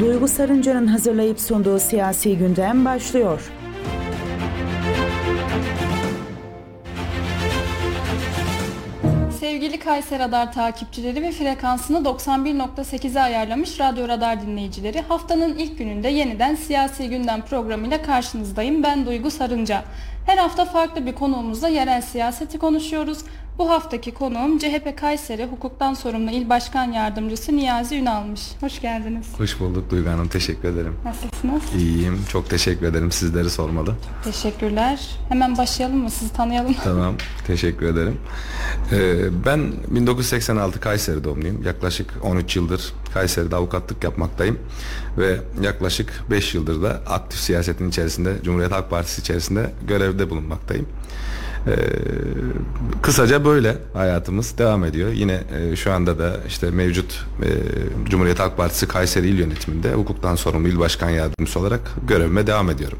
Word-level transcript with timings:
Duygu 0.00 0.28
Sarınca'nın 0.28 0.86
hazırlayıp 0.86 1.40
sunduğu 1.40 1.78
siyasi 1.78 2.38
gündem 2.38 2.84
başlıyor. 2.84 3.52
Sevgili 9.40 9.78
Kayseri 9.78 10.18
Radar 10.18 10.52
takipçileri 10.52 11.22
ve 11.22 11.32
frekansını 11.32 11.98
91.8'e 11.98 13.20
ayarlamış 13.20 13.80
Radyo 13.80 14.08
Radar 14.08 14.42
dinleyicileri 14.42 15.00
haftanın 15.00 15.54
ilk 15.58 15.78
gününde 15.78 16.08
yeniden 16.08 16.54
Siyasi 16.54 17.08
Gündem 17.08 17.42
programıyla 17.42 18.02
karşınızdayım. 18.02 18.82
Ben 18.82 19.06
Duygu 19.06 19.30
Sarınca. 19.30 19.84
Her 20.26 20.38
hafta 20.38 20.64
farklı 20.64 21.06
bir 21.06 21.14
konuğumuzla 21.14 21.68
yerel 21.68 22.02
siyaseti 22.02 22.58
konuşuyoruz. 22.58 23.18
Bu 23.58 23.70
haftaki 23.70 24.14
konuğum 24.14 24.58
CHP 24.58 24.98
Kayseri 25.00 25.46
Hukuktan 25.46 25.94
Sorumlu 25.94 26.30
İl 26.30 26.48
Başkan 26.48 26.92
Yardımcısı 26.92 27.56
Niyazi 27.56 27.96
Ünal'mış. 27.96 28.40
Hoş 28.60 28.80
geldiniz. 28.80 29.26
Hoş 29.38 29.60
bulduk 29.60 29.90
Duygu 29.90 30.10
Hanım. 30.10 30.28
Teşekkür 30.28 30.68
ederim. 30.68 30.94
Nasılsınız? 31.04 31.62
İyiyim. 31.76 32.20
Çok 32.28 32.50
teşekkür 32.50 32.86
ederim. 32.86 33.12
Sizleri 33.12 33.50
sormalı. 33.50 33.94
Teşekkürler. 34.24 35.10
Hemen 35.28 35.58
başlayalım 35.58 35.98
mı? 35.98 36.10
Sizi 36.10 36.32
tanıyalım. 36.32 36.74
Tamam. 36.84 37.14
Teşekkür 37.46 37.86
ederim. 37.86 38.18
Ee, 38.92 39.44
ben 39.46 39.72
1986 39.88 40.80
Kayseri 40.80 41.24
doğumluyum. 41.24 41.62
Yaklaşık 41.62 42.10
13 42.22 42.56
yıldır 42.56 42.92
Kayseri'de 43.14 43.56
avukatlık 43.56 44.04
yapmaktayım. 44.04 44.58
Ve 45.18 45.36
yaklaşık 45.62 46.24
5 46.30 46.54
yıldır 46.54 46.82
da 46.82 47.00
aktif 47.06 47.40
siyasetin 47.40 47.88
içerisinde, 47.88 48.34
Cumhuriyet 48.42 48.72
Halk 48.72 48.90
Partisi 48.90 49.20
içerisinde 49.20 49.70
görevde 49.88 50.30
bulunmaktayım. 50.30 50.88
Ee, 51.66 51.72
kısaca 53.02 53.44
böyle 53.44 53.76
hayatımız 53.94 54.58
devam 54.58 54.84
ediyor. 54.84 55.12
Yine 55.12 55.40
e, 55.72 55.76
şu 55.76 55.92
anda 55.92 56.18
da 56.18 56.36
işte 56.48 56.70
mevcut 56.70 57.26
e, 57.42 57.48
Cumhuriyet 58.10 58.38
Halk 58.38 58.56
Partisi 58.56 58.88
Kayseri 58.88 59.28
İl 59.28 59.38
Yönetiminde 59.38 59.92
hukuktan 59.92 60.34
sorumlu 60.34 60.68
il 60.68 60.78
başkan 60.78 61.10
yardımcısı 61.10 61.60
olarak 61.60 61.80
görevime 62.08 62.46
devam 62.46 62.70
ediyorum. 62.70 62.98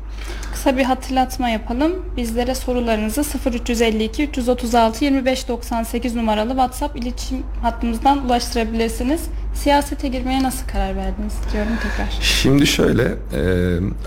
Kısa 0.52 0.76
bir 0.76 0.84
hatırlatma 0.84 1.48
yapalım. 1.48 1.92
Bizlere 2.16 2.54
sorularınızı 2.54 3.24
0352 3.52 4.24
336 4.28 5.04
2598 5.04 6.14
numaralı 6.14 6.48
WhatsApp 6.48 6.96
iletişim 6.96 7.42
hattımızdan 7.62 8.26
ulaştırabilirsiniz. 8.26 9.20
Siyasete 9.54 10.08
girmeye 10.08 10.42
nasıl 10.42 10.68
karar 10.68 10.96
verdiniz 10.96 11.34
diyorum 11.52 11.72
tekrar. 11.82 12.22
Şimdi 12.22 12.66
şöyle 12.66 13.02
e, 13.02 13.40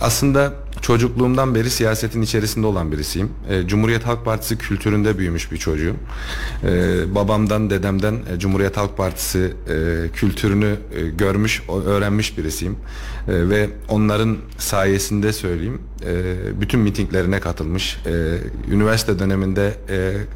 aslında 0.02 0.54
çocukluğumdan 0.82 1.56
beri 1.56 1.70
siyasetin 1.70 2.22
içerisinde 2.22 2.68
olan 2.68 2.92
birisiyim. 2.92 3.30
E, 3.50 3.68
Cumhuriyet 3.68 4.08
Halk 4.08 4.26
Partisi 4.26 4.58
kültüründe 4.58 5.18
büyümüş 5.18 5.52
bir 5.52 5.58
çocuğum. 5.58 5.96
E, 6.64 7.16
babamdan, 7.16 7.70
dedemden 7.70 8.14
e, 8.14 8.40
Cumhuriyet 8.40 8.78
Halk 8.78 8.98
Partisi 8.98 9.54
kültürünü 10.14 10.76
görmüş, 11.18 11.64
öğrenmiş 11.86 12.38
birisiyim. 12.38 12.76
Ve 13.28 13.70
onların 13.90 14.38
sayesinde 14.58 15.34
söyleyeyim, 15.34 15.82
bütün 16.62 16.80
mitinglerine 16.80 17.40
katılmış. 17.40 17.98
Üniversite 18.72 19.20
döneminde 19.20 19.74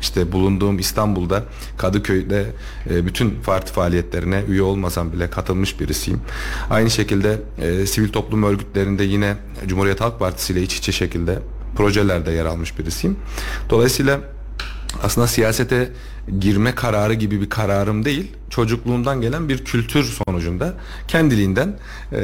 işte 0.02 0.32
bulunduğum 0.32 0.80
İstanbul'da, 0.80 1.44
Kadıköy'de 1.78 2.46
bütün 2.90 3.36
parti 3.46 3.74
faaliyetlerine 3.74 4.44
üye 4.50 4.62
olmasam 4.62 5.14
bile 5.14 5.30
katılmış 5.30 5.80
birisiyim. 5.80 6.22
Aynı 6.70 6.90
şekilde 6.90 7.38
sivil 7.86 8.10
toplum 8.10 8.44
örgütlerinde 8.44 9.04
yine 9.04 9.36
Cumhuriyet 9.68 10.02
Halk 10.02 10.20
Partisi 10.20 10.33
ile 10.50 10.62
iç 10.62 10.78
içe 10.78 10.92
şekilde 10.92 11.40
projelerde 11.76 12.32
yer 12.32 12.46
almış 12.46 12.80
birisiyim. 12.80 13.18
Dolayısıyla 13.70 14.20
aslında 15.04 15.28
siyasete 15.28 15.92
girme 16.40 16.76
kararı 16.76 17.14
gibi 17.14 17.42
bir 17.42 17.50
kararım 17.50 18.06
değil 18.06 18.32
çocukluğumdan 18.50 19.22
gelen 19.22 19.50
bir 19.50 19.66
kültür 19.66 20.04
sonucunda 20.04 20.74
kendiliğinden 21.08 21.76
e, 22.14 22.18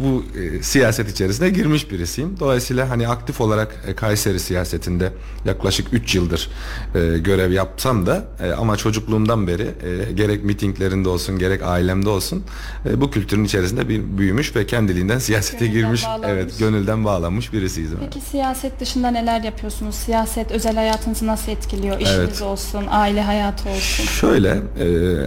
bu 0.00 0.24
e, 0.38 0.62
siyaset 0.62 1.10
içerisine 1.10 1.50
girmiş 1.50 1.90
birisiyim. 1.90 2.36
Dolayısıyla 2.40 2.90
hani 2.90 3.08
aktif 3.08 3.40
olarak 3.40 3.84
e, 3.86 3.94
Kayseri 3.94 4.40
siyasetinde 4.40 5.12
yaklaşık 5.44 5.86
3 5.92 6.14
yıldır 6.14 6.50
e, 6.94 7.18
görev 7.18 7.52
yapsam 7.52 8.06
da 8.06 8.24
e, 8.42 8.50
ama 8.52 8.76
çocukluğumdan 8.76 9.46
beri 9.46 9.62
e, 9.62 10.12
gerek 10.12 10.44
mitinglerinde 10.44 11.08
olsun 11.08 11.38
gerek 11.38 11.62
ailemde 11.62 12.08
olsun 12.08 12.44
e, 12.88 13.00
bu 13.00 13.10
kültürün 13.10 13.44
içerisinde 13.44 13.88
bir 13.88 14.02
büyümüş 14.18 14.56
ve 14.56 14.66
kendiliğinden 14.66 15.18
siyasete 15.18 15.66
Gönülden 15.66 15.80
girmiş 15.82 16.04
bağlanmış. 16.04 16.28
evet 16.30 16.58
gönülden 16.58 17.04
bağlanmış 17.04 17.52
birisiyiz. 17.52 17.90
Peki 18.00 18.20
siyaset 18.20 18.80
dışında 18.80 19.10
neler 19.10 19.40
yapıyorsunuz? 19.40 19.94
Siyaset 19.94 20.50
özel 20.52 20.74
hayatınızı 20.74 21.26
nasıl 21.26 21.52
etkiliyor? 21.52 22.00
İşiniz 22.00 22.18
Evet. 22.18 22.42
olsun, 22.42 22.84
aile 22.90 23.05
hayatı 23.14 23.68
olsun. 23.68 24.04
Şöyle 24.04 24.48
e, 24.48 24.86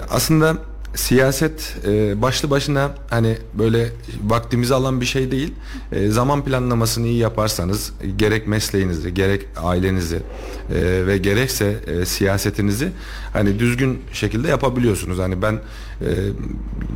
aslında 0.09 0.57
siyaset 0.95 1.75
e, 1.87 2.21
başlı 2.21 2.49
başına 2.49 2.91
hani 3.09 3.37
böyle 3.53 3.89
vaktimizi 4.23 4.73
alan 4.75 5.01
bir 5.01 5.05
şey 5.05 5.31
değil. 5.31 5.53
E, 5.91 6.09
zaman 6.09 6.45
planlamasını 6.45 7.07
iyi 7.07 7.17
yaparsanız 7.17 7.91
gerek 8.15 8.47
mesleğinizi, 8.47 9.13
gerek 9.13 9.45
ailenizi 9.57 10.15
e, 10.15 11.07
ve 11.07 11.17
gerekse 11.17 11.75
e, 11.87 12.05
siyasetinizi 12.05 12.91
hani 13.33 13.59
düzgün 13.59 14.01
şekilde 14.13 14.47
yapabiliyorsunuz. 14.47 15.19
Hani 15.19 15.41
ben 15.41 15.53
e, 15.53 16.07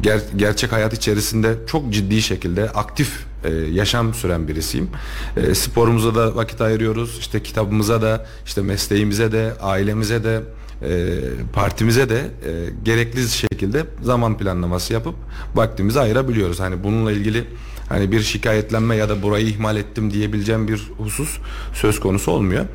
ger- 0.04 0.36
gerçek 0.36 0.72
hayat 0.72 0.94
içerisinde 0.94 1.56
çok 1.68 1.94
ciddi 1.94 2.22
şekilde 2.22 2.70
aktif 2.70 3.26
e, 3.44 3.50
yaşam 3.54 4.14
süren 4.14 4.48
birisiyim. 4.48 4.90
E, 5.38 5.56
sporumuza 5.56 6.16
da 6.16 6.36
vakit 6.36 6.62
ayırıyoruz. 6.62 7.18
İşte 7.20 7.44
kitabımıza 7.44 8.02
da, 8.02 8.26
işte 8.46 8.62
mesleğimize 8.62 9.32
de, 9.32 9.54
ailemize 9.62 10.24
de, 10.24 10.42
e, 10.90 11.20
partimize 11.54 12.10
de 12.10 12.18
e, 12.18 12.52
gerekli 12.86 13.28
şekilde 13.30 13.84
zaman 14.02 14.38
planlaması 14.38 14.94
yapıp 14.94 15.16
vaktimizi 15.56 16.00
ayırabiliyoruz. 16.00 16.60
Hani 16.60 16.84
bununla 16.84 17.12
ilgili 17.12 17.44
hani 17.90 18.12
bir 18.12 18.22
şikayetlenme 18.22 18.96
ya 18.96 19.10
da 19.10 19.22
burayı 19.22 19.48
ihmal 19.48 19.78
ettim 19.78 20.12
diyebileceğim 20.14 20.68
bir 20.68 20.82
husus 20.98 21.38
söz 21.74 22.00
konusu 22.00 22.32
olmuyor. 22.32 22.66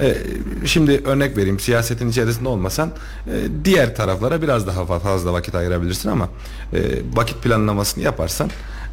E, 0.00 0.16
şimdi 0.66 1.02
örnek 1.04 1.36
vereyim 1.36 1.60
siyasetin 1.60 2.08
içerisinde 2.08 2.48
olmasan 2.48 2.90
e, 3.26 3.32
diğer 3.64 3.96
taraflara 3.96 4.42
biraz 4.42 4.66
daha 4.66 4.80
fa- 4.80 5.00
fazla 5.00 5.32
vakit 5.32 5.54
ayırabilirsin 5.54 6.08
ama 6.08 6.28
e, 6.72 6.78
vakit 7.14 7.42
planlamasını 7.42 8.04
yaparsan 8.04 8.50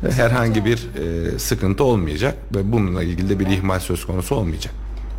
e, 0.07 0.11
herhangi 0.11 0.65
bir 0.65 0.77
e, 0.77 1.39
sıkıntı 1.39 1.83
olmayacak 1.83 2.35
ve 2.55 2.71
bununla 2.71 3.03
ilgili 3.03 3.29
de 3.29 3.39
bir 3.39 3.47
ihmal 3.47 3.79
söz 3.79 4.05
konusu 4.05 4.35
olmayacak. 4.35 4.73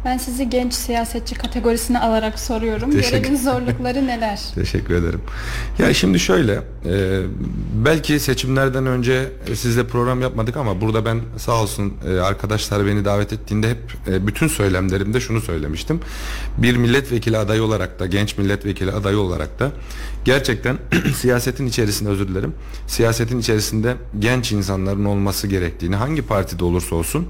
Ben 0.05 0.19
sizi 0.19 0.51
genç 0.51 0.75
siyasetçi 0.75 1.35
kategorisine 1.35 1.99
alarak 1.99 2.39
soruyorum. 2.39 2.91
Teşekkür- 2.91 3.19
Görevin 3.19 3.37
zorlukları 3.37 4.07
neler? 4.07 4.41
Teşekkür 4.55 4.95
ederim. 4.95 5.21
Ya 5.79 5.95
şimdi 5.95 6.21
şöyle, 6.21 6.53
e, 6.87 7.21
belki 7.85 8.21
seçimlerden 8.21 8.87
önce 8.87 9.29
sizle 9.55 9.87
program 9.87 10.21
yapmadık 10.21 10.57
ama 10.57 10.81
burada 10.81 11.05
ben 11.05 11.21
sağ 11.37 11.63
olsun 11.63 11.93
e, 12.09 12.21
arkadaşlar 12.21 12.87
beni 12.87 13.05
davet 13.05 13.33
ettiğinde 13.33 13.71
hep 13.71 13.79
e, 14.09 14.27
bütün 14.27 14.49
söylemlerimde 14.49 15.21
şunu 15.21 15.41
söylemiştim. 15.41 16.01
Bir 16.59 16.77
milletvekili 16.77 17.39
adayı 17.39 17.63
olarak 17.63 17.99
da, 18.01 18.07
genç 18.07 18.39
milletvekili 18.39 18.93
adayı 18.93 19.19
olarak 19.19 19.59
da 19.59 19.71
gerçekten 20.25 20.79
siyasetin 21.15 21.67
içerisinde 21.67 22.09
özür 22.09 22.29
dilerim, 22.29 22.55
siyasetin 22.87 23.39
içerisinde 23.39 23.97
genç 24.19 24.53
insanların 24.53 25.05
olması 25.05 25.47
gerektiğini 25.47 25.97
hangi 25.97 26.23
partide 26.23 26.65
olursa 26.65 26.97
olsun 26.97 27.27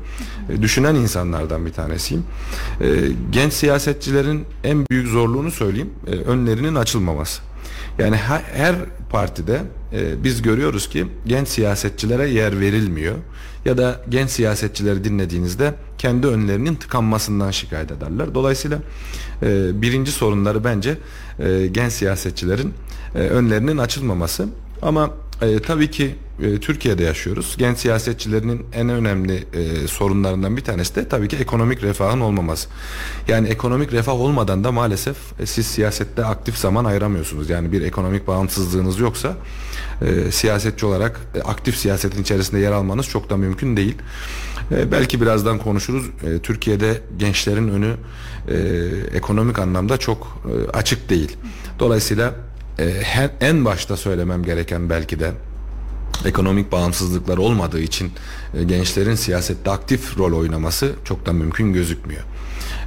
e, 0.50 0.62
düşünen 0.62 0.94
insanlardan 0.94 1.66
bir 1.66 1.72
tanesiyim. 1.72 2.24
E, 2.80 2.86
genç 3.30 3.52
siyasetçilerin 3.52 4.44
en 4.64 4.86
büyük 4.90 5.08
zorluğunu 5.08 5.50
söyleyeyim, 5.50 5.90
e, 6.06 6.10
önlerinin 6.10 6.74
açılmaması. 6.74 7.42
Yani 7.98 8.16
her, 8.16 8.40
her 8.40 8.76
partide 9.10 9.62
biz 10.24 10.42
görüyoruz 10.42 10.88
ki 10.88 11.06
genç 11.26 11.48
siyasetçilere 11.48 12.28
yer 12.28 12.60
verilmiyor 12.60 13.14
ya 13.64 13.78
da 13.78 14.00
genç 14.08 14.30
siyasetçileri 14.30 15.04
dinlediğinizde 15.04 15.74
kendi 15.98 16.26
önlerinin 16.26 16.74
tıkanmasından 16.74 17.50
şikayet 17.50 17.90
ederler. 17.90 18.34
Dolayısıyla 18.34 18.78
birinci 19.72 20.12
sorunları 20.12 20.64
bence 20.64 20.96
e, 21.38 21.66
genç 21.66 21.92
siyasetçilerin 21.92 22.74
e, 23.14 23.18
önlerinin 23.18 23.78
açılmaması. 23.78 24.48
Ama 24.82 25.10
e, 25.42 25.58
tabii 25.58 25.90
ki 25.90 26.14
e, 26.42 26.58
Türkiye'de 26.60 27.02
yaşıyoruz. 27.02 27.54
Genç 27.58 27.78
siyasetçilerinin 27.78 28.66
en 28.72 28.88
önemli 28.88 29.44
e, 29.52 29.88
sorunlarından 29.88 30.56
bir 30.56 30.64
tanesi 30.64 30.94
de 30.96 31.08
tabii 31.08 31.28
ki 31.28 31.36
ekonomik 31.36 31.82
refahın 31.82 32.20
olmaması. 32.20 32.68
Yani 33.28 33.48
ekonomik 33.48 33.92
refah 33.92 34.12
olmadan 34.12 34.64
da 34.64 34.72
maalesef 34.72 35.16
e, 35.40 35.46
siz 35.46 35.66
siyasette 35.66 36.24
aktif 36.24 36.56
zaman 36.56 36.84
ayıramıyorsunuz. 36.84 37.50
Yani 37.50 37.72
bir 37.72 37.82
ekonomik 37.82 38.26
bağımsızlığınız 38.26 38.98
yoksa 38.98 39.36
e, 40.02 40.30
siyasetçi 40.30 40.86
olarak 40.86 41.20
e, 41.34 41.42
aktif 41.42 41.76
siyasetin 41.76 42.22
içerisinde 42.22 42.60
yer 42.60 42.72
almanız 42.72 43.06
çok 43.06 43.30
da 43.30 43.36
mümkün 43.36 43.76
değil. 43.76 43.96
E, 44.70 44.92
belki 44.92 45.20
birazdan 45.20 45.58
konuşuruz. 45.58 46.06
E, 46.06 46.38
Türkiye'de 46.38 47.00
gençlerin 47.18 47.68
önü 47.68 47.94
e, 48.48 48.56
ekonomik 49.16 49.58
anlamda 49.58 49.98
çok 49.98 50.42
e, 50.46 50.70
açık 50.70 51.10
değil. 51.10 51.36
Dolayısıyla 51.78 52.34
e, 52.78 52.84
en 53.40 53.64
başta 53.64 53.96
söylemem 53.96 54.42
gereken 54.42 54.90
belki 54.90 55.20
de 55.20 55.32
ekonomik 56.24 56.72
bağımsızlıklar 56.72 57.38
olmadığı 57.38 57.80
için 57.80 58.12
e, 58.54 58.64
gençlerin 58.64 59.14
siyasette 59.14 59.70
aktif 59.70 60.18
rol 60.18 60.38
oynaması 60.38 60.92
çok 61.04 61.26
da 61.26 61.32
mümkün 61.32 61.72
gözükmüyor. 61.72 62.22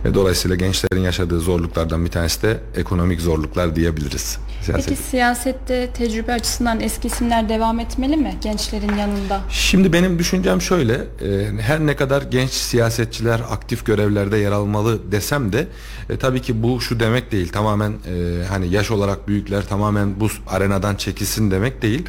E, 0.06 0.13
dolayısıyla 0.13 0.56
gençlerin 0.56 1.01
yaşadığı 1.01 1.39
zorluklardan 1.39 2.06
bir 2.06 2.12
tanesi 2.12 2.42
de 2.42 2.59
ekonomik 2.75 3.21
zorluklar 3.21 3.75
diyebiliriz. 3.75 4.38
Siyaset. 4.68 4.90
Peki 4.90 5.02
siyasette 5.04 5.90
tecrübe 5.94 6.34
açısından 6.34 6.80
eski 6.81 7.08
isimler 7.08 7.50
devam 7.50 7.80
etmeli 7.80 8.18
mi 8.18 8.36
gençlerin 8.42 8.96
yanında? 8.98 9.42
Şimdi 9.50 9.94
benim 9.94 10.19
düşüncem 10.19 10.62
şöyle, 10.62 10.94
e, 10.94 11.62
her 11.62 11.80
ne 11.80 11.96
kadar 11.96 12.22
genç 12.22 12.52
siyasetçiler 12.52 13.40
aktif 13.52 13.86
görevlerde 13.86 14.38
yer 14.38 14.52
almalı 14.52 15.12
desem 15.12 15.54
de 15.54 15.68
e, 16.10 16.18
tabii 16.18 16.42
ki 16.42 16.64
bu 16.64 16.81
şu 16.81 17.00
demek 17.00 17.31
değil. 17.31 17.52
Tamamen 17.52 17.92
e, 17.92 18.46
hani 18.50 18.68
yaş 18.68 18.92
olarak 18.92 19.28
büyükler 19.28 19.68
tamamen 19.68 20.19
bu 20.19 20.28
arenadan 20.48 20.96
çekilsin 20.96 21.52
demek 21.52 21.81
değil. 21.81 22.06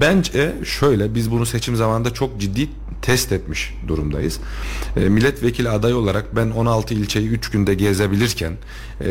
Bence 0.00 0.52
şöyle 0.64 1.14
biz 1.14 1.30
bunu 1.30 1.46
seçim 1.46 1.76
zamanında 1.76 2.14
çok 2.14 2.40
ciddi 2.40 2.68
test 3.02 3.32
etmiş 3.32 3.74
durumdayız. 3.88 4.40
E, 4.96 5.00
milletvekili 5.00 5.68
adayı 5.68 5.96
olarak 5.96 6.36
ben 6.36 6.50
16 6.50 6.94
ilçeyi 6.94 7.28
3 7.28 7.50
günde 7.50 7.74
gezebilirken 7.74 8.52
e, 9.00 9.08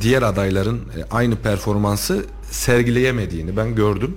diğer 0.00 0.22
adayların 0.22 0.76
e, 0.78 1.04
aynı 1.10 1.36
performansı 1.36 2.07
sergileyemediğini 2.50 3.56
ben 3.56 3.74
gördüm. 3.74 4.16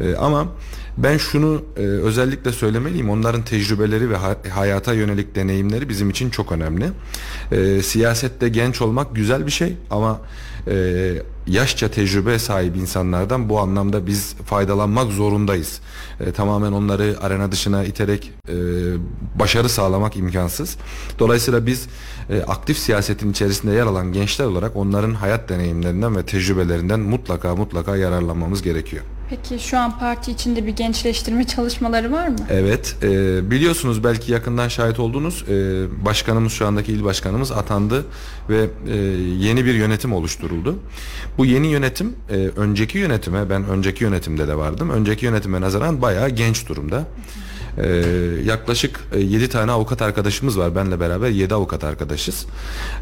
E, 0.00 0.14
ama 0.14 0.48
ben 0.96 1.16
şunu 1.18 1.62
e, 1.76 1.80
özellikle 1.80 2.52
söylemeliyim. 2.52 3.10
Onların 3.10 3.42
tecrübeleri 3.42 4.10
ve 4.10 4.16
ha- 4.16 4.36
hayata 4.50 4.92
yönelik 4.92 5.34
deneyimleri 5.34 5.88
bizim 5.88 6.10
için 6.10 6.30
çok 6.30 6.52
önemli. 6.52 6.84
E, 7.52 7.82
siyasette 7.82 8.48
genç 8.48 8.82
olmak 8.82 9.14
güzel 9.16 9.46
bir 9.46 9.50
şey 9.52 9.76
ama 9.90 10.20
e, 10.68 11.14
yaşça 11.46 11.90
tecrübe 11.90 12.38
sahibi 12.38 12.78
insanlardan 12.78 13.48
bu 13.48 13.60
anlamda 13.60 14.06
biz 14.06 14.34
faydalanmak 14.34 15.12
zorundayız. 15.12 15.80
E, 16.20 16.32
tamamen 16.32 16.72
onları 16.72 17.16
arena 17.20 17.52
dışına 17.52 17.84
iterek 17.84 18.32
e, 18.48 18.54
başarı 19.38 19.68
sağlamak 19.68 20.16
imkansız. 20.16 20.76
Dolayısıyla 21.18 21.66
biz 21.66 21.86
e, 22.30 22.42
aktif 22.42 22.78
siyasetin 22.78 23.30
içerisinde 23.30 23.72
yer 23.72 23.86
alan 23.86 24.12
gençler 24.12 24.44
olarak 24.44 24.76
onların 24.76 25.14
hayat 25.14 25.48
deneyimlerinden 25.48 26.16
ve 26.16 26.26
tecrübelerinden 26.26 27.00
mutlaka 27.00 27.56
mutlaka 27.56 27.96
yararlanmamız 27.96 28.62
gerekiyor. 28.62 29.04
Peki 29.32 29.64
şu 29.64 29.78
an 29.78 29.98
parti 29.98 30.30
içinde 30.30 30.66
bir 30.66 30.76
gençleştirme 30.76 31.44
çalışmaları 31.44 32.12
var 32.12 32.28
mı? 32.28 32.36
Evet, 32.50 32.96
e, 33.02 33.50
biliyorsunuz 33.50 34.04
belki 34.04 34.32
yakından 34.32 34.68
şahit 34.68 35.00
oldunuz. 35.00 35.44
E, 35.48 35.54
başkanımız 36.04 36.52
şu 36.52 36.66
andaki 36.66 36.92
il 36.92 37.04
başkanımız 37.04 37.52
atandı 37.52 38.04
ve 38.48 38.66
e, 38.88 38.96
yeni 39.38 39.64
bir 39.64 39.74
yönetim 39.74 40.12
oluşturuldu. 40.12 40.78
Bu 41.38 41.46
yeni 41.46 41.66
yönetim 41.66 42.16
e, 42.30 42.34
önceki 42.36 42.98
yönetime 42.98 43.50
ben 43.50 43.68
önceki 43.68 44.04
yönetimde 44.04 44.48
de 44.48 44.56
vardım. 44.56 44.90
Önceki 44.90 45.24
yönetime 45.26 45.60
nazaran 45.60 46.02
bayağı 46.02 46.28
genç 46.28 46.68
durumda. 46.68 47.04
Ee, 47.78 47.86
yaklaşık 48.44 49.00
7 49.18 49.48
tane 49.48 49.72
avukat 49.72 50.02
arkadaşımız 50.02 50.58
var. 50.58 50.74
Benle 50.74 51.00
beraber 51.00 51.28
7 51.28 51.54
avukat 51.54 51.84
arkadaşız. 51.84 52.46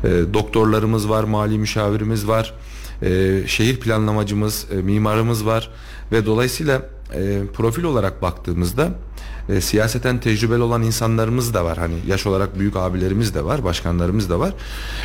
Ee, 0.05 0.09
doktorlarımız 0.35 1.09
var, 1.09 1.25
mali 1.25 1.59
müşavirimiz 1.59 2.29
var. 2.29 2.55
Ee, 3.03 3.43
şehir 3.47 3.81
planlamacımız, 3.81 4.67
e, 4.73 4.75
mimarımız 4.75 5.47
var 5.47 5.71
ve 6.13 6.27
dolayısıyla 6.27 6.83
e, 7.15 7.41
profil 7.55 7.85
olarak 7.85 8.23
baktığımızda 8.23 8.89
e, 9.49 9.61
siyaseten 9.61 10.21
tecrübeli 10.21 10.63
olan 10.63 10.83
insanlarımız 10.83 11.55
da 11.55 11.65
var. 11.65 11.79
Hani 11.79 11.95
yaş 12.07 12.27
olarak 12.27 12.59
büyük 12.59 12.77
abilerimiz 12.77 13.35
de 13.35 13.45
var, 13.45 13.65
başkanlarımız 13.65 14.31
da 14.31 14.41
var. 14.41 14.53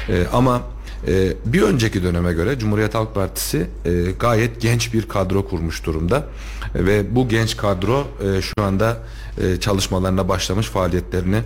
E, 0.10 0.28
ama 0.34 0.62
e, 1.08 1.34
bir 1.46 1.62
önceki 1.62 2.04
döneme 2.04 2.34
göre 2.34 2.60
Cumhuriyet 2.60 2.96
Halk 2.96 3.16
Partisi 3.16 3.68
e, 3.86 4.12
gayet 4.20 4.62
genç 4.62 4.94
bir 4.94 5.08
kadro 5.08 5.48
kurmuş 5.48 5.86
durumda 5.86 6.28
e, 6.76 6.86
ve 6.86 7.16
bu 7.16 7.30
genç 7.30 7.58
kadro 7.58 8.08
e, 8.24 8.42
şu 8.42 8.64
anda 8.64 8.98
e, 9.42 9.60
çalışmalarına 9.60 10.30
başlamış 10.30 10.68
faaliyetlerini 10.68 11.42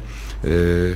e, 0.46 0.50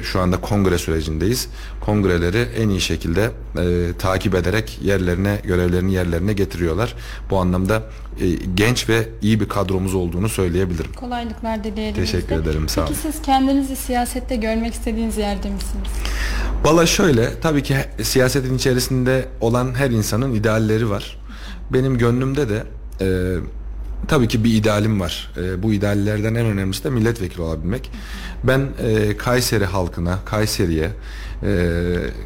şu 0.03 0.19
anda 0.19 0.41
kongre 0.41 0.77
sürecindeyiz. 0.77 1.49
Kongreleri 1.81 2.47
en 2.57 2.69
iyi 2.69 2.81
şekilde 2.81 3.31
e, 3.57 3.93
takip 3.99 4.35
ederek 4.35 4.79
yerlerine 4.83 5.41
görevlerini 5.43 5.93
yerlerine 5.93 6.33
getiriyorlar. 6.33 6.95
Bu 7.29 7.37
anlamda 7.37 7.83
e, 8.19 8.29
genç 8.55 8.89
ve 8.89 9.09
iyi 9.21 9.39
bir 9.39 9.49
kadromuz 9.49 9.95
olduğunu 9.95 10.29
söyleyebilirim. 10.29 10.93
Kolaylıklar 10.93 11.63
dileyelim. 11.63 11.95
Teşekkür 11.95 12.35
ederim. 12.35 12.69
Sağ 12.69 12.81
olun. 12.81 12.89
Peki 12.89 13.13
siz 13.13 13.21
kendinizi 13.21 13.75
siyasette 13.75 14.35
görmek 14.35 14.73
istediğiniz 14.73 15.17
yerde 15.17 15.49
misiniz? 15.49 15.87
Valla 16.63 16.85
şöyle 16.85 17.39
tabii 17.39 17.63
ki 17.63 17.75
siyasetin 18.03 18.55
içerisinde 18.57 19.25
olan 19.41 19.75
her 19.75 19.89
insanın 19.89 20.33
idealleri 20.33 20.89
var. 20.89 21.17
Benim 21.73 21.97
gönlümde 21.97 22.49
de 22.49 22.63
e, 23.01 23.37
tabii 24.07 24.27
ki 24.27 24.43
bir 24.43 24.53
idealim 24.53 24.99
var. 24.99 25.31
E, 25.37 25.63
bu 25.63 25.73
ideallerden 25.73 26.35
en 26.35 26.45
önemlisi 26.45 26.83
de 26.83 26.89
milletvekili 26.89 27.41
olabilmek. 27.41 27.91
Ben 28.43 28.67
e, 28.83 29.17
Kayseri 29.17 29.65
halkına, 29.65 30.19
Kayseri'ye, 30.25 30.89
e, 31.43 31.75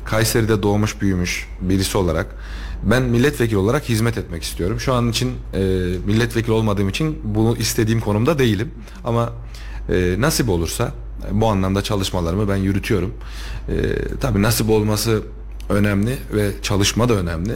Kayseri'de 0.06 0.64
doğmuş 0.64 1.02
büyümüş 1.02 1.48
birisi 1.62 1.98
olarak 1.98 2.28
ben 2.84 3.04
milletvekili 3.04 3.58
olarak 3.58 3.90
hizmet 3.90 4.18
etmek 4.18 4.44
istiyorum. 4.44 4.80
Şu 4.80 4.94
an 4.94 5.10
için 5.10 5.32
e, 5.54 5.60
milletvekili 6.06 6.52
olmadığım 6.52 6.90
için 6.90 7.20
bunu 7.24 7.58
istediğim 7.58 8.00
konumda 8.00 8.40
değilim. 8.40 8.72
Ama 9.06 9.34
e, 9.90 10.16
nasip 10.20 10.50
olursa 10.50 10.92
bu 11.32 11.48
anlamda 11.48 11.82
çalışmalarımı 11.82 12.50
ben 12.50 12.56
yürütüyorum. 12.56 13.14
E, 13.70 13.74
tabii 14.22 14.42
nasip 14.42 14.70
olması 14.70 15.22
önemli 15.70 16.18
ve 16.34 16.52
çalışma 16.62 17.10
da 17.10 17.14
önemli. 17.14 17.54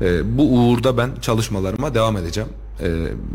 E, 0.00 0.38
bu 0.38 0.54
uğurda 0.54 0.98
ben 0.98 1.10
çalışmalarıma 1.20 1.94
devam 1.94 2.16
edeceğim. 2.16 2.48
E, 2.80 2.88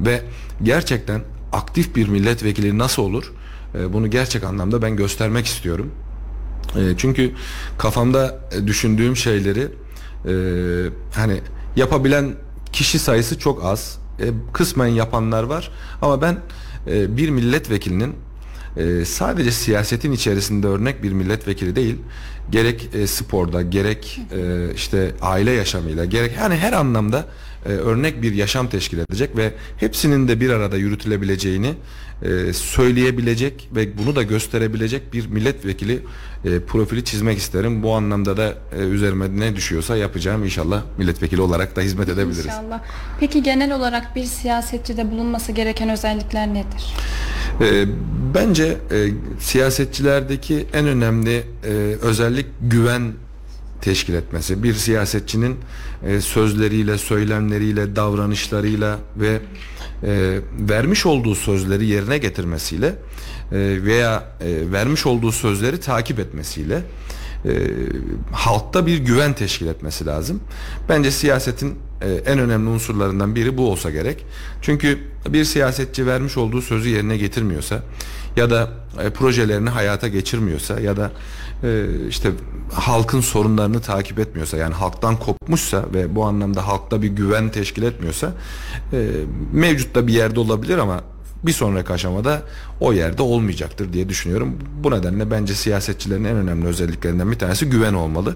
ve 0.05 0.21
gerçekten 0.63 1.21
aktif 1.53 1.95
bir 1.95 2.07
milletvekili 2.07 2.77
nasıl 2.77 3.03
olur? 3.03 3.33
E, 3.75 3.93
bunu 3.93 4.09
gerçek 4.09 4.43
anlamda 4.43 4.81
ben 4.81 4.95
göstermek 4.95 5.45
istiyorum. 5.45 5.91
E, 6.75 6.79
çünkü 6.97 7.31
kafamda 7.77 8.39
düşündüğüm 8.67 9.15
şeyleri 9.15 9.67
e, 10.25 10.33
hani 11.13 11.41
yapabilen 11.75 12.35
kişi 12.73 12.99
sayısı 12.99 13.39
çok 13.39 13.65
az. 13.65 13.99
Kısmen 14.53 14.87
yapanlar 14.87 15.43
var 15.43 15.71
ama 16.01 16.21
ben 16.21 16.37
bir 16.87 17.29
milletvekilinin 17.29 18.15
sadece 19.05 19.51
siyasetin 19.51 20.11
içerisinde 20.11 20.67
örnek 20.67 21.03
bir 21.03 21.11
milletvekili 21.11 21.75
değil 21.75 21.95
gerek 22.49 22.89
sporda 23.05 23.61
gerek 23.61 24.21
işte 24.75 25.11
aile 25.21 25.51
yaşamıyla 25.51 26.05
gerek 26.05 26.37
yani 26.37 26.55
her 26.55 26.73
anlamda 26.73 27.25
örnek 27.65 28.21
bir 28.21 28.33
yaşam 28.33 28.69
teşkil 28.69 28.97
edecek 28.97 29.37
ve 29.37 29.53
hepsinin 29.77 30.27
de 30.27 30.39
bir 30.39 30.49
arada 30.49 30.77
yürütülebileceğini 30.77 31.73
e, 32.21 32.53
söyleyebilecek 32.53 33.69
ve 33.75 33.97
bunu 33.97 34.15
da 34.15 34.23
gösterebilecek 34.23 35.13
bir 35.13 35.27
milletvekili 35.27 35.99
e, 36.45 36.59
profili 36.59 37.03
çizmek 37.03 37.37
isterim. 37.37 37.83
Bu 37.83 37.95
anlamda 37.95 38.37
da 38.37 38.53
e, 38.77 38.79
üzerime 38.79 39.39
ne 39.39 39.55
düşüyorsa 39.55 39.97
yapacağım 39.97 40.43
inşallah 40.43 40.81
milletvekili 40.97 41.41
olarak 41.41 41.75
da 41.75 41.81
hizmet 41.81 42.09
edebiliriz. 42.09 42.45
İnşallah. 42.45 42.79
Peki 43.19 43.43
genel 43.43 43.75
olarak 43.75 44.15
bir 44.15 44.23
siyasetçide 44.23 45.11
bulunması 45.11 45.51
gereken 45.51 45.89
özellikler 45.89 46.47
nedir? 46.47 46.93
E, 47.61 47.85
bence 48.33 48.77
e, 48.91 49.09
siyasetçilerdeki 49.39 50.65
en 50.73 50.87
önemli 50.87 51.43
e, 51.63 51.69
özellik 52.01 52.45
güven 52.61 53.13
teşkil 53.81 54.13
etmesi. 54.13 54.63
Bir 54.63 54.73
siyasetçinin 54.73 55.55
e, 56.07 56.21
sözleriyle, 56.21 56.97
söylemleriyle, 56.97 57.95
davranışlarıyla 57.95 58.97
ve 59.17 59.39
e, 60.03 60.39
vermiş 60.69 61.05
olduğu 61.05 61.35
sözleri 61.35 61.85
yerine 61.85 62.17
getirmesiyle 62.17 62.87
e, 62.87 62.93
veya 63.83 64.23
e, 64.41 64.71
vermiş 64.71 65.05
olduğu 65.05 65.31
sözleri 65.31 65.79
takip 65.79 66.19
etmesiyle 66.19 66.81
e, 67.45 67.51
halkta 68.31 68.85
bir 68.85 68.97
güven 68.97 69.33
teşkil 69.33 69.67
etmesi 69.67 70.05
lazım. 70.05 70.41
Bence 70.89 71.11
siyasetin 71.11 71.75
e, 72.01 72.11
en 72.11 72.39
önemli 72.39 72.69
unsurlarından 72.69 73.35
biri 73.35 73.57
bu 73.57 73.71
olsa 73.71 73.89
gerek. 73.89 74.25
Çünkü 74.61 74.99
bir 75.29 75.43
siyasetçi 75.43 76.07
vermiş 76.07 76.37
olduğu 76.37 76.61
sözü 76.61 76.89
yerine 76.89 77.17
getirmiyorsa 77.17 77.83
ya 78.35 78.49
da 78.49 78.69
e, 79.03 79.09
projelerini 79.09 79.69
hayata 79.69 80.07
geçirmiyorsa 80.07 80.79
ya 80.79 80.97
da 80.97 81.11
e, 81.63 81.85
işte 82.09 82.31
halkın 82.73 83.21
sorunlarını 83.21 83.81
takip 83.81 84.19
etmiyorsa 84.19 84.57
yani 84.57 84.73
halktan 84.73 85.17
kopmuşsa 85.17 85.85
ve 85.93 86.15
bu 86.15 86.25
anlamda 86.25 86.67
halkta 86.67 87.01
bir 87.01 87.07
güven 87.07 87.49
teşkil 87.49 87.83
etmiyorsa 87.83 88.33
e, 88.93 89.09
mevcut 89.51 89.95
da 89.95 90.07
bir 90.07 90.13
yerde 90.13 90.39
olabilir 90.39 90.77
ama 90.77 91.01
bir 91.43 91.51
sonraki 91.51 91.93
aşamada 91.93 92.41
o 92.79 92.93
yerde 92.93 93.21
olmayacaktır 93.21 93.93
diye 93.93 94.09
düşünüyorum. 94.09 94.57
Bu 94.83 94.91
nedenle 94.91 95.31
bence 95.31 95.53
siyasetçilerin 95.53 96.23
en 96.23 96.35
önemli 96.35 96.67
özelliklerinden 96.67 97.31
bir 97.31 97.39
tanesi 97.39 97.69
güven 97.69 97.93
olmalı. 97.93 98.35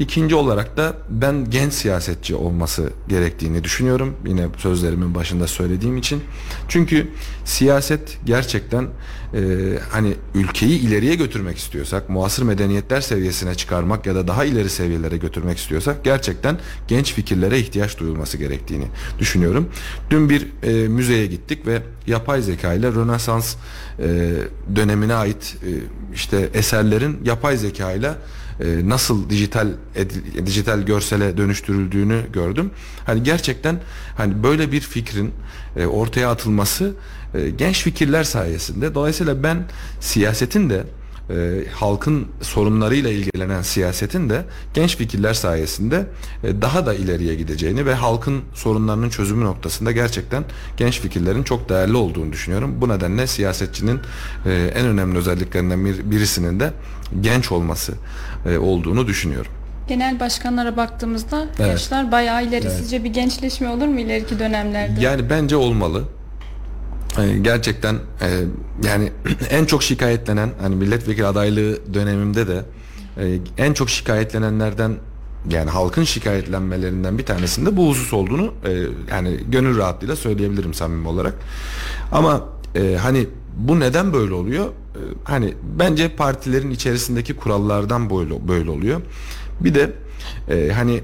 İkinci 0.00 0.34
olarak 0.34 0.76
da 0.76 0.96
ben 1.08 1.50
genç 1.50 1.72
siyasetçi 1.72 2.34
olması 2.34 2.90
gerektiğini 3.08 3.64
düşünüyorum. 3.64 4.16
Yine 4.26 4.48
sözlerimin 4.58 5.14
başında 5.14 5.46
söylediğim 5.46 5.96
için. 5.96 6.22
Çünkü 6.68 7.08
siyaset 7.44 8.18
gerçekten 8.24 8.86
e, 9.34 9.40
hani 9.90 10.14
ülkeyi 10.34 10.78
ileriye 10.80 11.14
götürmek 11.14 11.58
istiyorsak, 11.58 12.08
muasır 12.08 12.42
medeniyetler 12.42 13.00
seviyesine 13.00 13.54
çıkarmak 13.54 14.06
ya 14.06 14.14
da 14.14 14.28
daha 14.28 14.44
ileri 14.44 14.70
seviyelere 14.70 15.16
götürmek 15.16 15.58
istiyorsak 15.58 16.04
gerçekten 16.04 16.58
genç 16.88 17.14
fikirlere 17.14 17.58
ihtiyaç 17.58 17.98
duyulması 17.98 18.38
gerektiğini 18.38 18.86
düşünüyorum. 19.18 19.68
Dün 20.10 20.30
bir 20.30 20.46
e, 20.62 20.88
müzeye 20.88 21.26
gittik 21.26 21.66
ve 21.66 21.82
yapay 22.06 22.42
zeka 22.42 22.74
ile 22.74 22.92
Rönesans 22.92 23.54
e, 23.98 24.32
dönemine 24.76 25.14
ait 25.14 25.56
e, 25.66 25.70
işte 26.14 26.48
eserlerin 26.54 27.20
yapay 27.24 27.56
zeka 27.56 27.92
ile 27.92 28.14
e, 28.60 28.88
nasıl 28.88 29.30
dijital 29.30 29.68
dijital 30.46 30.80
görsele 30.82 31.36
dönüştürüldüğünü 31.36 32.22
gördüm. 32.32 32.70
Hani 33.06 33.22
gerçekten 33.22 33.80
hani 34.16 34.42
böyle 34.42 34.72
bir 34.72 34.80
fikrin 34.80 35.32
e, 35.76 35.86
ortaya 35.86 36.30
atılması 36.30 36.94
e, 37.34 37.50
genç 37.50 37.82
fikirler 37.82 38.24
sayesinde. 38.24 38.94
Dolayısıyla 38.94 39.42
ben 39.42 39.64
siyasetin 40.00 40.70
de 40.70 40.84
e, 41.30 41.64
halkın 41.72 42.26
sorunlarıyla 42.40 43.10
ilgilenen 43.10 43.62
siyasetin 43.62 44.30
de 44.30 44.44
genç 44.74 44.96
fikirler 44.96 45.34
sayesinde 45.34 46.06
daha 46.42 46.86
da 46.86 46.94
ileriye 46.94 47.34
gideceğini 47.34 47.86
ve 47.86 47.94
halkın 47.94 48.42
sorunlarının 48.54 49.08
çözümü 49.08 49.44
noktasında 49.44 49.92
gerçekten 49.92 50.44
genç 50.76 51.00
fikirlerin 51.00 51.42
çok 51.42 51.68
değerli 51.68 51.96
olduğunu 51.96 52.32
düşünüyorum. 52.32 52.74
Bu 52.80 52.88
nedenle 52.88 53.26
siyasetçinin 53.26 54.00
en 54.46 54.86
önemli 54.86 55.18
özelliklerinden 55.18 55.84
bir, 55.84 56.10
birisinin 56.10 56.60
de 56.60 56.72
genç 57.20 57.52
olması 57.52 57.92
e, 58.46 58.58
olduğunu 58.58 59.06
düşünüyorum. 59.06 59.52
Genel 59.88 60.20
başkanlara 60.20 60.76
baktığımızda 60.76 61.46
Evet. 61.58 61.70
yaşlar 61.70 62.12
bayağı 62.12 62.44
ileri. 62.44 62.66
Evet. 62.66 62.76
Sizce 62.76 63.04
bir 63.04 63.10
gençleşme 63.10 63.68
olur 63.68 63.86
mu 63.86 64.00
ileriki 64.00 64.38
dönemlerde? 64.38 65.00
Yani 65.00 65.30
bence 65.30 65.56
olmalı. 65.56 66.04
Ee, 67.18 67.38
gerçekten 67.38 67.94
e, 67.94 68.28
yani 68.84 69.12
en 69.50 69.64
çok 69.64 69.82
şikayetlenen 69.82 70.50
hani 70.60 70.74
milletvekili 70.76 71.26
adaylığı 71.26 71.94
dönemimde 71.94 72.48
de 72.48 72.64
e, 73.18 73.38
en 73.58 73.72
çok 73.72 73.90
şikayetlenenlerden 73.90 74.92
yani 75.50 75.70
halkın 75.70 76.04
şikayetlenmelerinden 76.04 77.18
bir 77.18 77.26
tanesinde 77.26 77.76
bu 77.76 77.88
husus 77.88 78.12
olduğunu 78.12 78.54
e, 78.64 78.70
yani 79.10 79.40
gönül 79.48 79.78
rahatlığıyla 79.78 80.16
söyleyebilirim 80.16 80.74
samimi 80.74 81.08
olarak. 81.08 81.34
Ama 82.12 82.44
e, 82.74 82.96
hani 82.96 83.26
bu 83.56 83.80
neden 83.80 84.12
böyle 84.12 84.34
oluyor? 84.34 84.66
E, 84.66 85.00
hani 85.24 85.54
bence 85.78 86.08
partilerin 86.08 86.70
içerisindeki 86.70 87.36
kurallardan 87.36 88.10
böyle 88.10 88.48
böyle 88.48 88.70
oluyor. 88.70 89.00
Bir 89.60 89.74
de 89.74 89.92
e, 90.48 90.72
hani 90.72 91.00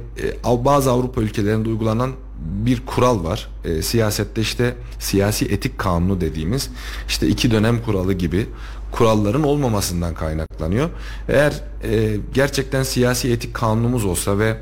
e, 0.46 0.64
bazı 0.64 0.90
Avrupa 0.90 1.20
ülkelerinde 1.20 1.68
uygulanan 1.68 2.12
bir 2.38 2.86
kural 2.86 3.24
var. 3.24 3.48
E, 3.64 3.82
siyasette 3.82 4.40
işte 4.40 4.74
siyasi 4.98 5.44
etik 5.44 5.78
kanunu 5.78 6.20
dediğimiz 6.20 6.70
işte 7.08 7.28
iki 7.28 7.50
dönem 7.50 7.82
kuralı 7.82 8.12
gibi 8.12 8.46
kuralların 8.92 9.42
olmamasından 9.42 10.14
kaynaklanıyor. 10.14 10.90
Eğer 11.28 11.62
e, 11.84 12.16
gerçekten 12.34 12.82
siyasi 12.82 13.32
etik 13.32 13.54
kanunumuz 13.54 14.04
olsa 14.04 14.38
ve 14.38 14.56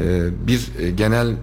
e, 0.00 0.28
bir 0.46 0.70
e, 0.78 0.90
genel 0.90 1.36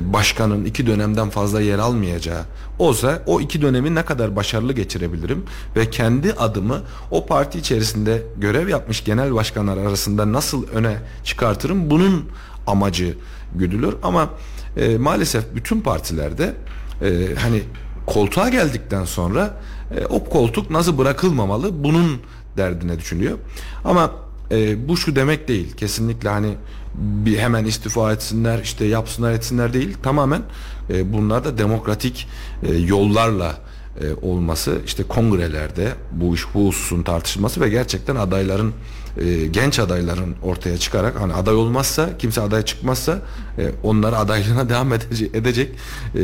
başkanın 0.00 0.64
iki 0.64 0.86
dönemden 0.86 1.30
fazla 1.30 1.60
yer 1.60 1.78
almayacağı 1.78 2.44
olsa 2.78 3.22
o 3.26 3.40
iki 3.40 3.62
dönemi 3.62 3.94
ne 3.94 4.04
kadar 4.04 4.36
başarılı 4.36 4.72
geçirebilirim 4.72 5.44
ve 5.76 5.90
kendi 5.90 6.32
adımı 6.32 6.82
o 7.10 7.26
parti 7.26 7.58
içerisinde 7.58 8.22
görev 8.36 8.68
yapmış 8.68 9.04
genel 9.04 9.34
başkanlar 9.34 9.76
arasında 9.76 10.32
nasıl 10.32 10.68
öne 10.68 10.96
çıkartırım? 11.24 11.90
Bunun 11.90 12.24
amacı 12.66 13.14
güdülür. 13.54 13.94
Ama 14.02 14.30
e, 14.76 14.98
maalesef 14.98 15.44
bütün 15.54 15.80
partilerde 15.80 16.54
e, 17.02 17.34
hani 17.38 17.62
koltuğa 18.06 18.48
geldikten 18.48 19.04
sonra 19.04 19.60
e, 19.96 20.06
o 20.06 20.24
koltuk 20.24 20.70
nasıl 20.70 20.98
bırakılmamalı 20.98 21.84
bunun 21.84 22.20
derdine 22.56 22.98
düşünüyor. 22.98 23.38
Ama 23.84 24.10
e, 24.50 24.88
bu 24.88 24.96
şu 24.96 25.16
demek 25.16 25.48
değil 25.48 25.76
kesinlikle 25.76 26.28
hani 26.28 26.54
bir 26.98 27.38
hemen 27.38 27.64
istifa 27.64 28.12
etsinler 28.12 28.58
işte 28.58 28.84
yapsınlar 28.84 29.32
etsinler 29.32 29.72
değil 29.72 29.96
tamamen 30.02 30.42
e, 30.90 31.12
bunlar 31.12 31.44
da 31.44 31.58
demokratik 31.58 32.28
e, 32.62 32.74
yollarla 32.74 33.58
e, 34.00 34.26
olması 34.26 34.78
işte 34.86 35.02
kongrelerde 35.02 35.92
bu 36.12 36.34
iş 36.34 36.54
bu 36.54 36.68
hususun 36.68 37.02
tartışılması 37.02 37.60
ve 37.60 37.68
gerçekten 37.68 38.16
adayların 38.16 38.72
e, 39.20 39.46
genç 39.46 39.78
adayların 39.78 40.34
ortaya 40.42 40.78
çıkarak 40.78 41.20
hani 41.20 41.34
aday 41.34 41.54
olmazsa 41.54 42.18
kimse 42.18 42.40
aday 42.40 42.62
çıkmazsa 42.62 43.18
e, 43.58 43.70
onlar 43.82 44.12
adaylığına 44.12 44.68
devam 44.68 44.92
edecek, 44.92 45.34
edecek. 45.34 45.74
E, 46.14 46.20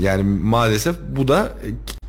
yani 0.00 0.22
maalesef 0.22 0.96
bu 1.16 1.28
da 1.28 1.52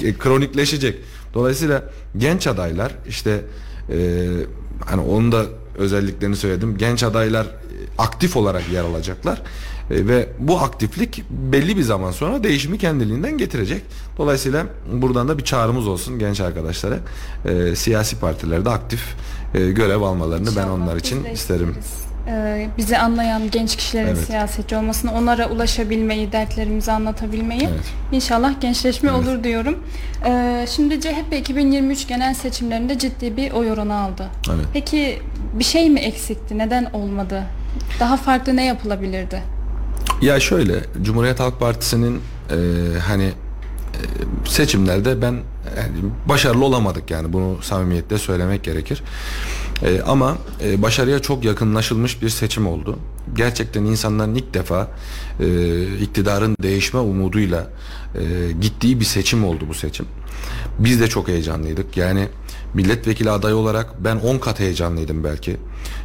e, 0.04 0.14
kronikleşecek. 0.14 0.96
Dolayısıyla 1.34 1.84
genç 2.18 2.48
adaylar 2.48 2.92
işte 3.08 3.42
e, 3.90 4.28
hani 4.86 5.02
onun 5.02 5.32
da 5.32 5.46
özelliklerini 5.78 6.36
söyledim. 6.36 6.78
Genç 6.78 7.04
adaylar 7.04 7.48
aktif 7.98 8.38
olarak 8.38 8.70
yer 8.70 8.84
alacaklar. 8.84 9.42
E, 9.92 10.08
ve 10.08 10.30
bu 10.40 10.60
aktiflik 10.60 11.24
belli 11.30 11.78
bir 11.78 11.82
zaman 11.82 12.12
sonra 12.12 12.44
değişimi 12.44 12.78
kendiliğinden 12.78 13.38
getirecek. 13.38 13.82
Dolayısıyla 14.18 14.66
buradan 14.94 15.28
da 15.28 15.38
bir 15.38 15.44
çağrımız 15.44 15.88
olsun 15.88 16.20
genç 16.20 16.42
arkadaşlara. 16.42 16.98
E, 17.46 17.76
siyasi 17.76 18.20
partilerde 18.20 18.70
aktif 18.70 19.16
e, 19.54 19.72
görev 19.72 20.02
almalarını 20.02 20.46
ben 20.46 20.52
İnşallah 20.52 20.72
onlar 20.74 20.96
biz 20.96 21.02
için 21.04 21.26
isterim. 21.26 21.70
isteriz. 21.70 22.08
Ee, 22.30 22.70
bizi 22.78 22.98
anlayan 22.98 23.52
genç 23.52 23.76
kişilerin 23.76 24.08
Evet. 24.08 24.18
siyasetçi 24.18 24.76
olmasını, 24.78 25.14
onlara 25.14 25.50
ulaşabilmeyi, 25.50 26.32
dertlerimizi 26.32 26.92
anlatabilmeyi. 26.92 27.62
Evet. 27.62 27.94
İnşallah 28.12 28.62
gençleşme 28.62 29.10
Evet. 29.16 29.20
olur 29.28 29.44
diyorum. 29.44 29.78
Ee, 30.26 30.66
şimdi 30.70 31.02
CHP 31.02 31.34
2023 31.40 32.08
genel 32.08 32.34
seçimlerinde 32.34 32.98
ciddi 33.00 33.38
bir 33.38 33.52
oy 33.52 33.72
oranı 33.72 33.96
aldı. 34.00 34.30
Evet. 34.50 34.66
Peki 34.74 35.20
bir 35.54 35.64
şey 35.64 35.90
mi 35.90 36.00
eksikti? 36.00 36.58
Neden 36.58 36.86
olmadı? 36.94 37.44
Daha 38.00 38.18
farklı 38.18 38.56
ne 38.56 38.66
yapılabilirdi? 38.66 39.44
Ya 40.22 40.40
şöyle 40.40 40.80
Cumhuriyet 41.02 41.40
Halk 41.40 41.60
Partisi'nin 41.60 42.22
e, 42.52 42.56
hani 43.00 43.24
e, 43.24 44.00
seçimlerde 44.46 45.22
ben 45.22 45.34
yani 45.78 46.12
başarılı 46.26 46.66
olamadık 46.66 47.12
yani 47.12 47.34
bunu 47.34 47.58
samimiyetle 47.62 48.18
söylemek 48.18 48.64
gerekir. 48.64 49.04
E, 49.84 50.02
ama 50.02 50.38
e, 50.64 50.82
başarıya 50.82 51.20
çok 51.20 51.44
yakınlaşılmış 51.44 52.22
bir 52.22 52.30
seçim 52.30 52.68
oldu. 52.68 53.00
Gerçekten 53.36 53.84
insanların 53.84 54.36
ilk 54.36 54.54
defa 54.54 54.88
e, 55.40 55.48
iktidarın 56.02 56.56
değişme 56.64 57.00
umuduyla 57.00 57.68
e, 58.16 58.52
gittiği 58.62 59.00
bir 59.00 59.06
seçim 59.06 59.46
oldu 59.46 59.66
bu 59.70 59.74
seçim. 59.74 60.06
Biz 60.80 61.02
de 61.02 61.08
çok 61.08 61.28
heyecanlıydık. 61.28 61.98
Yani 61.98 62.28
milletvekili 62.74 63.32
adayı 63.32 63.56
olarak 63.56 64.04
ben 64.04 64.16
10 64.16 64.38
kat 64.38 64.60
heyecanlıydım 64.60 65.24
belki. 65.24 65.58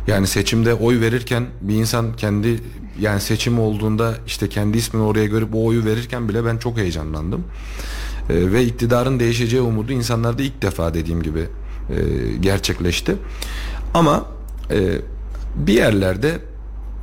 Yani 0.06 0.26
seçimde 0.26 0.74
oy 0.74 1.00
verirken 1.00 1.46
bir 1.60 1.74
insan 1.74 2.16
kendi 2.16 2.60
yani 3.00 3.20
seçim 3.20 3.58
olduğunda 3.58 4.14
işte 4.26 4.48
kendi 4.48 4.78
ismini 4.78 5.04
oraya 5.04 5.26
görüp 5.26 5.54
o 5.54 5.64
oyu 5.64 5.84
verirken 5.84 6.28
bile 6.28 6.44
ben 6.44 6.58
çok 6.58 6.76
heyecanlandım. 6.76 7.44
Ee, 8.30 8.52
ve 8.52 8.64
iktidarın 8.64 9.20
değişeceği 9.20 9.62
umudu 9.62 9.92
insanlarda 9.92 10.42
ilk 10.42 10.62
defa 10.62 10.94
dediğim 10.94 11.22
gibi 11.22 11.40
e, 11.40 11.96
gerçekleşti. 12.40 13.16
Ama 13.94 14.26
e, 14.70 14.98
bir 15.56 15.74
yerlerde 15.74 16.38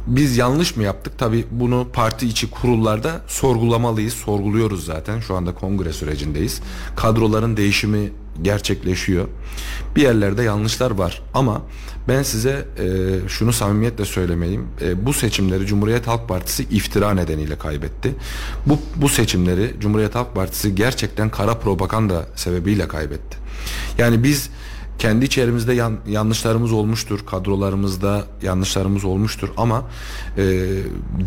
biz 0.09 0.37
yanlış 0.37 0.75
mı 0.75 0.83
yaptık? 0.83 1.13
Tabii 1.17 1.45
bunu 1.51 1.87
parti 1.93 2.27
içi 2.27 2.49
kurullarda 2.51 3.21
sorgulamalıyız. 3.27 4.13
Sorguluyoruz 4.13 4.85
zaten. 4.85 5.19
Şu 5.19 5.35
anda 5.35 5.53
kongre 5.53 5.93
sürecindeyiz. 5.93 6.61
Kadroların 6.95 7.57
değişimi 7.57 8.11
gerçekleşiyor. 8.41 9.27
Bir 9.95 10.01
yerlerde 10.01 10.43
yanlışlar 10.43 10.91
var 10.91 11.21
ama 11.33 11.61
ben 12.07 12.23
size 12.23 12.65
e, 12.77 12.85
şunu 13.29 13.53
samimiyetle 13.53 14.05
söylemeyeyim. 14.05 14.67
E, 14.81 15.05
bu 15.05 15.13
seçimleri 15.13 15.65
Cumhuriyet 15.65 16.07
Halk 16.07 16.27
Partisi 16.27 16.63
iftira 16.63 17.13
nedeniyle 17.13 17.57
kaybetti. 17.57 18.15
Bu 18.65 18.79
bu 18.95 19.09
seçimleri 19.09 19.75
Cumhuriyet 19.79 20.15
Halk 20.15 20.35
Partisi 20.35 20.75
gerçekten 20.75 21.29
kara 21.29 21.59
propaganda 21.59 22.25
sebebiyle 22.35 22.87
kaybetti. 22.87 23.37
Yani 23.97 24.23
biz 24.23 24.49
kendi 24.99 25.25
içerimizde 25.25 25.73
yan, 25.73 25.97
yanlışlarımız 26.07 26.71
olmuştur, 26.71 27.19
kadrolarımızda 27.25 28.23
yanlışlarımız 28.41 29.05
olmuştur 29.05 29.49
ama 29.57 29.83
e, 30.37 30.43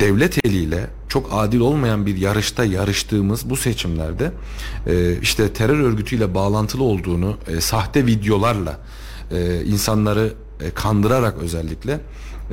devlet 0.01 0.47
eliyle 0.47 0.91
çok 1.09 1.29
adil 1.33 1.61
olmayan 1.61 2.07
bir 2.07 2.17
yarışta 2.17 2.65
yarıştığımız 2.65 3.51
bu 3.51 3.57
seçimlerde 3.57 4.33
e, 4.87 5.19
işte 5.23 5.53
terör 5.53 5.81
örgütüyle 5.81 6.35
bağlantılı 6.35 6.83
olduğunu 6.83 7.37
e, 7.49 7.61
sahte 7.61 8.07
videolarla 8.07 8.79
e, 9.31 9.65
insanları 9.65 10.33
e, 10.61 10.71
kandırarak 10.71 11.39
özellikle 11.39 12.01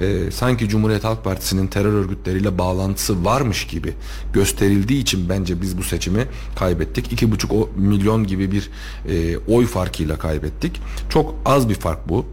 e, 0.01 0.31
sanki 0.31 0.69
Cumhuriyet 0.69 1.03
Halk 1.03 1.23
Partisi'nin 1.23 1.67
terör 1.67 1.93
örgütleriyle 1.93 2.57
bağlantısı 2.57 3.25
varmış 3.25 3.67
gibi 3.67 3.93
gösterildiği 4.33 5.01
için 5.01 5.29
bence 5.29 5.61
biz 5.61 5.77
bu 5.77 5.83
seçimi 5.83 6.25
kaybettik. 6.55 7.13
İki 7.13 7.31
buçuk 7.31 7.51
o- 7.53 7.69
milyon 7.77 8.27
gibi 8.27 8.51
bir 8.51 8.69
e, 9.09 9.37
oy 9.37 9.65
farkıyla 9.65 10.17
kaybettik. 10.19 10.81
Çok 11.09 11.35
az 11.45 11.69
bir 11.69 11.75
fark 11.75 12.09
bu. 12.09 12.25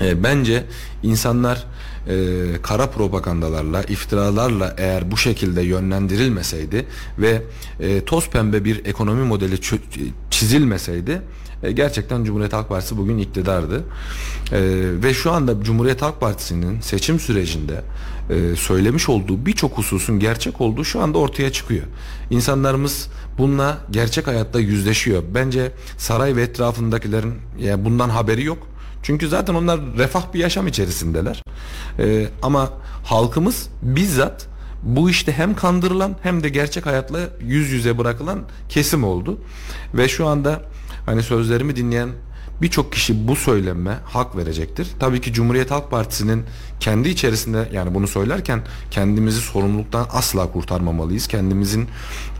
E, 0.00 0.22
bence 0.22 0.64
insanlar 1.02 1.64
e, 2.08 2.34
kara 2.62 2.86
propagandalarla, 2.90 3.82
iftiralarla 3.82 4.74
eğer 4.78 5.10
bu 5.10 5.16
şekilde 5.16 5.62
yönlendirilmeseydi 5.62 6.86
ve 7.18 7.42
e, 7.80 8.04
toz 8.04 8.30
pembe 8.30 8.64
bir 8.64 8.84
ekonomi 8.86 9.24
modeli 9.24 9.60
çizilmeseydi 10.30 11.22
e, 11.62 11.72
gerçekten 11.72 12.24
Cumhuriyet 12.24 12.52
Halk 12.52 12.68
Partisi 12.68 12.96
bugün 12.96 13.18
iktidardı. 13.18 13.84
E, 14.52 14.60
ve 15.02 15.14
şu 15.14 15.32
anda 15.32 15.62
Cumhuriyet 15.62 16.02
Halk 16.02 16.20
Partisi'nin 16.20 16.80
seçim 16.80 17.20
sürecinde 17.20 17.82
e, 18.30 18.56
söylemiş 18.56 19.08
olduğu 19.08 19.46
birçok 19.46 19.78
hususun 19.78 20.18
gerçek 20.18 20.60
olduğu 20.60 20.84
şu 20.84 21.00
anda 21.00 21.18
ortaya 21.18 21.52
çıkıyor. 21.52 21.84
İnsanlarımız 22.30 23.08
bununla 23.38 23.78
gerçek 23.90 24.26
hayatta 24.26 24.60
yüzleşiyor. 24.60 25.22
Bence 25.34 25.72
saray 25.98 26.36
ve 26.36 26.42
etrafındakilerin 26.42 27.34
yani 27.58 27.84
bundan 27.84 28.08
haberi 28.08 28.44
yok. 28.44 28.58
Çünkü 29.02 29.28
zaten 29.28 29.54
onlar 29.54 29.80
refah 29.98 30.34
bir 30.34 30.38
yaşam 30.38 30.66
içerisindeler. 30.66 31.42
Ee, 31.98 32.28
ama 32.42 32.70
halkımız 33.04 33.68
bizzat 33.82 34.46
bu 34.82 35.10
işte 35.10 35.32
hem 35.32 35.54
kandırılan 35.54 36.16
hem 36.22 36.42
de 36.42 36.48
gerçek 36.48 36.86
hayatla 36.86 37.18
yüz 37.40 37.70
yüze 37.70 37.98
bırakılan 37.98 38.40
kesim 38.68 39.04
oldu. 39.04 39.38
Ve 39.94 40.08
şu 40.08 40.26
anda 40.26 40.62
hani 41.08 41.22
sözlerimi 41.22 41.76
dinleyen 41.76 42.08
birçok 42.62 42.92
kişi 42.92 43.28
bu 43.28 43.36
söyleme 43.36 43.98
hak 44.04 44.36
verecektir. 44.36 44.88
Tabii 45.00 45.20
ki 45.20 45.32
Cumhuriyet 45.32 45.70
Halk 45.70 45.90
Partisi'nin 45.90 46.44
kendi 46.80 47.08
içerisinde 47.08 47.68
yani 47.72 47.94
bunu 47.94 48.08
söylerken 48.08 48.62
kendimizi 48.90 49.40
sorumluluktan 49.40 50.06
asla 50.12 50.52
kurtarmamalıyız. 50.52 51.26
Kendimizin 51.26 51.88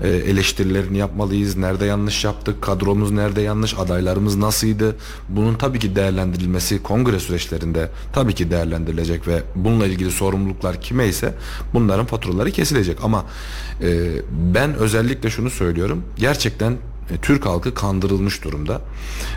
e, 0.02 0.08
eleştirilerini 0.08 0.98
yapmalıyız. 0.98 1.56
Nerede 1.56 1.84
yanlış 1.84 2.24
yaptık, 2.24 2.62
kadromuz 2.62 3.10
nerede 3.10 3.40
yanlış, 3.40 3.74
adaylarımız 3.78 4.36
nasıldı? 4.36 4.96
Bunun 5.28 5.54
tabii 5.54 5.78
ki 5.78 5.96
değerlendirilmesi 5.96 6.82
kongre 6.82 7.20
süreçlerinde 7.20 7.90
tabii 8.12 8.34
ki 8.34 8.50
değerlendirilecek 8.50 9.28
ve 9.28 9.42
bununla 9.54 9.86
ilgili 9.86 10.10
sorumluluklar 10.10 10.80
kime 10.80 11.06
ise 11.06 11.34
bunların 11.74 12.06
faturaları 12.06 12.50
kesilecek. 12.50 12.98
Ama 13.04 13.24
e, 13.82 14.10
ben 14.54 14.74
özellikle 14.74 15.30
şunu 15.30 15.50
söylüyorum. 15.50 16.04
Gerçekten 16.16 16.76
Türk 17.22 17.46
halkı 17.46 17.74
kandırılmış 17.74 18.44
durumda. 18.44 18.80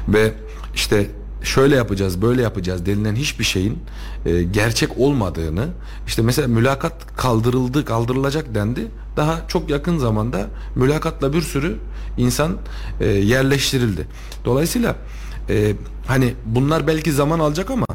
Ve 0.07 0.33
işte 0.75 1.07
şöyle 1.43 1.75
yapacağız 1.75 2.21
böyle 2.21 2.41
yapacağız 2.41 2.85
denilen 2.85 3.15
hiçbir 3.15 3.43
şeyin 3.43 3.79
e, 4.25 4.43
gerçek 4.43 4.97
olmadığını 4.97 5.67
işte 6.07 6.21
mesela 6.21 6.47
mülakat 6.47 7.15
kaldırıldı 7.17 7.85
kaldırılacak 7.85 8.55
dendi. 8.55 8.87
Daha 9.17 9.47
çok 9.47 9.69
yakın 9.69 9.97
zamanda 9.97 10.47
mülakatla 10.75 11.33
bir 11.33 11.41
sürü 11.41 11.77
insan 12.17 12.57
e, 12.99 13.05
yerleştirildi. 13.07 14.07
Dolayısıyla 14.45 14.95
e, 15.49 15.73
hani 16.07 16.33
bunlar 16.45 16.87
belki 16.87 17.11
zaman 17.11 17.39
alacak 17.39 17.71
ama 17.71 17.85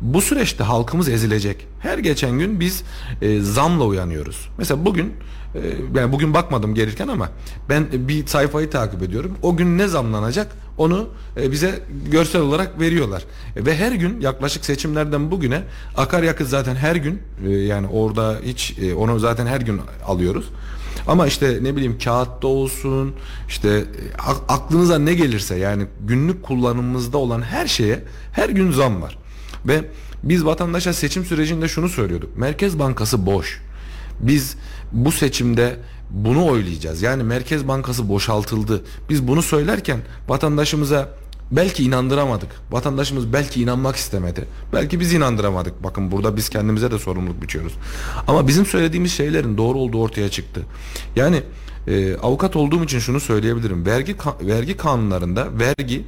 bu 0.00 0.20
süreçte 0.20 0.64
halkımız 0.64 1.08
ezilecek. 1.08 1.66
Her 1.80 1.98
geçen 1.98 2.38
gün 2.38 2.60
biz 2.60 2.82
e, 3.22 3.40
zamla 3.40 3.84
uyanıyoruz. 3.84 4.48
Mesela 4.58 4.84
bugün 4.84 5.14
e, 5.54 5.60
yani 5.94 6.12
bugün 6.12 6.34
bakmadım 6.34 6.74
gelirken 6.74 7.08
ama 7.08 7.28
ben 7.68 7.86
bir 7.92 8.26
sayfayı 8.26 8.70
takip 8.70 9.02
ediyorum. 9.02 9.38
O 9.42 9.56
gün 9.56 9.78
ne 9.78 9.88
zamlanacak 9.88 10.52
onu 10.78 11.08
e, 11.36 11.52
bize 11.52 11.82
görsel 12.10 12.40
olarak 12.40 12.80
veriyorlar. 12.80 13.22
E, 13.56 13.66
ve 13.66 13.76
her 13.76 13.92
gün 13.92 14.20
yaklaşık 14.20 14.64
seçimlerden 14.64 15.30
bugüne 15.30 15.62
akaryakıt 15.96 16.48
zaten 16.48 16.76
her 16.76 16.96
gün 16.96 17.22
e, 17.46 17.50
yani 17.50 17.86
orada 17.86 18.36
hiç 18.44 18.78
e, 18.78 18.94
onu 18.94 19.18
zaten 19.18 19.46
her 19.46 19.60
gün 19.60 19.80
alıyoruz. 20.06 20.48
Ama 21.06 21.26
işte 21.26 21.58
ne 21.62 21.76
bileyim 21.76 21.98
kağıtta 21.98 22.46
olsun 22.46 23.14
işte 23.48 23.68
e, 23.68 23.84
aklınıza 24.48 24.98
ne 24.98 25.14
gelirse 25.14 25.56
yani 25.56 25.86
günlük 26.00 26.42
kullanımımızda 26.42 27.18
olan 27.18 27.42
her 27.42 27.66
şeye 27.66 28.04
her 28.32 28.48
gün 28.48 28.72
zam 28.72 29.02
var. 29.02 29.18
Ve 29.68 29.84
biz 30.22 30.44
vatandaşa 30.44 30.92
seçim 30.92 31.24
sürecinde 31.24 31.68
şunu 31.68 31.88
söylüyorduk. 31.88 32.36
Merkez 32.36 32.78
Bankası 32.78 33.26
boş. 33.26 33.60
Biz 34.20 34.56
bu 34.92 35.12
seçimde 35.12 35.76
bunu 36.10 36.46
oylayacağız. 36.46 37.02
Yani 37.02 37.22
Merkez 37.22 37.68
Bankası 37.68 38.08
boşaltıldı. 38.08 38.82
Biz 39.10 39.28
bunu 39.28 39.42
söylerken 39.42 39.98
vatandaşımıza 40.28 41.08
belki 41.50 41.84
inandıramadık. 41.84 42.48
Vatandaşımız 42.70 43.32
belki 43.32 43.62
inanmak 43.62 43.96
istemedi. 43.96 44.44
Belki 44.72 45.00
biz 45.00 45.12
inandıramadık. 45.12 45.84
Bakın 45.84 46.12
burada 46.12 46.36
biz 46.36 46.48
kendimize 46.48 46.90
de 46.90 46.98
sorumluluk 46.98 47.42
biçiyoruz. 47.42 47.72
Ama 48.26 48.48
bizim 48.48 48.66
söylediğimiz 48.66 49.12
şeylerin 49.12 49.56
doğru 49.56 49.78
olduğu 49.78 50.02
ortaya 50.02 50.28
çıktı. 50.28 50.60
Yani 51.16 51.42
e, 51.88 52.16
avukat 52.16 52.56
olduğum 52.56 52.84
için 52.84 52.98
şunu 52.98 53.20
söyleyebilirim. 53.20 53.86
Vergi 53.86 54.16
vergi 54.40 54.76
kanunlarında 54.76 55.46
vergi 55.58 56.04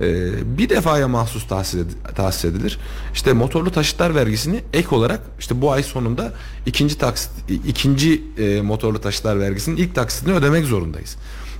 e, 0.00 0.58
bir 0.58 0.68
defaya 0.68 1.08
mahsus 1.08 1.48
tahsis, 1.48 1.80
ed- 1.80 2.14
tahsis 2.14 2.44
edilir. 2.44 2.78
İşte 3.14 3.32
motorlu 3.32 3.70
taşıtlar 3.70 4.14
vergisini 4.14 4.60
ek 4.72 4.88
olarak 4.90 5.20
işte 5.40 5.60
bu 5.60 5.72
ay 5.72 5.82
sonunda 5.82 6.32
ikinci 6.66 6.98
taksit 6.98 7.30
ikinci 7.66 8.22
e, 8.38 8.62
motorlu 8.62 9.00
taşıtlar 9.00 9.40
vergisinin 9.40 9.76
ilk 9.76 9.94
taksitini 9.94 10.34
ödemek 10.34 10.64
zorundayız. 10.64 11.16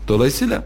Dolayısıyla 0.09 0.65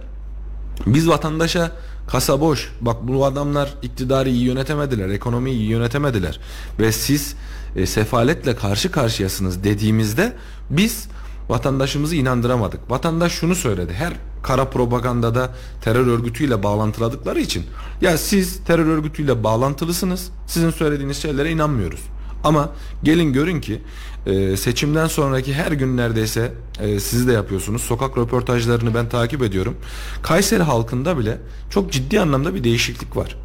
biz 0.87 1.09
vatandaşa 1.09 1.71
kasa 2.09 2.41
boş. 2.41 2.73
Bak 2.81 2.97
bu 3.03 3.27
adamlar 3.27 3.75
iktidarı 3.83 4.29
iyi 4.29 4.45
yönetemediler, 4.45 5.09
ekonomiyi 5.09 5.57
iyi 5.57 5.71
yönetemediler 5.71 6.41
ve 6.79 6.93
siz 6.93 7.35
e, 7.77 7.87
sefaletle 7.87 8.57
karşı 8.57 8.91
karşıyasınız 8.91 9.65
dediğimizde 9.65 10.33
biz 10.71 11.09
vatandaşımızı 11.49 12.17
inandıramadık. 12.17 12.91
Vatandaş 12.91 13.33
şunu 13.33 13.55
söyledi. 13.55 13.93
Her 13.93 14.13
kara 14.43 14.65
propagandada 14.65 15.51
terör 15.81 16.07
örgütüyle 16.07 16.63
bağlantıladıkları 16.63 17.41
için 17.41 17.65
ya 18.01 18.19
siz 18.19 18.65
terör 18.65 18.87
örgütüyle 18.87 19.45
bağlantılısınız. 19.45 20.31
Sizin 20.47 20.71
söylediğiniz 20.71 21.17
şeylere 21.17 21.51
inanmıyoruz. 21.51 22.01
Ama 22.45 22.71
gelin 23.03 23.33
görün 23.33 23.61
ki 23.61 23.83
e, 24.27 24.57
seçimden 24.57 25.07
sonraki 25.07 25.55
her 25.55 25.73
gün 25.73 25.97
neredeyse 25.97 26.53
e, 26.81 27.01
siz 27.01 27.29
de 27.29 27.33
yapıyorsunuz. 27.33 27.83
Sokak 27.83 28.19
röportajlarını 28.19 28.95
ben 28.95 29.09
takip 29.09 29.43
ediyorum. 29.43 29.77
Kayseri 30.23 30.63
halkında 30.63 31.19
bile 31.19 31.39
çok 31.71 31.93
ciddi 31.93 32.21
anlamda 32.21 32.55
bir 32.55 32.65
değişiklik 32.65 33.17
var. 33.17 33.37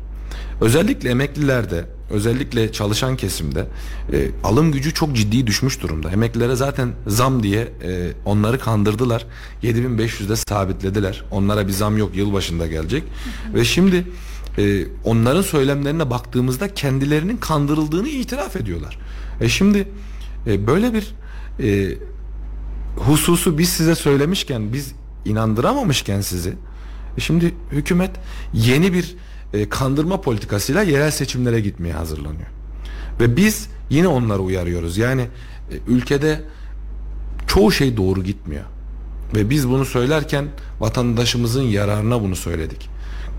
Özellikle 0.62 1.10
emeklilerde, 1.10 1.86
özellikle 2.10 2.72
çalışan 2.72 3.17
kesimde 3.17 3.67
e, 4.13 4.28
alım 4.43 4.72
gücü 4.72 4.93
çok 4.93 5.15
ciddi 5.15 5.48
düşmüş 5.48 5.82
durumda. 5.82 6.12
Emeklilere 6.12 6.56
zaten 6.56 6.91
zam 7.08 7.43
diye 7.43 7.62
e, 7.84 8.12
onları 8.26 8.60
kandırdılar. 8.60 9.26
7500'de 9.63 10.36
sabitlediler. 10.36 11.24
Onlara 11.32 11.67
bir 11.67 11.72
zam 11.72 11.98
yok 11.98 12.15
yılbaşında 12.15 12.67
gelecek. 12.67 13.04
Ve 13.54 13.65
şimdi 13.65 14.08
e, 14.58 14.86
onların 15.04 15.41
söylemlerine 15.41 16.10
baktığımızda 16.10 16.74
kendilerinin 16.74 17.38
kandırıldığını 17.38 18.08
itiraf 18.08 18.56
ediyorlar. 18.56 19.00
E 19.41 19.50
şimdi 19.50 19.88
e, 20.48 20.67
böyle 20.67 20.93
bir 20.93 21.15
e, 21.60 21.98
hususu 22.96 23.58
biz 23.58 23.70
size 23.70 23.96
söylemişken 23.96 24.74
biz 24.74 24.91
inandıramamışken 25.26 26.22
sizi 26.22 26.54
e 27.17 27.22
şimdi 27.22 27.54
hükümet 27.72 28.12
yeni 28.54 28.93
bir 28.93 29.15
e, 29.53 29.69
kandırma 29.69 30.21
politikasıyla 30.21 30.81
yerel 30.83 31.12
seçimlere 31.12 31.60
gitmeye 31.60 31.93
hazırlanıyor. 31.93 32.47
Ve 33.19 33.38
biz 33.38 33.69
yine 33.89 34.07
onları 34.07 34.39
uyarıyoruz. 34.39 34.97
Yani 34.97 35.21
e, 35.21 35.75
ülkede 35.88 36.41
çoğu 37.47 37.71
şey 37.71 37.97
doğru 37.97 38.23
gitmiyor. 38.23 38.63
Ve 39.36 39.49
biz 39.49 39.69
bunu 39.69 39.86
söylerken 39.86 40.45
vatandaşımızın 40.79 41.62
yararına 41.62 42.21
bunu 42.21 42.36
söyledik. 42.36 42.89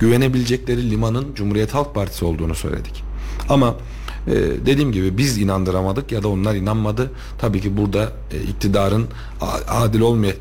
Güvenebilecekleri 0.01 0.91
limanın 0.91 1.35
Cumhuriyet 1.35 1.75
Halk 1.75 1.95
Partisi 1.95 2.25
olduğunu 2.25 2.55
söyledik. 2.55 3.05
Ama 3.49 3.75
e, 4.27 4.33
dediğim 4.67 4.93
gibi 4.93 5.19
biz 5.19 5.39
inandıramadık 5.39 6.13
ya 6.13 6.23
da 6.23 6.29
onlar 6.29 6.55
inanmadı. 6.55 7.11
Tabii 7.39 7.61
ki 7.61 7.77
burada 7.77 8.13
e, 8.33 8.43
iktidarın 8.43 9.07
adil 9.69 10.01
olmayan 10.01 10.37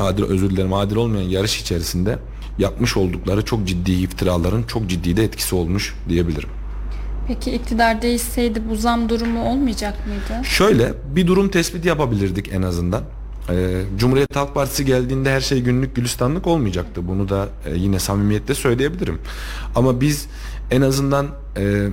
adil 0.00 0.24
özür 0.24 0.50
dilerim 0.50 0.72
adil 0.72 0.96
olmayan 0.96 1.28
yarış 1.28 1.60
içerisinde 1.60 2.18
yapmış 2.60 2.96
oldukları 2.96 3.44
çok 3.44 3.66
ciddi 3.66 3.92
iftiraların 3.92 4.62
çok 4.62 4.86
ciddi 4.86 5.16
de 5.16 5.24
etkisi 5.24 5.54
olmuş 5.54 5.94
diyebilirim. 6.08 6.48
Peki 7.28 7.50
iktidar 7.50 8.02
değişseydi 8.02 8.62
bu 8.70 8.76
zam 8.76 9.08
durumu 9.08 9.44
olmayacak 9.44 10.06
mıydı? 10.06 10.44
Şöyle 10.44 10.92
bir 11.14 11.26
durum 11.26 11.48
tespiti 11.48 11.88
yapabilirdik 11.88 12.52
en 12.52 12.62
azından. 12.62 13.02
Ee, 13.50 13.82
Cumhuriyet 13.98 14.36
Halk 14.36 14.54
Partisi 14.54 14.84
geldiğinde 14.84 15.32
her 15.32 15.40
şey 15.40 15.60
günlük 15.60 15.96
gülistanlık 15.96 16.46
olmayacaktı. 16.46 17.08
Bunu 17.08 17.28
da 17.28 17.48
e, 17.66 17.74
yine 17.74 17.98
samimiyetle 17.98 18.54
söyleyebilirim. 18.54 19.18
Ama 19.76 20.00
biz 20.00 20.26
en 20.70 20.80
azından 20.80 21.26
e, 21.56 21.86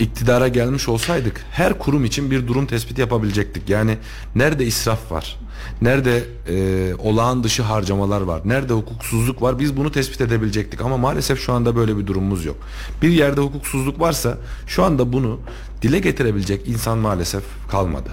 iktidara 0.00 0.48
gelmiş 0.48 0.88
olsaydık 0.88 1.44
her 1.50 1.78
kurum 1.78 2.04
için 2.04 2.30
bir 2.30 2.46
durum 2.46 2.66
tespiti 2.66 3.00
yapabilecektik. 3.00 3.68
Yani 3.68 3.98
nerede 4.34 4.66
israf 4.66 5.12
var? 5.12 5.38
Nerede 5.82 6.24
e, 6.48 6.94
olağan 6.94 7.44
dışı 7.44 7.62
harcamalar 7.62 8.20
var? 8.20 8.40
Nerede 8.44 8.72
hukuksuzluk 8.72 9.42
var? 9.42 9.58
Biz 9.58 9.76
bunu 9.76 9.92
tespit 9.92 10.20
edebilecektik. 10.20 10.80
Ama 10.80 10.96
maalesef 10.96 11.40
şu 11.40 11.52
anda 11.52 11.76
böyle 11.76 11.96
bir 11.96 12.06
durumumuz 12.06 12.44
yok. 12.44 12.56
Bir 13.02 13.08
yerde 13.08 13.40
hukuksuzluk 13.40 14.00
varsa 14.00 14.38
şu 14.66 14.84
anda 14.84 15.12
bunu 15.12 15.40
dile 15.82 15.98
getirebilecek 15.98 16.68
insan 16.68 16.98
maalesef 16.98 17.42
kalmadı. 17.70 18.10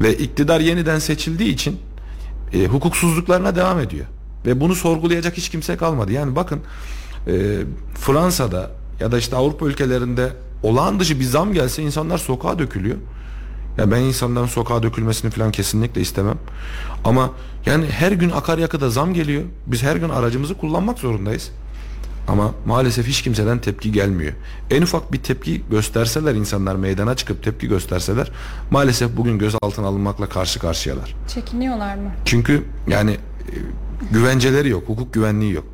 Ve 0.00 0.16
iktidar 0.16 0.60
yeniden 0.60 0.98
seçildiği 0.98 1.54
için 1.54 1.80
e, 2.52 2.66
hukuksuzluklarına 2.66 3.56
devam 3.56 3.80
ediyor. 3.80 4.06
Ve 4.46 4.60
bunu 4.60 4.74
sorgulayacak 4.74 5.36
hiç 5.36 5.48
kimse 5.48 5.76
kalmadı. 5.76 6.12
Yani 6.12 6.36
bakın 6.36 6.60
e, 7.26 7.32
Fransa'da 7.94 8.70
ya 9.00 9.12
da 9.12 9.18
işte 9.18 9.36
Avrupa 9.36 9.66
ülkelerinde 9.66 10.32
olağan 10.66 11.00
dışı 11.00 11.20
bir 11.20 11.24
zam 11.24 11.52
gelse 11.52 11.82
insanlar 11.82 12.18
sokağa 12.18 12.58
dökülüyor. 12.58 12.96
Ya 13.78 13.90
ben 13.90 14.00
insanların 14.00 14.46
sokağa 14.46 14.82
dökülmesini 14.82 15.30
falan 15.30 15.52
kesinlikle 15.52 16.00
istemem. 16.00 16.38
Ama 17.04 17.30
yani 17.66 17.86
her 17.86 18.12
gün 18.12 18.30
akaryakıda 18.30 18.90
zam 18.90 19.14
geliyor. 19.14 19.42
Biz 19.66 19.82
her 19.82 19.96
gün 19.96 20.08
aracımızı 20.08 20.54
kullanmak 20.54 20.98
zorundayız. 20.98 21.50
Ama 22.28 22.54
maalesef 22.66 23.06
hiç 23.06 23.22
kimseden 23.22 23.58
tepki 23.58 23.92
gelmiyor. 23.92 24.32
En 24.70 24.82
ufak 24.82 25.12
bir 25.12 25.18
tepki 25.18 25.62
gösterseler 25.70 26.34
insanlar 26.34 26.76
meydana 26.76 27.16
çıkıp 27.16 27.42
tepki 27.42 27.68
gösterseler 27.68 28.30
maalesef 28.70 29.16
bugün 29.16 29.38
gözaltına 29.38 29.86
alınmakla 29.86 30.28
karşı 30.28 30.58
karşıyalar. 30.58 31.14
Çekiniyorlar 31.28 31.96
mı? 31.96 32.10
Çünkü 32.24 32.62
yani 32.88 33.10
e, 33.12 33.54
güvenceleri 34.10 34.68
yok, 34.68 34.88
hukuk 34.88 35.14
güvenliği 35.14 35.52
yok. 35.52 35.64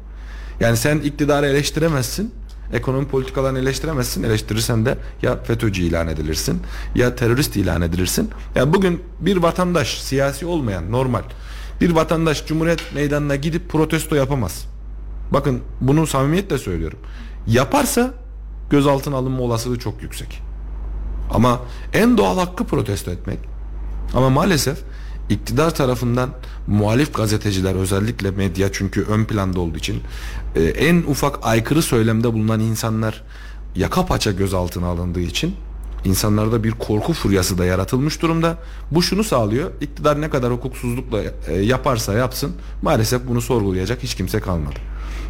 Yani 0.60 0.76
sen 0.76 0.98
iktidarı 0.98 1.46
eleştiremezsin, 1.46 2.34
ekonomi 2.72 3.08
politikalarını 3.08 3.58
eleştiremezsin. 3.58 4.22
Eleştirirsen 4.22 4.86
de 4.86 4.98
ya 5.22 5.42
FETÖ'cü 5.42 5.82
ilan 5.82 6.08
edilirsin 6.08 6.62
ya 6.94 7.16
terörist 7.16 7.56
ilan 7.56 7.82
edilirsin. 7.82 8.30
Ya 8.54 8.74
bugün 8.74 9.02
bir 9.20 9.36
vatandaş 9.36 10.00
siyasi 10.00 10.46
olmayan 10.46 10.92
normal 10.92 11.22
bir 11.82 11.90
vatandaş 11.90 12.46
Cumhuriyet 12.46 12.94
Meydanı'na 12.94 13.36
gidip 13.36 13.68
protesto 13.68 14.16
yapamaz. 14.16 14.66
Bakın 15.30 15.60
bunu 15.80 16.06
samimiyetle 16.06 16.58
söylüyorum. 16.58 16.98
Yaparsa 17.46 18.14
gözaltına 18.70 19.16
alınma 19.16 19.42
olasılığı 19.42 19.78
çok 19.78 20.02
yüksek. 20.02 20.42
Ama 21.30 21.60
en 21.92 22.18
doğal 22.18 22.38
hakkı 22.38 22.64
protesto 22.64 23.10
etmek. 23.10 23.38
Ama 24.14 24.30
maalesef 24.30 24.78
iktidar 25.32 25.74
tarafından 25.74 26.30
muhalif 26.66 27.14
gazeteciler 27.14 27.74
özellikle 27.74 28.30
medya 28.30 28.72
çünkü 28.72 29.02
ön 29.02 29.24
planda 29.24 29.60
olduğu 29.60 29.78
için 29.78 30.00
e, 30.56 30.62
en 30.62 30.96
ufak 30.96 31.38
aykırı 31.42 31.82
söylemde 31.82 32.32
bulunan 32.32 32.60
insanlar 32.60 33.22
yaka 33.76 34.06
paça 34.06 34.32
gözaltına 34.32 34.86
alındığı 34.86 35.20
için 35.20 35.54
insanlarda 36.04 36.64
bir 36.64 36.70
korku 36.70 37.12
furyası 37.12 37.58
da 37.58 37.64
yaratılmış 37.64 38.22
durumda. 38.22 38.58
Bu 38.90 39.02
şunu 39.02 39.24
sağlıyor. 39.24 39.70
İktidar 39.80 40.20
ne 40.20 40.30
kadar 40.30 40.52
hukuksuzlukla 40.52 41.22
e, 41.48 41.54
yaparsa 41.54 42.12
yapsın 42.12 42.52
maalesef 42.82 43.28
bunu 43.28 43.40
sorgulayacak 43.40 44.02
hiç 44.02 44.14
kimse 44.14 44.40
kalmadı. 44.40 44.76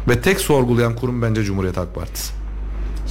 Ve 0.09 0.21
tek 0.21 0.39
sorgulayan 0.39 0.95
kurum 0.95 1.21
bence 1.21 1.43
Cumhuriyet 1.43 1.77
Halk 1.77 1.95
Partisi. 1.95 2.33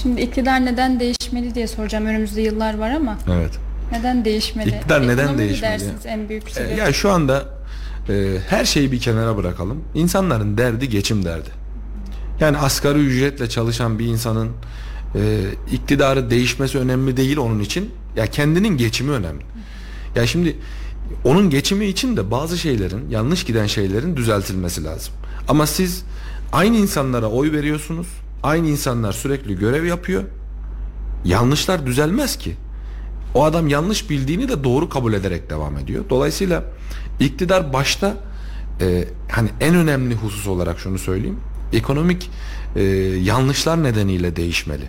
Şimdi 0.03 0.21
iktidar 0.21 0.65
neden 0.65 1.01
değişmeli 1.01 1.55
diye 1.55 1.67
soracağım. 1.67 2.07
Önümüzde 2.07 2.43
yıllar 2.43 2.79
var 2.79 2.91
ama 2.91 3.19
Evet. 3.31 3.53
Neden 3.93 4.25
değişmeli? 4.25 4.69
İktidar 4.71 5.03
neden 5.03 5.13
Ekonomi 5.13 5.33
mi 5.33 5.39
değişmeli? 5.39 5.85
en 6.05 6.29
büyük 6.29 6.51
sebebi? 6.51 6.81
Ya 6.81 6.93
şu 6.93 7.11
anda 7.11 7.45
e, 8.09 8.39
her 8.49 8.65
şeyi 8.65 8.93
bir 8.93 9.01
kenara 9.01 9.37
bırakalım. 9.37 9.85
İnsanların 9.95 10.59
derdi 10.59 10.89
geçim 10.89 11.25
derdi. 11.25 11.49
Yani 12.41 12.59
asgari 12.59 12.99
ücretle 12.99 13.49
çalışan 13.49 13.99
bir 13.99 14.07
insanın 14.07 14.51
e, 15.15 15.41
iktidarı 15.73 16.31
değişmesi 16.31 16.79
önemli 16.79 17.17
değil 17.17 17.37
onun 17.37 17.61
için. 17.61 17.91
Ya 18.17 18.27
kendinin 18.27 18.77
geçimi 18.77 19.11
önemli. 19.11 19.43
Ya 20.17 20.27
şimdi 20.27 20.57
onun 21.25 21.51
geçimi 21.51 21.87
için 21.87 22.17
de 22.17 22.31
bazı 22.31 22.59
şeylerin 22.59 23.11
yanlış 23.11 23.45
giden 23.45 23.67
şeylerin 23.67 24.17
düzeltilmesi 24.17 24.85
lazım. 24.85 25.15
Ama 25.49 25.67
siz 25.67 26.05
aynı 26.53 26.77
insanlara 26.77 27.27
oy 27.27 27.53
veriyorsunuz. 27.53 28.07
Aynı 28.43 28.69
insanlar 28.69 29.13
sürekli 29.13 29.59
görev 29.59 29.85
yapıyor. 29.85 30.23
Yanlışlar 31.25 31.87
düzelmez 31.87 32.37
ki. 32.37 32.57
O 33.35 33.45
adam 33.45 33.69
yanlış 33.69 34.11
bildiğini 34.11 34.49
de 34.49 34.65
doğru 34.65 34.89
kabul 34.89 35.13
ederek 35.13 35.51
devam 35.51 35.79
ediyor. 35.79 36.05
Dolayısıyla 36.11 36.65
iktidar 37.21 37.73
başta 37.73 38.17
e, 38.81 39.05
hani 39.31 39.49
en 39.61 39.75
önemli 39.75 40.15
husus 40.15 40.47
olarak 40.47 40.79
şunu 40.79 40.99
söyleyeyim. 40.99 41.41
Ekonomik 41.73 42.31
e, 42.77 42.83
yanlışlar 43.23 43.83
nedeniyle 43.83 44.37
değişmeli. 44.37 44.85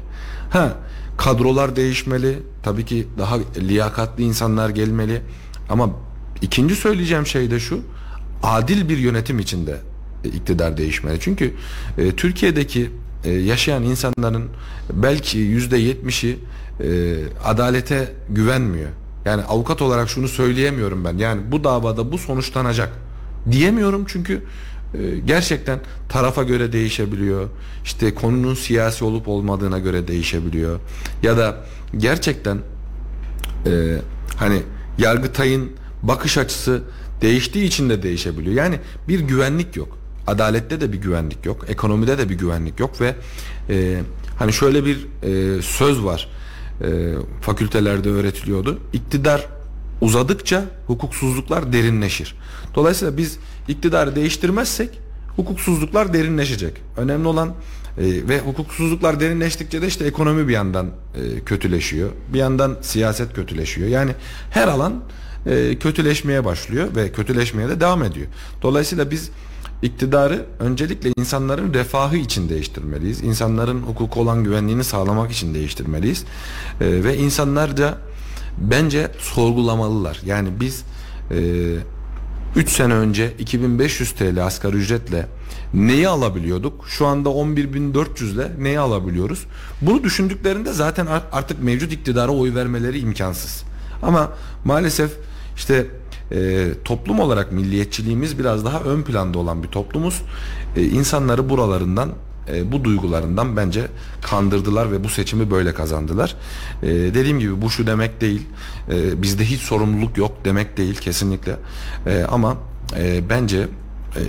Ha 0.49 0.73
kadrolar 1.17 1.75
değişmeli. 1.75 2.39
Tabii 2.63 2.85
ki 2.85 3.07
daha 3.17 3.37
liyakatli 3.57 4.23
insanlar 4.23 4.69
gelmeli. 4.69 5.21
Ama 5.69 5.89
ikinci 6.41 6.75
söyleyeceğim 6.75 7.27
şey 7.27 7.51
de 7.51 7.59
şu. 7.59 7.79
Adil 8.43 8.89
bir 8.89 8.97
yönetim 8.97 9.39
içinde 9.39 9.77
e, 10.23 10.27
iktidar 10.27 10.77
değişmeli. 10.77 11.19
Çünkü 11.19 11.53
e, 11.97 12.11
Türkiye'deki 12.11 12.89
e, 13.23 13.31
yaşayan 13.31 13.83
insanların 13.83 14.49
belki 14.93 15.37
yüzde 15.37 15.77
yetmişi 15.77 16.39
e, 16.79 17.15
adalete 17.43 18.13
güvenmiyor. 18.29 18.89
Yani 19.25 19.43
avukat 19.43 19.81
olarak 19.81 20.09
şunu 20.09 20.27
söyleyemiyorum 20.27 21.05
ben. 21.05 21.17
Yani 21.17 21.41
bu 21.51 21.63
davada 21.63 22.11
bu 22.11 22.17
sonuçlanacak 22.17 22.89
diyemiyorum 23.51 24.05
çünkü 24.07 24.43
e, 24.93 25.19
gerçekten 25.25 25.79
tarafa 26.09 26.43
göre 26.43 26.73
değişebiliyor. 26.73 27.49
İşte 27.83 28.13
konunun 28.13 28.53
siyasi 28.53 29.05
olup 29.05 29.27
olmadığına 29.27 29.79
göre 29.79 30.07
değişebiliyor. 30.07 30.79
Ya 31.23 31.37
da 31.37 31.65
gerçekten 31.97 32.57
e, 33.65 33.97
hani 34.37 34.61
Yargıtay'ın 34.97 35.71
bakış 36.03 36.37
açısı 36.37 36.81
değiştiği 37.21 37.65
için 37.65 37.89
de 37.89 38.03
değişebiliyor. 38.03 38.55
Yani 38.55 38.79
bir 39.07 39.19
güvenlik 39.19 39.75
yok. 39.75 39.97
Adalette 40.27 40.81
de 40.81 40.93
bir 40.93 40.97
güvenlik 40.97 41.45
yok. 41.45 41.65
Ekonomide 41.69 42.17
de 42.17 42.29
bir 42.29 42.35
güvenlik 42.35 42.79
yok 42.79 43.01
ve 43.01 43.15
e, 43.69 44.01
hani 44.39 44.53
şöyle 44.53 44.85
bir 44.85 45.07
e, 45.23 45.61
söz 45.61 46.03
var. 46.03 46.29
E, 46.81 47.13
fakültelerde 47.41 48.09
öğretiliyordu. 48.09 48.79
İktidar 48.93 49.47
uzadıkça 50.01 50.65
hukuksuzluklar 50.87 51.73
derinleşir. 51.73 52.35
Dolayısıyla 52.75 53.17
biz 53.17 53.39
iktidarı 53.67 54.15
değiştirmezsek 54.15 54.99
hukuksuzluklar 55.35 56.13
derinleşecek. 56.13 56.73
Önemli 56.97 57.27
olan 57.27 57.49
e, 57.49 57.53
ve 58.29 58.39
hukuksuzluklar 58.39 59.19
derinleştikçe 59.19 59.81
de 59.81 59.87
işte 59.87 60.05
ekonomi 60.05 60.47
bir 60.47 60.53
yandan 60.53 60.87
e, 60.87 61.39
kötüleşiyor. 61.39 62.09
Bir 62.33 62.39
yandan 62.39 62.77
siyaset 62.81 63.33
kötüleşiyor. 63.33 63.89
Yani 63.89 64.11
her 64.49 64.67
alan 64.67 65.03
e, 65.45 65.75
kötüleşmeye 65.79 66.45
başlıyor 66.45 66.87
ve 66.95 67.11
kötüleşmeye 67.11 67.69
de 67.69 67.79
devam 67.79 68.03
ediyor. 68.03 68.27
Dolayısıyla 68.61 69.11
biz 69.11 69.29
iktidarı 69.83 70.45
öncelikle 70.59 71.11
insanların 71.17 71.73
refahı 71.73 72.17
için 72.17 72.49
değiştirmeliyiz. 72.49 73.23
İnsanların 73.23 73.81
hukuku 73.81 74.21
olan 74.21 74.43
güvenliğini 74.43 74.83
sağlamak 74.83 75.31
için 75.31 75.53
değiştirmeliyiz. 75.53 76.23
E, 76.81 77.03
ve 77.03 77.17
insanlarca 77.17 77.97
bence 78.57 79.11
sorgulamalılar. 79.19 80.19
Yani 80.25 80.49
biz 80.59 80.83
e, 81.31 81.75
3 82.55 82.69
sene 82.69 82.93
önce 82.93 83.33
2500 83.39 84.11
TL 84.11 84.45
asgari 84.45 84.75
ücretle 84.75 85.27
neyi 85.73 86.07
alabiliyorduk? 86.07 86.85
Şu 86.87 87.05
anda 87.05 87.29
11.400 87.29 88.33
ile 88.33 88.51
neyi 88.59 88.79
alabiliyoruz? 88.79 89.45
Bunu 89.81 90.03
düşündüklerinde 90.03 90.73
zaten 90.73 91.07
artık 91.31 91.63
mevcut 91.63 91.91
iktidara 91.93 92.31
oy 92.31 92.55
vermeleri 92.55 92.99
imkansız. 92.99 93.63
Ama 94.01 94.31
maalesef 94.65 95.11
işte 95.55 95.87
e, 96.31 96.69
toplum 96.85 97.19
olarak 97.19 97.51
milliyetçiliğimiz 97.51 98.39
biraz 98.39 98.65
daha 98.65 98.79
ön 98.79 99.01
planda 99.01 99.39
olan 99.39 99.63
bir 99.63 99.67
toplumuz. 99.67 100.21
E, 100.75 100.83
insanları 100.83 101.49
buralarından 101.49 102.09
e, 102.53 102.71
bu 102.71 102.83
duygularından 102.83 103.57
bence 103.57 103.87
kandırdılar 104.21 104.91
ve 104.91 105.03
bu 105.03 105.09
seçimi 105.09 105.51
böyle 105.51 105.73
kazandılar. 105.73 106.35
E, 106.83 106.87
dediğim 106.87 107.39
gibi 107.39 107.61
bu 107.61 107.69
şu 107.69 107.87
demek 107.87 108.21
değil. 108.21 108.41
E, 108.91 109.21
bizde 109.21 109.45
hiç 109.45 109.61
sorumluluk 109.61 110.17
yok 110.17 110.31
demek 110.45 110.77
değil 110.77 110.95
kesinlikle. 110.95 111.55
E, 112.07 112.23
ama 112.23 112.57
e, 112.97 113.29
bence 113.29 113.67
e, 114.15 114.21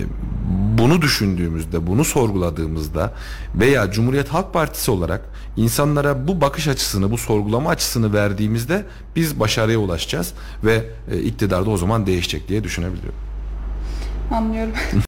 bunu 0.77 1.01
düşündüğümüzde, 1.01 1.87
bunu 1.87 2.05
sorguladığımızda 2.05 3.13
veya 3.55 3.91
Cumhuriyet 3.91 4.29
Halk 4.29 4.53
Partisi 4.53 4.91
olarak 4.91 5.21
insanlara 5.57 6.27
bu 6.27 6.41
bakış 6.41 6.67
açısını, 6.67 7.11
bu 7.11 7.17
sorgulama 7.17 7.69
açısını 7.69 8.13
verdiğimizde 8.13 8.85
biz 9.15 9.39
başarıya 9.39 9.79
ulaşacağız 9.79 10.33
ve 10.63 10.83
e, 11.11 11.19
iktidar 11.19 11.65
da 11.65 11.69
o 11.69 11.77
zaman 11.77 12.05
değişecek 12.05 12.47
diye 12.49 12.63
düşünebiliyorum. 12.63 13.19
Anlıyorum. 14.31 14.73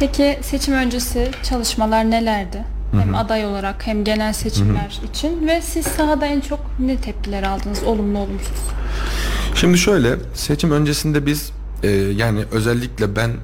Peki 0.00 0.38
seçim 0.42 0.74
öncesi 0.74 1.30
çalışmalar 1.42 2.10
nelerdi? 2.10 2.64
Hem 2.92 3.14
aday 3.14 3.46
olarak 3.46 3.86
hem 3.86 4.04
genel 4.04 4.32
seçimler 4.32 5.00
için 5.10 5.48
ve 5.48 5.62
siz 5.62 5.86
sahada 5.86 6.26
en 6.26 6.40
çok 6.40 6.60
ne 6.78 6.96
tepkiler 6.96 7.42
aldınız 7.42 7.82
olumlu 7.82 8.18
olumsuz? 8.18 8.62
Şimdi 9.54 9.78
şöyle 9.78 10.16
seçim 10.34 10.70
öncesinde 10.70 11.26
biz 11.26 11.52
e, 11.82 11.88
yani 11.90 12.44
özellikle 12.52 13.16
ben 13.16 13.28
e, 13.30 13.34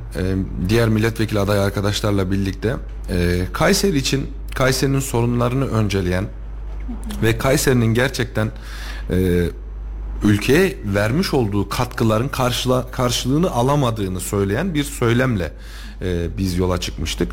diğer 0.68 0.88
milletvekili 0.88 1.40
aday 1.40 1.58
arkadaşlarla 1.58 2.30
birlikte 2.30 2.76
e, 3.10 3.40
Kayseri 3.52 3.98
için 3.98 4.30
Kayseri'nin 4.54 5.00
sorunlarını 5.00 5.66
önceleyen 5.66 6.24
ve 7.22 7.38
Kayseri'nin 7.38 7.94
gerçekten 7.94 8.50
e, 9.10 9.48
ülkeye 10.24 10.76
vermiş 10.84 11.34
olduğu 11.34 11.68
katkıların 11.68 12.28
karşıla, 12.28 12.90
karşılığını 12.90 13.50
alamadığını 13.50 14.20
söyleyen 14.20 14.74
bir 14.74 14.84
söylemle 14.84 15.52
e, 16.02 16.38
biz 16.38 16.58
yola 16.58 16.80
çıkmıştık. 16.80 17.32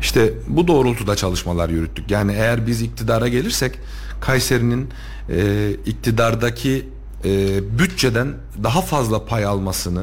İşte 0.00 0.32
bu 0.48 0.68
doğrultuda 0.68 1.16
çalışmalar 1.16 1.68
yürüttük. 1.68 2.10
Yani 2.10 2.32
eğer 2.32 2.66
biz 2.66 2.82
iktidara 2.82 3.28
gelirsek 3.28 3.78
Kayseri'nin 4.20 4.88
e, 5.30 5.70
iktidardaki 5.86 6.88
e, 7.24 7.60
bütçeden 7.78 8.34
daha 8.62 8.82
fazla 8.82 9.24
pay 9.24 9.44
almasını 9.44 10.02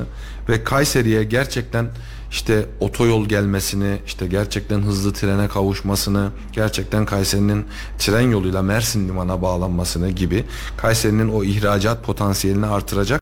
ve 0.49 0.63
Kayseri'ye 0.63 1.23
gerçekten 1.23 1.87
işte 2.31 2.65
otoyol 2.79 3.25
gelmesini, 3.25 3.97
işte 4.05 4.27
gerçekten 4.27 4.79
hızlı 4.81 5.13
trene 5.13 5.47
kavuşmasını, 5.47 6.31
gerçekten 6.53 7.05
Kayseri'nin 7.05 7.65
tren 7.99 8.31
yoluyla 8.31 8.61
Mersin 8.61 9.07
limana 9.07 9.41
bağlanmasını 9.41 10.09
gibi 10.09 10.43
Kayseri'nin 10.77 11.29
o 11.29 11.43
ihracat 11.43 12.03
potansiyelini 12.03 12.65
artıracak 12.65 13.21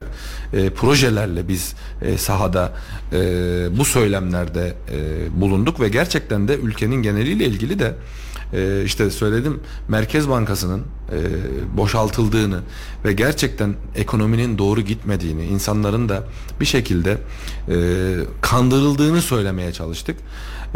e, 0.54 0.70
projelerle 0.70 1.48
biz 1.48 1.74
e, 2.02 2.18
sahada 2.18 2.74
e, 3.14 3.18
bu 3.78 3.86
söylemlerde 3.86 4.74
e, 4.92 5.42
bulunduk 5.42 5.80
ve 5.80 5.90
gerçekten 5.90 6.48
de 6.48 6.56
ülkenin 6.56 7.02
geneliyle 7.02 7.46
ilgili 7.46 7.80
de 7.80 7.96
e, 8.56 8.84
işte 8.86 9.12
söyledim 9.12 9.60
Merkez 9.88 10.30
Bankası'nın 10.30 10.80
e, 10.80 11.18
boşaltıldığını 11.78 12.60
ve 13.06 13.14
gerçekten 13.14 13.76
ekonominin 13.96 14.58
doğru 14.58 14.82
gitmediğini, 14.82 15.46
insanların 15.46 16.10
da 16.10 16.24
bir 16.60 16.66
şekilde 16.66 17.18
e, 17.70 17.78
kandırıldığını 18.42 19.22
söylemeye 19.22 19.74
çalıştık. 19.74 20.18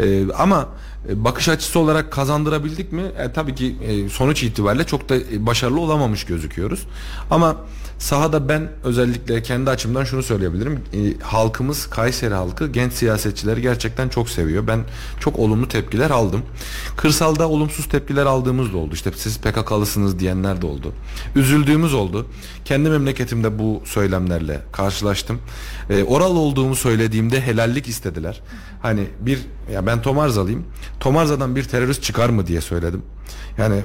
E, 0.00 0.32
ama 0.32 0.68
bakış 1.08 1.48
açısı 1.48 1.78
olarak 1.78 2.12
kazandırabildik 2.12 2.92
mi? 2.92 3.02
E, 3.18 3.32
tabii 3.32 3.54
ki 3.54 3.76
sonuç 4.12 4.42
itibariyle 4.42 4.84
çok 4.84 5.08
da 5.08 5.16
başarılı 5.46 5.80
olamamış 5.80 6.24
gözüküyoruz. 6.24 6.86
Ama 7.30 7.56
sahada 8.00 8.48
ben 8.48 8.68
özellikle 8.84 9.42
kendi 9.42 9.70
açımdan 9.70 10.04
şunu 10.04 10.22
söyleyebilirim. 10.22 10.80
E, 10.92 11.18
halkımız, 11.22 11.86
Kayseri 11.86 12.34
halkı 12.34 12.66
genç 12.66 12.92
siyasetçileri 12.92 13.62
gerçekten 13.62 14.08
çok 14.08 14.30
seviyor. 14.30 14.66
Ben 14.66 14.80
çok 15.20 15.38
olumlu 15.38 15.68
tepkiler 15.68 16.10
aldım. 16.10 16.42
Kırsalda 16.96 17.48
olumsuz 17.48 17.88
tepkiler 17.88 18.26
aldığımız 18.26 18.72
da 18.72 18.76
oldu. 18.76 18.94
İşte 18.94 19.10
siz 19.16 19.38
PKK'lısınız 19.38 20.18
diyenler 20.18 20.62
de 20.62 20.66
oldu. 20.66 20.92
Üzüldüğümüz 21.36 21.94
oldu. 21.94 22.26
Kendi 22.64 22.90
memleketimde 22.90 23.58
bu 23.58 23.82
söylemlerle 23.84 24.60
karşılaştım. 24.72 25.38
E, 25.90 26.04
oral 26.04 26.36
olduğumu 26.36 26.76
söylediğimde 26.76 27.40
helallik 27.40 27.88
istediler. 27.88 28.40
Hani 28.82 29.06
bir 29.20 29.38
ya 29.72 29.86
ben 29.86 30.02
Tomarzalıyım. 30.02 30.64
Tomarza'dan 31.00 31.56
bir 31.56 31.64
terörist 31.64 32.02
çıkar 32.02 32.28
mı 32.28 32.46
diye 32.46 32.60
söyledim. 32.60 33.02
Yani 33.58 33.82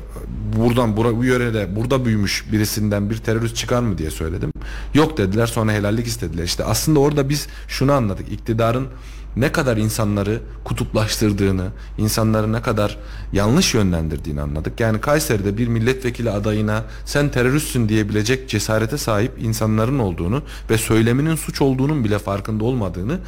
buradan 0.57 0.97
bura, 0.97 1.17
bu 1.17 1.25
yörede 1.25 1.75
burada 1.75 2.05
büyümüş 2.05 2.45
birisinden 2.51 3.09
bir 3.09 3.17
terörist 3.17 3.55
çıkar 3.55 3.81
mı 3.81 3.97
diye 3.97 4.04
söyledim. 4.11 4.51
Yok 4.93 5.17
dediler 5.17 5.47
sonra 5.47 5.71
helallik 5.71 6.07
istediler. 6.07 6.43
İşte 6.43 6.63
aslında 6.63 6.99
orada 6.99 7.29
biz 7.29 7.47
şunu 7.67 7.93
anladık. 7.93 8.31
İktidarın 8.31 8.87
ne 9.35 9.51
kadar 9.51 9.77
insanları 9.77 10.41
kutuplaştırdığını, 10.63 11.67
insanları 11.97 12.53
ne 12.53 12.61
kadar 12.61 12.97
yanlış 13.33 13.73
yönlendirdiğini 13.73 14.41
anladık. 14.41 14.79
Yani 14.79 15.01
Kayseri'de 15.01 15.57
bir 15.57 15.67
milletvekili 15.67 16.31
adayına 16.31 16.83
sen 17.05 17.29
teröristsin 17.29 17.89
diyebilecek 17.89 18.49
cesarete 18.49 18.97
sahip 18.97 19.31
insanların 19.41 19.99
olduğunu 19.99 20.43
ve 20.69 20.77
söyleminin 20.77 21.35
suç 21.35 21.61
olduğunun 21.61 22.03
bile 22.03 22.19
farkında 22.19 22.63
olmadığını 22.63 23.19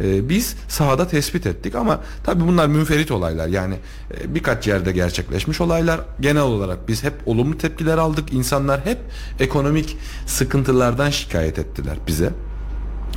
e, 0.00 0.28
biz 0.28 0.56
sahada 0.68 1.08
tespit 1.08 1.46
ettik. 1.46 1.74
Ama 1.74 2.00
tabii 2.24 2.46
bunlar 2.46 2.66
münferit 2.66 3.10
olaylar. 3.10 3.48
Yani 3.48 3.74
e, 4.20 4.34
birkaç 4.34 4.66
yerde 4.66 4.92
gerçekleşmiş 4.92 5.60
olaylar. 5.60 6.00
Genel 6.20 6.42
olarak 6.42 6.88
biz 6.88 7.04
hep 7.04 7.14
olumlu 7.26 7.58
tepkiler 7.58 7.98
aldık. 7.98 8.32
İnsanlar 8.32 8.80
hep 8.86 8.98
ekonomik 9.40 9.96
sıkıntılardan 10.26 11.10
şikayet 11.10 11.58
ettiler 11.58 11.96
bize. 12.06 12.32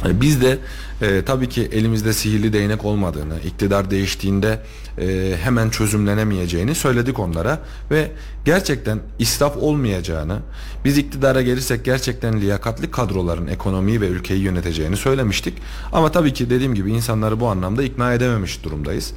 E, 0.06 0.22
biz 0.22 0.42
de 0.42 0.58
e, 1.02 1.22
tabii 1.26 1.50
ki 1.50 1.70
elimizde 1.72 2.14
sihirli 2.14 2.54
değnek 2.54 2.86
olmadığını, 2.86 3.40
iktidar 3.46 3.92
değiştiğinde 3.92 4.60
e, 4.98 5.36
hemen 5.42 5.70
çözümlenemeyeceğini 5.70 6.76
söyledik 6.76 7.20
onlara 7.20 7.60
ve 7.92 8.12
gerçekten 8.46 9.00
israf 9.20 9.58
olmayacağını, 9.58 10.40
biz 10.86 10.98
iktidara 10.98 11.42
gelirsek 11.42 11.86
gerçekten 11.86 12.42
liyakatli 12.42 12.92
kadroların 12.92 13.48
ekonomiyi 13.48 14.02
ve 14.02 14.08
ülkeyi 14.08 14.42
yöneteceğini 14.42 14.98
söylemiştik. 14.98 15.54
Ama 15.92 16.12
tabii 16.12 16.34
ki 16.34 16.50
dediğim 16.50 16.76
gibi 16.76 16.92
insanları 16.92 17.40
bu 17.40 17.48
anlamda 17.48 17.84
ikna 17.84 18.14
edememiş 18.14 18.64
durumdayız. 18.64 19.14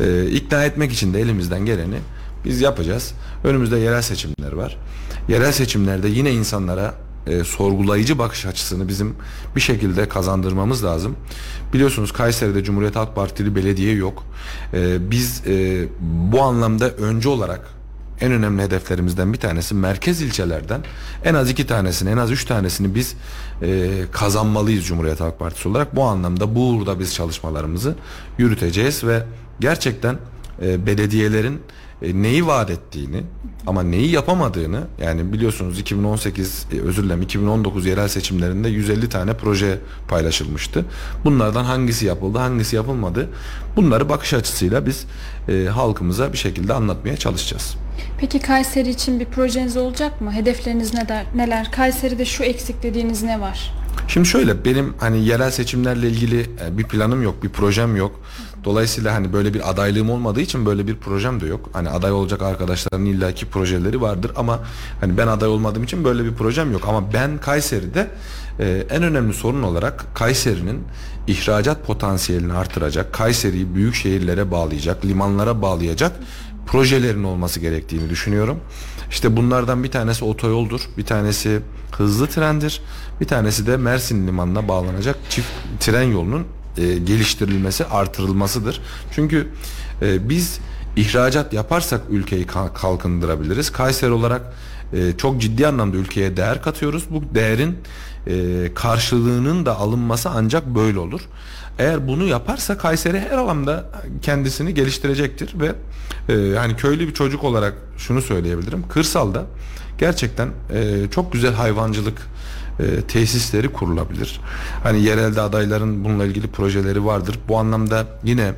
E, 0.00 0.26
ikna 0.26 0.64
etmek 0.64 0.92
için 0.92 1.14
de 1.14 1.20
elimizden 1.20 1.66
geleni 1.66 1.98
biz 2.44 2.60
yapacağız. 2.60 3.14
Önümüzde 3.44 3.78
yerel 3.78 4.02
seçimler 4.02 4.52
var. 4.52 4.78
Yerel 5.28 5.52
seçimlerde 5.52 6.08
yine 6.08 6.32
insanlara 6.32 6.94
e, 7.26 7.44
sorgulayıcı 7.44 8.18
bakış 8.18 8.46
açısını 8.46 8.88
bizim 8.88 9.14
bir 9.56 9.60
şekilde 9.60 10.08
kazandırmamız 10.08 10.84
lazım. 10.84 11.16
Biliyorsunuz 11.72 12.12
Kayseri'de 12.12 12.64
Cumhuriyet 12.64 12.96
Halk 12.96 13.14
Partili 13.14 13.54
belediye 13.56 13.94
yok. 13.94 14.24
E, 14.74 15.10
biz 15.10 15.42
e, 15.46 15.84
bu 16.32 16.42
anlamda 16.42 16.90
önce 16.90 17.28
olarak 17.28 17.76
en 18.20 18.32
önemli 18.32 18.62
hedeflerimizden 18.62 19.32
bir 19.32 19.38
tanesi 19.38 19.74
merkez 19.74 20.22
ilçelerden 20.22 20.80
en 21.24 21.34
az 21.34 21.50
iki 21.50 21.66
tanesini 21.66 22.10
en 22.10 22.16
az 22.16 22.30
üç 22.30 22.44
tanesini 22.44 22.94
biz 22.94 23.14
e, 23.62 23.90
kazanmalıyız 24.12 24.84
Cumhuriyet 24.84 25.20
Halk 25.20 25.38
Partisi 25.38 25.68
olarak. 25.68 25.96
Bu 25.96 26.04
anlamda 26.04 26.54
burada 26.54 27.00
biz 27.00 27.14
çalışmalarımızı 27.14 27.94
yürüteceğiz 28.38 29.04
ve 29.04 29.22
gerçekten 29.60 30.18
e, 30.62 30.86
belediyelerin 30.86 31.60
e, 32.02 32.22
neyi 32.22 32.46
vaat 32.46 32.70
ettiğini 32.70 33.22
ama 33.66 33.82
neyi 33.82 34.10
yapamadığını 34.10 34.80
yani 35.02 35.32
biliyorsunuz 35.32 35.80
2018 35.80 36.66
e, 36.72 36.80
özür 36.80 37.02
dilerim 37.04 37.22
2019 37.22 37.86
yerel 37.86 38.08
seçimlerinde 38.08 38.68
150 38.68 39.08
tane 39.08 39.34
proje 39.34 39.78
paylaşılmıştı. 40.08 40.84
Bunlardan 41.24 41.64
hangisi 41.64 42.06
yapıldı 42.06 42.38
hangisi 42.38 42.76
yapılmadı 42.76 43.28
bunları 43.76 44.08
bakış 44.08 44.34
açısıyla 44.34 44.86
biz 44.86 45.06
e, 45.48 45.66
halkımıza 45.66 46.32
bir 46.32 46.38
şekilde 46.38 46.74
anlatmaya 46.74 47.16
çalışacağız. 47.16 47.76
Peki 48.18 48.38
Kayseri 48.38 48.90
için 48.90 49.20
bir 49.20 49.24
projeniz 49.24 49.76
olacak 49.76 50.20
mı? 50.20 50.32
Hedefleriniz 50.32 50.94
neler? 50.94 51.26
neler? 51.34 51.72
Kayseri'de 51.72 52.24
şu 52.24 52.44
eksik 52.44 52.82
dediğiniz 52.82 53.22
ne 53.22 53.40
var? 53.40 53.72
Şimdi 54.08 54.28
şöyle 54.28 54.64
benim 54.64 54.94
hani 54.98 55.24
yerel 55.24 55.50
seçimlerle 55.50 56.08
ilgili 56.08 56.46
bir 56.70 56.84
planım 56.84 57.22
yok, 57.22 57.42
bir 57.42 57.48
projem 57.48 57.96
yok. 57.96 58.20
Dolayısıyla 58.66 59.14
hani 59.14 59.32
böyle 59.32 59.54
bir 59.54 59.70
adaylığım 59.70 60.10
olmadığı 60.10 60.40
için 60.40 60.66
böyle 60.66 60.86
bir 60.86 60.96
projem 60.96 61.40
de 61.40 61.46
yok. 61.46 61.70
Hani 61.72 61.90
aday 61.90 62.12
olacak 62.12 62.42
arkadaşların 62.42 63.04
illaki 63.04 63.46
projeleri 63.46 64.00
vardır 64.00 64.32
ama 64.36 64.60
hani 65.00 65.16
ben 65.16 65.26
aday 65.26 65.48
olmadığım 65.48 65.84
için 65.84 66.04
böyle 66.04 66.24
bir 66.24 66.34
projem 66.34 66.72
yok. 66.72 66.88
Ama 66.88 67.12
ben 67.12 67.38
Kayseri'de 67.38 68.10
e, 68.60 68.86
en 68.90 69.02
önemli 69.02 69.34
sorun 69.34 69.62
olarak 69.62 70.06
Kayseri'nin 70.14 70.82
ihracat 71.26 71.86
potansiyelini 71.86 72.52
artıracak, 72.52 73.12
Kayseri'yi 73.12 73.74
büyük 73.74 73.94
şehirlere 73.94 74.50
bağlayacak, 74.50 75.04
limanlara 75.04 75.62
bağlayacak 75.62 76.12
projelerin 76.66 77.24
olması 77.24 77.60
gerektiğini 77.60 78.10
düşünüyorum. 78.10 78.60
İşte 79.10 79.36
bunlardan 79.36 79.84
bir 79.84 79.90
tanesi 79.90 80.24
otoyoldur, 80.24 80.80
bir 80.98 81.06
tanesi 81.06 81.60
hızlı 81.92 82.26
trendir, 82.26 82.80
bir 83.20 83.26
tanesi 83.26 83.66
de 83.66 83.76
Mersin 83.76 84.26
limanına 84.26 84.68
bağlanacak 84.68 85.16
çift 85.30 85.48
tren 85.80 86.02
yolunun 86.02 86.46
e, 86.78 86.98
geliştirilmesi, 86.98 87.84
artırılmasıdır. 87.84 88.80
Çünkü 89.12 89.48
e, 90.02 90.28
biz 90.28 90.58
ihracat 90.96 91.52
yaparsak 91.52 92.00
ülkeyi 92.10 92.46
kalkındırabiliriz. 92.74 93.70
Kayseri 93.70 94.10
olarak 94.10 94.42
e, 94.92 95.16
çok 95.18 95.40
ciddi 95.40 95.66
anlamda 95.66 95.96
ülkeye 95.96 96.36
değer 96.36 96.62
katıyoruz. 96.62 97.04
Bu 97.10 97.34
değerin 97.34 97.78
e, 98.26 98.34
karşılığının 98.74 99.66
da 99.66 99.76
alınması 99.78 100.30
ancak 100.30 100.66
böyle 100.66 100.98
olur. 100.98 101.20
Eğer 101.78 102.08
bunu 102.08 102.24
yaparsa 102.24 102.78
Kayseri 102.78 103.20
her 103.20 103.38
alanda 103.38 103.84
kendisini 104.22 104.74
geliştirecektir 104.74 105.54
ve 105.60 105.72
e, 106.32 106.56
hani 106.56 106.76
köylü 106.76 107.08
bir 107.08 107.14
çocuk 107.14 107.44
olarak 107.44 107.74
şunu 107.98 108.22
söyleyebilirim. 108.22 108.88
Kırsalda 108.88 109.44
gerçekten 109.98 110.48
e, 110.74 111.10
çok 111.10 111.32
güzel 111.32 111.54
hayvancılık 111.54 112.22
e, 112.80 113.00
tesisleri 113.00 113.68
kurulabilir. 113.68 114.40
Hani 114.82 115.02
yerelde 115.02 115.40
adayların 115.40 116.04
bununla 116.04 116.26
ilgili 116.26 116.46
projeleri 116.46 117.04
vardır. 117.04 117.38
Bu 117.48 117.58
anlamda 117.58 118.06
yine 118.24 118.52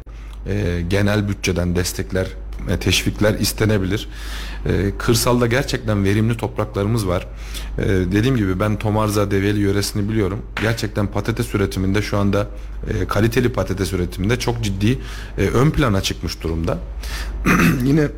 e, 0.47 0.83
genel 0.89 1.29
bütçeden 1.29 1.77
destekler 1.77 2.27
e, 2.69 2.77
teşvikler 2.77 3.35
istenebilir. 3.35 4.09
E, 4.67 4.93
kırsalda 4.99 5.47
gerçekten 5.47 6.05
verimli 6.05 6.37
topraklarımız 6.37 7.09
var. 7.09 7.27
E, 7.79 7.87
dediğim 7.89 8.37
gibi 8.37 8.61
ben 8.61 8.79
Tomarza 8.79 9.31
Develi 9.31 9.59
yöresini 9.59 10.09
biliyorum. 10.09 10.43
Gerçekten 10.63 11.07
patates 11.07 11.55
üretiminde 11.55 12.03
şu 12.03 12.19
anda 12.19 12.47
e, 12.91 13.07
kaliteli 13.07 13.53
patates 13.53 13.93
üretiminde 13.93 14.39
çok 14.39 14.65
ciddi 14.65 14.99
e, 15.39 15.43
ön 15.43 15.71
plana 15.71 16.01
çıkmış 16.01 16.43
durumda. 16.43 16.79
yine 17.85 18.09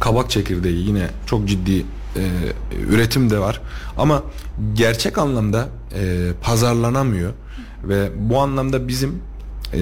kabak 0.00 0.30
çekirdeği 0.30 0.86
yine 0.86 1.10
çok 1.26 1.48
ciddi 1.48 1.84
e, 2.16 2.22
üretim 2.88 3.30
de 3.30 3.38
var. 3.38 3.60
Ama 3.98 4.22
gerçek 4.74 5.18
anlamda 5.18 5.68
e, 5.94 6.28
pazarlanamıyor 6.42 7.32
ve 7.84 8.10
bu 8.16 8.40
anlamda 8.40 8.88
bizim 8.88 9.22
e, 9.74 9.78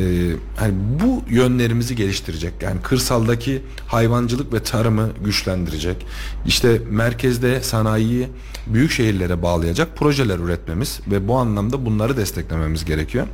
hani 0.56 0.74
bu 1.00 1.22
yönlerimizi 1.28 1.96
geliştirecek. 1.96 2.52
Yani 2.60 2.80
kırsaldaki 2.82 3.62
hayvancılık 3.86 4.52
ve 4.52 4.62
tarımı 4.62 5.08
güçlendirecek. 5.24 6.06
İşte 6.46 6.80
merkezde 6.90 7.62
sanayiyi 7.62 8.28
büyük 8.66 8.90
şehirlere 8.90 9.42
bağlayacak 9.42 9.96
projeler 9.96 10.38
üretmemiz 10.38 11.00
ve 11.10 11.28
bu 11.28 11.36
anlamda 11.36 11.86
bunları 11.86 12.16
desteklememiz 12.16 12.84
gerekiyor. 12.84 13.26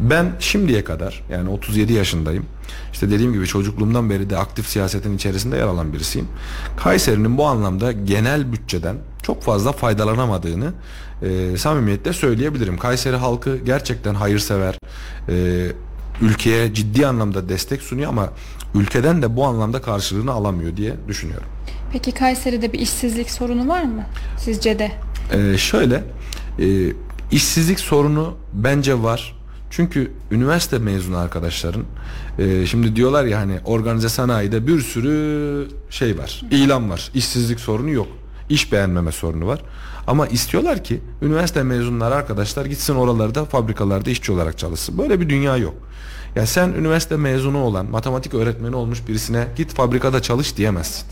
Ben 0.00 0.32
şimdiye 0.40 0.84
kadar 0.84 1.22
yani 1.30 1.50
37 1.50 1.92
yaşındayım. 1.92 2.46
İşte 2.92 3.10
dediğim 3.10 3.32
gibi 3.32 3.46
çocukluğumdan 3.46 4.10
beri 4.10 4.30
de 4.30 4.38
aktif 4.38 4.66
siyasetin 4.66 5.16
içerisinde 5.16 5.56
yer 5.56 5.66
alan 5.66 5.92
birisiyim. 5.92 6.28
Kayseri'nin 6.76 7.38
bu 7.38 7.46
anlamda 7.46 7.92
genel 7.92 8.52
bütçeden 8.52 8.96
çok 9.22 9.42
fazla 9.42 9.72
faydalanamadığını 9.72 10.72
e, 11.24 11.56
samimiyetle 11.56 12.12
söyleyebilirim. 12.12 12.78
Kayseri 12.78 13.16
halkı 13.16 13.56
gerçekten 13.56 14.14
hayırsever, 14.14 14.78
e, 15.28 15.66
ülkeye 16.20 16.74
ciddi 16.74 17.06
anlamda 17.06 17.48
destek 17.48 17.82
sunuyor 17.82 18.08
ama 18.08 18.28
ülkeden 18.74 19.22
de 19.22 19.36
bu 19.36 19.44
anlamda 19.44 19.82
karşılığını 19.82 20.32
alamıyor 20.32 20.76
diye 20.76 20.94
düşünüyorum. 21.08 21.46
Peki 21.92 22.12
Kayseri'de 22.12 22.72
bir 22.72 22.78
işsizlik 22.78 23.30
sorunu 23.30 23.68
var 23.68 23.82
mı 23.82 24.06
sizce 24.38 24.78
de? 24.78 24.92
Ee, 25.32 25.58
şöyle 25.58 26.04
e, 26.58 26.92
işsizlik 27.30 27.80
sorunu 27.80 28.34
bence 28.52 29.02
var. 29.02 29.36
Çünkü 29.70 30.12
üniversite 30.30 30.78
mezunu 30.78 31.16
arkadaşların 31.16 31.84
e, 32.38 32.66
şimdi 32.66 32.96
diyorlar 32.96 33.24
ya 33.24 33.38
hani 33.38 33.58
organize 33.64 34.08
sanayide 34.08 34.66
bir 34.66 34.80
sürü 34.80 35.68
şey 35.90 36.18
var. 36.18 36.42
ilan 36.50 36.90
var. 36.90 37.10
İşsizlik 37.14 37.60
sorunu 37.60 37.90
yok. 37.90 38.08
İş 38.48 38.72
beğenmeme 38.72 39.12
sorunu 39.12 39.46
var. 39.46 39.60
Ama 40.06 40.26
istiyorlar 40.26 40.84
ki 40.84 41.00
üniversite 41.22 41.62
mezunları 41.62 42.14
arkadaşlar 42.14 42.66
gitsin 42.66 42.94
oralarda 42.94 43.44
fabrikalarda 43.44 44.10
işçi 44.10 44.32
olarak 44.32 44.58
çalışsın. 44.58 44.98
Böyle 44.98 45.20
bir 45.20 45.28
dünya 45.28 45.56
yok. 45.56 45.74
Ya 46.36 46.46
sen 46.46 46.68
üniversite 46.68 47.16
mezunu 47.16 47.58
olan, 47.58 47.90
matematik 47.90 48.34
öğretmeni 48.34 48.76
olmuş 48.76 49.08
birisine 49.08 49.48
git 49.56 49.74
fabrikada 49.74 50.22
çalış 50.22 50.56
diyemezsin. 50.56 51.04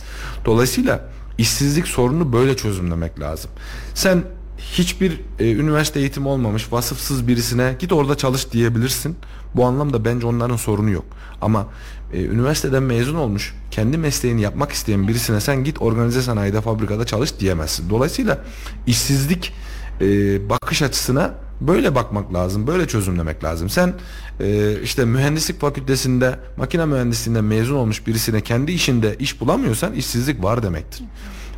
Dolayısıyla 0.44 1.08
işsizlik 1.38 1.88
sorununu 1.88 2.32
böyle 2.32 2.56
çözümlemek 2.56 3.20
lazım. 3.20 3.50
Sen 3.94 4.22
hiçbir 4.58 5.20
e, 5.38 5.52
üniversite 5.52 6.00
eğitimi 6.00 6.28
olmamış 6.28 6.72
vasıfsız 6.72 7.28
birisine 7.28 7.76
git 7.78 7.92
orada 7.92 8.16
çalış 8.16 8.52
diyebilirsin. 8.52 9.16
Bu 9.54 9.64
anlamda 9.64 10.04
bence 10.04 10.26
onların 10.26 10.56
sorunu 10.56 10.90
yok. 10.90 11.04
Ama 11.40 11.66
e, 12.12 12.24
üniversiteden 12.24 12.82
mezun 12.82 13.14
olmuş 13.14 13.54
kendi 13.70 13.98
mesleğini 13.98 14.40
yapmak 14.42 14.72
isteyen 14.72 15.08
birisine 15.08 15.40
sen 15.40 15.64
git 15.64 15.82
organize 15.82 16.22
sanayide 16.22 16.60
fabrikada 16.60 17.06
çalış 17.06 17.40
diyemezsin. 17.40 17.90
Dolayısıyla 17.90 18.44
işsizlik 18.86 19.52
e, 20.00 20.04
bakış 20.50 20.82
açısına 20.82 21.34
böyle 21.60 21.94
bakmak 21.94 22.34
lazım, 22.34 22.66
böyle 22.66 22.88
çözümlemek 22.88 23.44
lazım. 23.44 23.68
Sen 23.68 23.94
e, 24.40 24.80
işte 24.82 25.04
mühendislik 25.04 25.60
fakültesinde 25.60 26.38
makine 26.56 26.86
mühendisliğinde 26.86 27.40
mezun 27.40 27.76
olmuş 27.76 28.06
birisine 28.06 28.40
kendi 28.40 28.72
işinde 28.72 29.16
iş 29.18 29.40
bulamıyorsan 29.40 29.92
işsizlik 29.92 30.42
var 30.42 30.62
demektir. 30.62 31.04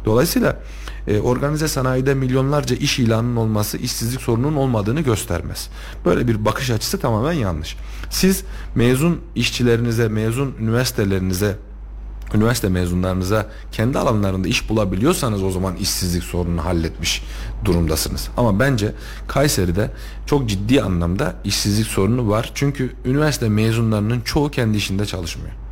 Dolayısıyla 0.04 0.60
e, 1.06 1.20
organize 1.20 1.68
sanayide 1.68 2.14
milyonlarca 2.14 2.76
iş 2.76 2.98
ilanının 2.98 3.36
olması 3.36 3.78
işsizlik 3.78 4.20
sorununun 4.20 4.56
olmadığını 4.56 5.00
göstermez. 5.00 5.68
Böyle 6.04 6.28
bir 6.28 6.44
bakış 6.44 6.70
açısı 6.70 7.00
tamamen 7.00 7.32
yanlış. 7.32 7.76
Siz 8.10 8.44
mezun 8.74 9.20
işçilerinize, 9.34 10.08
mezun 10.08 10.54
üniversitelerinize 10.60 11.56
üniversite 12.34 12.68
mezunlarınıza 12.68 13.46
kendi 13.72 13.98
alanlarında 13.98 14.48
iş 14.48 14.68
bulabiliyorsanız 14.68 15.42
o 15.42 15.50
zaman 15.50 15.76
işsizlik 15.76 16.24
sorununu 16.24 16.64
halletmiş 16.64 17.22
durumdasınız. 17.64 18.28
Ama 18.36 18.60
bence 18.60 18.92
Kayseri'de 19.28 19.90
çok 20.26 20.48
ciddi 20.48 20.82
anlamda 20.82 21.34
işsizlik 21.44 21.86
sorunu 21.86 22.28
var. 22.28 22.52
Çünkü 22.54 22.92
üniversite 23.04 23.48
mezunlarının 23.48 24.20
çoğu 24.20 24.50
kendi 24.50 24.76
işinde 24.76 25.06
çalışmıyor. 25.06 25.63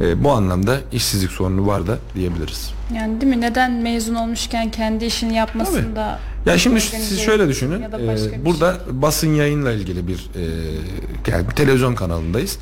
E, 0.00 0.24
bu 0.24 0.32
anlamda 0.32 0.80
işsizlik 0.92 1.30
sorunu 1.30 1.66
var 1.66 1.86
da 1.86 1.98
diyebiliriz. 2.14 2.72
Yani 2.94 3.20
değil 3.20 3.34
mi? 3.34 3.40
Neden 3.40 3.72
mezun 3.72 4.14
olmuşken 4.14 4.70
kendi 4.70 5.04
işini 5.04 5.34
yapmasında 5.34 6.18
Ya 6.46 6.58
şimdi 6.58 6.80
siz 6.80 7.20
şöyle 7.20 7.48
düşünün. 7.48 7.82
e, 7.82 8.44
burada 8.44 8.72
şey. 8.72 8.80
basın 9.02 9.34
yayınla 9.34 9.72
ilgili 9.72 10.08
bir 10.08 10.30
e, 10.34 10.42
yani 11.30 11.48
bir 11.50 11.54
televizyon 11.54 11.94
kanalındayız. 11.94 12.58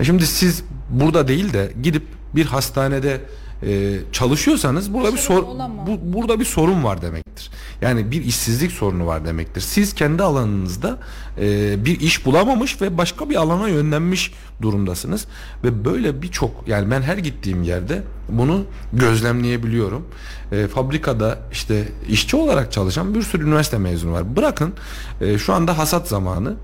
E, 0.00 0.04
şimdi 0.04 0.26
siz 0.26 0.62
burada 0.90 1.28
değil 1.28 1.52
de 1.52 1.72
gidip 1.82 2.02
bir 2.34 2.46
hastanede 2.46 3.20
e, 3.66 3.98
çalışıyorsanız 4.12 4.94
burada 4.94 5.12
bir 5.12 5.18
sor 5.18 5.42
bu, 5.86 6.12
burada 6.12 6.40
bir 6.40 6.44
sorun 6.44 6.84
var 6.84 7.02
demektir. 7.02 7.50
Yani 7.80 8.10
bir 8.10 8.24
işsizlik 8.24 8.72
sorunu 8.72 9.06
var 9.06 9.24
demektir. 9.24 9.60
Siz 9.60 9.94
kendi 9.94 10.22
alanınızda 10.22 10.98
e, 11.40 11.84
bir 11.84 12.00
iş 12.00 12.26
bulamamış 12.26 12.82
ve 12.82 12.98
başka 12.98 13.30
bir 13.30 13.36
alana 13.36 13.68
yönlenmiş 13.68 14.32
durumdasınız 14.62 15.26
ve 15.64 15.84
böyle 15.84 16.22
birçok 16.22 16.68
yani 16.68 16.90
ben 16.90 17.02
her 17.02 17.18
gittiğim 17.18 17.62
yerde 17.62 18.02
bunu 18.28 18.64
gözlemleyebiliyorum. 18.92 20.06
E, 20.52 20.66
fabrikada 20.66 21.38
işte 21.52 21.88
işçi 22.08 22.36
olarak 22.36 22.72
çalışan 22.72 23.14
bir 23.14 23.22
sürü 23.22 23.44
üniversite 23.46 23.78
mezunu 23.78 24.12
var. 24.12 24.36
Bırakın 24.36 24.74
e, 25.20 25.38
şu 25.38 25.52
anda 25.52 25.78
hasat 25.78 26.08
zamanı. 26.08 26.54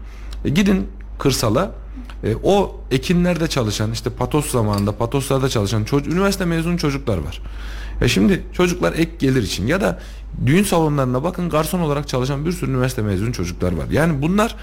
E, 0.44 0.48
gidin 0.48 0.86
kırsala 1.18 1.72
e, 2.24 2.34
o 2.42 2.80
ekinlerde 2.90 3.48
çalışan 3.48 3.92
işte 3.92 4.10
patos 4.10 4.50
zamanında 4.50 4.92
patoslarda 4.92 5.48
çalışan 5.48 5.84
çocuk, 5.84 6.12
üniversite 6.12 6.44
mezunu 6.44 6.78
çocuklar 6.78 7.18
var. 7.18 7.42
Ya 8.00 8.08
şimdi 8.08 8.42
çocuklar 8.52 8.92
ek 8.92 9.10
gelir 9.18 9.42
için 9.42 9.66
ya 9.66 9.80
da 9.80 9.98
düğün 10.46 10.62
salonlarına 10.62 11.22
bakın 11.24 11.48
garson 11.48 11.80
olarak 11.80 12.08
çalışan 12.08 12.46
bir 12.46 12.52
sürü 12.52 12.70
üniversite 12.70 13.02
mezunu 13.02 13.32
çocuklar 13.32 13.72
var. 13.72 13.86
Yani 13.90 14.22
bunlar 14.22 14.56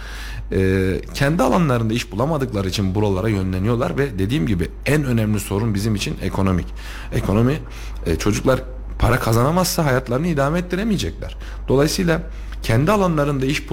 e, 0.51 1.01
kendi 1.13 1.43
alanlarında 1.43 1.93
iş 1.93 2.11
bulamadıkları 2.11 2.69
için 2.69 2.95
buralara 2.95 3.29
yönleniyorlar 3.29 3.97
ve 3.97 4.19
dediğim 4.19 4.47
gibi 4.47 4.69
en 4.85 5.03
önemli 5.03 5.39
sorun 5.39 5.73
bizim 5.73 5.95
için 5.95 6.15
ekonomik. 6.21 6.67
Ekonomi 7.13 7.57
e, 8.05 8.15
çocuklar 8.15 8.61
para 9.05 9.19
kazanamazsa 9.19 9.85
hayatlarını 9.85 10.27
idame 10.27 10.59
ettiremeyecekler. 10.59 11.35
Dolayısıyla 11.67 12.21
kendi 12.63 12.91
alanlarında 12.91 13.45
iş 13.45 13.69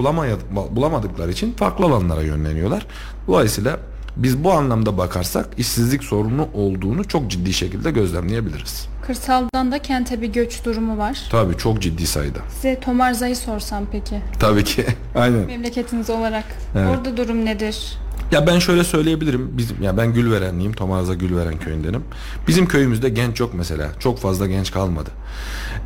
bulamadıkları 0.71 1.31
için 1.31 1.53
farklı 1.53 1.85
alanlara 1.85 2.21
yönleniyorlar. 2.21 2.85
Dolayısıyla 3.27 3.79
biz 4.15 4.43
bu 4.43 4.51
anlamda 4.53 4.97
bakarsak 4.97 5.45
işsizlik 5.57 6.03
sorunu 6.03 6.47
olduğunu 6.53 7.07
çok 7.07 7.31
ciddi 7.31 7.53
şekilde 7.53 7.91
gözlemleyebiliriz. 7.91 8.87
Kırsaldan 9.07 9.71
da 9.71 9.79
kente 9.79 10.21
bir 10.21 10.27
göç 10.27 10.65
durumu 10.65 10.97
var. 10.97 11.21
Tabii 11.31 11.57
çok 11.57 11.81
ciddi 11.81 12.07
sayıda. 12.07 12.39
Size 12.55 12.79
Tomarza'yı 12.79 13.35
sorsam 13.35 13.83
peki 13.91 14.21
Tabii 14.39 14.63
ki. 14.63 14.85
Aynen. 15.15 15.39
memleketiniz 15.45 16.09
olarak 16.09 16.45
Evet. 16.77 16.87
orada 16.97 17.17
durum 17.17 17.45
nedir? 17.45 17.97
Ya 18.33 18.47
ben 18.47 18.59
şöyle 18.59 18.83
söyleyebilirim. 18.83 19.57
Bizim 19.57 19.83
ya 19.83 19.97
ben 19.97 20.13
Gülverenliyim. 20.13 20.73
Tomarza 20.73 21.13
Gülveren 21.13 21.59
köyündenim. 21.59 22.03
Bizim 22.47 22.67
köyümüzde 22.67 23.09
genç 23.09 23.39
yok 23.39 23.53
mesela. 23.53 23.89
Çok 23.99 24.19
fazla 24.19 24.47
genç 24.47 24.71
kalmadı. 24.71 25.09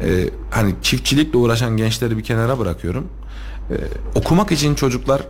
Ee, 0.01 0.29
hani 0.51 0.75
çiftçilikle 0.81 1.37
uğraşan 1.37 1.77
gençleri 1.77 2.17
bir 2.17 2.23
kenara 2.23 2.59
bırakıyorum. 2.59 3.07
Ee, 3.71 3.75
okumak 4.15 4.51
için 4.51 4.75
çocuklar 4.75 5.21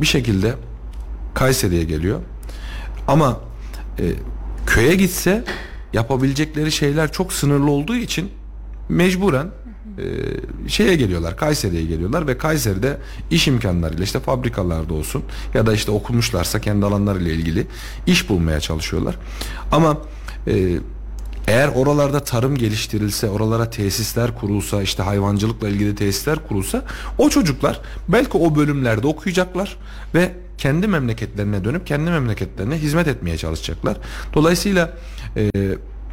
bir 0.00 0.06
şekilde 0.06 0.54
Kayseri'ye 1.34 1.84
geliyor. 1.84 2.20
Ama 3.08 3.40
e, 3.98 4.04
köye 4.66 4.94
gitse 4.94 5.44
yapabilecekleri 5.92 6.72
şeyler 6.72 7.12
çok 7.12 7.32
sınırlı 7.32 7.70
olduğu 7.70 7.96
için 7.96 8.30
mecburen 8.88 9.46
e, 9.98 10.04
şeye 10.68 10.94
geliyorlar 10.96 11.36
Kayseri'ye 11.36 11.84
geliyorlar 11.84 12.26
ve 12.26 12.38
Kayseri'de 12.38 12.96
iş 13.30 13.48
imkanlarıyla 13.48 14.04
işte 14.04 14.20
fabrikalarda 14.20 14.94
olsun 14.94 15.22
ya 15.54 15.66
da 15.66 15.74
işte 15.74 15.90
okumuşlarsa 15.90 16.60
kendi 16.60 16.86
alanlarıyla 16.86 17.32
ilgili 17.32 17.66
iş 18.06 18.28
bulmaya 18.28 18.60
çalışıyorlar. 18.60 19.16
Ama 19.72 19.98
e, 20.46 20.78
eğer 21.48 21.68
oralarda 21.68 22.20
tarım 22.20 22.56
geliştirilse, 22.56 23.30
oralara 23.30 23.70
tesisler 23.70 24.34
kurulsa, 24.34 24.82
işte 24.82 25.02
hayvancılıkla 25.02 25.68
ilgili 25.68 25.94
tesisler 25.94 26.38
kurulsa 26.48 26.84
o 27.18 27.30
çocuklar 27.30 27.80
belki 28.08 28.38
o 28.38 28.56
bölümlerde 28.56 29.06
okuyacaklar 29.06 29.76
ve 30.14 30.32
kendi 30.58 30.86
memleketlerine 30.86 31.64
dönüp 31.64 31.86
kendi 31.86 32.10
memleketlerine 32.10 32.76
hizmet 32.76 33.08
etmeye 33.08 33.36
çalışacaklar. 33.36 33.96
Dolayısıyla 34.34 34.92
e, 35.36 35.50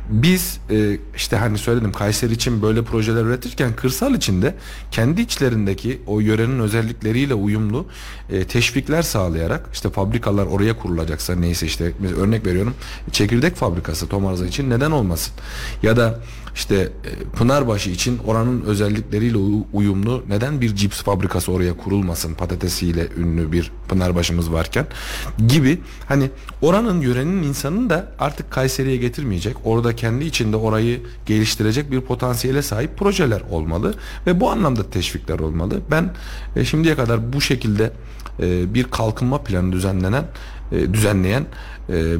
biz 0.10 0.60
e, 0.70 0.98
işte 1.16 1.38
hani 1.38 1.58
söyledim 1.58 1.92
Kayseri 1.92 2.34
için 2.34 2.62
böyle 2.62 2.84
projeler 2.84 3.24
üretirken 3.24 3.76
kırsal 3.76 4.16
içinde 4.16 4.56
kendi 4.92 5.22
içlerindeki 5.22 6.02
o 6.08 6.20
yörenin 6.20 6.60
özellikleriyle 6.60 7.34
uyumlu 7.34 7.86
e, 8.30 8.44
teşvikler 8.44 9.02
sağlayarak 9.02 9.70
işte 9.74 9.90
fabrikalar 9.90 10.46
oraya 10.46 10.78
kurulacaksa 10.78 11.36
neyse 11.36 11.66
işte 11.66 11.92
örnek 12.18 12.46
veriyorum 12.46 12.74
çekirdek 13.12 13.56
fabrikası 13.56 14.08
Tomarza 14.08 14.46
için 14.46 14.70
neden 14.70 14.92
olmasın? 14.92 15.34
Ya 15.84 15.98
da 15.98 16.20
işte 16.56 16.76
e, 16.76 16.90
Pınarbaşı 17.38 17.90
için 17.90 18.20
oranın 18.28 18.62
özellikleriyle 18.62 19.38
uy- 19.38 19.64
uyumlu 19.74 20.24
neden 20.30 20.62
bir 20.62 20.76
cips 20.76 21.02
fabrikası 21.02 21.52
oraya 21.52 21.78
kurulmasın 21.78 22.34
patatesiyle 22.34 23.08
ünlü 23.18 23.52
bir 23.52 23.72
Pınarbaşımız 23.90 24.52
varken 24.52 24.86
gibi 25.48 25.80
hani 26.08 26.30
oranın 26.62 27.02
yörenin 27.02 27.44
insanını 27.44 27.90
da 27.90 28.12
artık 28.20 28.52
Kayseri'ye 28.52 28.98
getirmeyecek 28.98 29.56
orada 29.64 29.96
kendi 29.96 30.26
içinde 30.26 30.56
orayı 30.58 31.02
geliştirecek 31.26 31.92
bir 31.92 32.02
potansiyele 32.02 32.62
sahip 32.62 32.98
projeler 32.98 33.42
olmalı 33.52 33.94
ve 34.28 34.40
bu 34.40 34.50
anlamda 34.50 34.90
teşvikler 34.90 35.40
olmalı. 35.40 35.80
Ben 35.92 36.14
e, 36.56 36.66
şimdiye 36.66 36.96
kadar 36.96 37.34
bu 37.34 37.42
şekilde 37.42 37.94
e, 38.40 38.74
bir 38.74 38.84
kalkınma 38.84 39.44
planı 39.44 39.72
düzenlenen 39.72 40.24
düzenleyen 40.94 41.46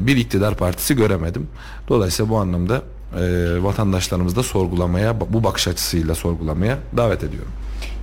bir 0.06 0.16
iktidar 0.16 0.56
partisi 0.56 0.96
göremedim. 0.96 1.46
Dolayısıyla 1.88 2.30
bu 2.30 2.38
anlamda 2.38 2.82
e, 3.18 3.62
vatandaşlarımızı 3.62 4.36
da 4.36 4.42
sorgulamaya 4.42 5.20
bu 5.20 5.44
bakış 5.44 5.68
açısıyla 5.68 6.14
sorgulamaya 6.14 6.78
davet 6.96 7.24
ediyorum. 7.24 7.52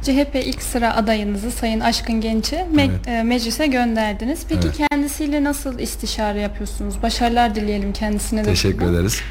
CHP 0.03 0.35
ilk 0.45 0.61
sıra 0.61 0.95
adayınızı 0.95 1.51
Sayın 1.51 1.79
Aşkın 1.79 2.21
Genç'i 2.21 2.55
me- 2.55 2.89
Evet. 2.89 3.07
e, 3.07 3.23
meclise 3.23 3.67
gönderdiniz. 3.67 4.39
Peki 4.49 4.67
Evet. 4.67 4.77
kendisiyle 4.89 5.43
nasıl 5.43 5.79
istişare 5.79 6.39
yapıyorsunuz? 6.41 6.95
Başarılar 7.03 7.55
dileyelim 7.55 7.93
kendisine 7.93 8.45
de. 8.45 8.49
Teşekkür 8.49 8.79
buradan. 8.79 8.93
ederiz. 8.93 9.21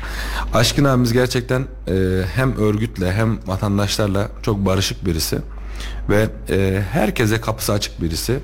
Aşkın 0.55 0.85
abimiz 0.85 1.13
gerçekten 1.13 1.61
e, 1.89 1.95
hem 2.35 2.57
örgütle 2.57 3.13
hem 3.13 3.39
vatandaşlarla 3.47 4.29
çok 4.43 4.67
barışık 4.67 5.07
birisi 5.07 5.39
ve 6.09 6.27
e, 6.51 6.83
herkese 6.93 7.41
kapısı 7.41 7.73
açık 7.73 8.03
birisi. 8.03 8.39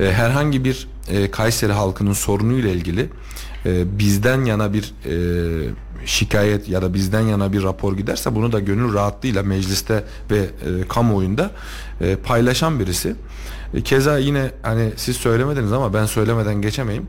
E, 0.00 0.12
herhangi 0.12 0.64
bir 0.64 0.88
e, 1.10 1.30
Kayseri 1.30 1.72
halkının 1.72 2.12
sorunuyla 2.12 2.70
ilgili 2.70 3.08
e, 3.66 3.98
bizden 3.98 4.44
yana 4.44 4.72
bir 4.72 4.94
e, 5.04 5.12
şikayet 6.06 6.68
ya 6.68 6.82
da 6.82 6.94
bizden 6.94 7.20
yana 7.20 7.52
bir 7.52 7.62
rapor 7.62 7.96
giderse 7.96 8.34
bunu 8.34 8.52
da 8.52 8.60
gönül 8.60 8.94
rahatlığıyla 8.94 9.42
mecliste 9.42 10.04
ve 10.30 10.38
e, 10.38 10.88
kamuoyunda 10.88 11.50
e, 12.00 12.16
paylaşan 12.16 12.80
birisi. 12.80 13.14
E, 13.74 13.80
keza 13.80 14.18
yine 14.18 14.50
hani 14.62 14.92
siz 14.96 15.16
söylemediniz 15.16 15.72
ama 15.72 15.94
ben 15.94 16.06
söylemeden 16.06 16.62
geçemeyim 16.62 17.06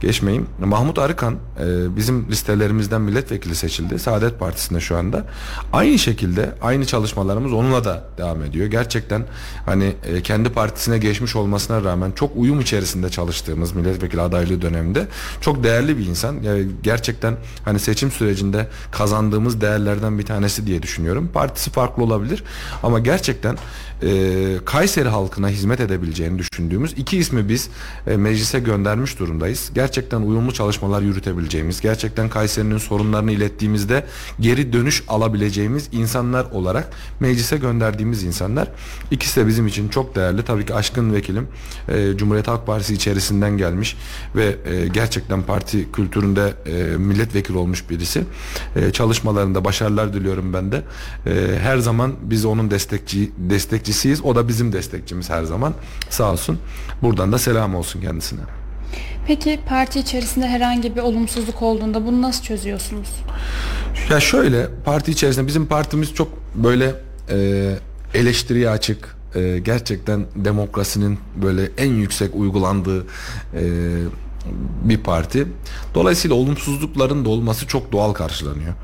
geçmeyeyim. 0.00 0.46
Mahmut 0.64 0.98
Arıkan 0.98 1.34
e, 1.34 1.96
bizim 1.96 2.28
listelerimizden 2.30 3.00
milletvekili 3.00 3.54
seçildi. 3.54 3.98
Saadet 3.98 4.38
Partisi'nde 4.38 4.80
şu 4.80 4.96
anda. 4.96 5.24
Aynı 5.72 5.98
şekilde 5.98 6.54
aynı 6.62 6.86
çalışmalarımız 6.86 7.52
onunla 7.52 7.84
da 7.84 8.04
devam 8.18 8.42
ediyor. 8.42 8.66
Gerçekten 8.66 9.24
hani 9.66 9.92
e, 10.04 10.22
kendi 10.22 10.48
partisine 10.48 10.98
geçmiş 10.98 11.36
olmasına 11.36 11.84
rağmen 11.84 12.12
çok 12.12 12.36
uyum 12.36 12.60
içerisinde 12.60 13.08
çalıştığımız 13.10 13.72
milletvekili 13.72 14.20
adaylığı 14.20 14.62
döneminde 14.62 15.06
çok 15.40 15.64
değerli 15.64 15.98
bir 15.98 16.06
insan. 16.06 16.42
Yani 16.42 16.66
gerçekten 16.82 17.36
hani 17.64 17.78
seçim 17.78 18.10
sürecinde 18.10 18.68
kazandığımız 18.90 19.60
değerlerden 19.60 20.18
bir 20.18 20.26
tanesi 20.26 20.66
diye 20.66 20.82
düşünüyorum. 20.82 21.30
Partisi 21.32 21.70
farklı 21.70 22.02
olabilir 22.02 22.44
ama 22.82 22.98
gerçekten 22.98 23.56
e, 24.02 24.56
Kayseri 24.64 25.08
halkına 25.08 25.48
hizmet 25.48 25.80
edebileceğini 25.80 26.38
düşündüğümüz 26.38 26.92
iki 26.92 27.18
ismi 27.18 27.48
biz 27.48 27.68
e, 28.06 28.16
meclise 28.16 28.60
göndermiş 28.60 29.18
durumdayız. 29.18 29.70
Gerçekten 29.74 29.89
uyumlu 30.22 30.52
çalışmalar 30.52 31.02
yürütebileceğimiz, 31.02 31.80
gerçekten 31.80 32.28
Kayseri'nin 32.28 32.78
sorunlarını 32.78 33.32
ilettiğimizde 33.32 34.04
geri 34.40 34.72
dönüş 34.72 35.04
alabileceğimiz 35.08 35.88
insanlar 35.92 36.44
olarak 36.44 36.90
meclise 37.20 37.56
gönderdiğimiz 37.56 38.22
insanlar. 38.22 38.68
İkisi 39.10 39.40
de 39.40 39.46
bizim 39.46 39.66
için 39.66 39.88
çok 39.88 40.16
değerli. 40.16 40.44
Tabii 40.44 40.66
ki 40.66 40.74
aşkın 40.74 41.14
vekilim 41.14 41.48
e, 41.88 42.16
Cumhuriyet 42.16 42.48
Halk 42.48 42.66
Partisi 42.66 42.94
içerisinden 42.94 43.56
gelmiş 43.56 43.96
ve 44.36 44.56
e, 44.64 44.88
gerçekten 44.88 45.42
parti 45.42 45.92
kültüründe 45.92 46.54
e, 46.66 46.96
milletvekili 46.96 47.58
olmuş 47.58 47.90
birisi. 47.90 48.24
E, 48.76 48.92
çalışmalarında 48.92 49.64
başarılar 49.64 50.12
diliyorum 50.12 50.52
ben 50.52 50.72
de. 50.72 50.82
E, 51.26 51.58
her 51.62 51.78
zaman 51.78 52.14
biz 52.22 52.44
onun 52.44 52.70
destekçi 52.70 53.30
destekçisiyiz. 53.38 54.24
O 54.24 54.34
da 54.34 54.48
bizim 54.48 54.72
destekçimiz 54.72 55.30
her 55.30 55.44
zaman. 55.44 55.74
Sağ 56.10 56.32
olsun. 56.32 56.58
Buradan 57.02 57.32
da 57.32 57.38
selam 57.38 57.74
olsun 57.74 58.00
kendisine. 58.00 58.59
Peki 59.26 59.60
parti 59.68 59.98
içerisinde 60.00 60.46
herhangi 60.46 60.96
bir 60.96 61.00
olumsuzluk 61.00 61.62
olduğunda 61.62 62.06
bunu 62.06 62.22
nasıl 62.22 62.42
çözüyorsunuz? 62.42 63.08
Ya 64.10 64.20
şöyle 64.20 64.66
parti 64.84 65.10
içerisinde 65.10 65.46
bizim 65.46 65.66
partimiz 65.66 66.14
çok 66.14 66.28
böyle 66.54 66.94
e, 67.30 67.68
eleştiriye 68.14 68.70
açık 68.70 69.16
e, 69.34 69.58
gerçekten 69.58 70.26
demokrasinin 70.36 71.18
böyle 71.42 71.70
en 71.78 71.92
yüksek 71.92 72.34
uygulandığı 72.34 73.06
e, 73.54 73.62
bir 74.84 74.98
parti. 74.98 75.46
Dolayısıyla 75.94 76.36
olumsuzlukların 76.36 77.24
da 77.24 77.28
olması 77.28 77.66
çok 77.66 77.92
doğal 77.92 78.12
karşılanıyor. 78.12 78.74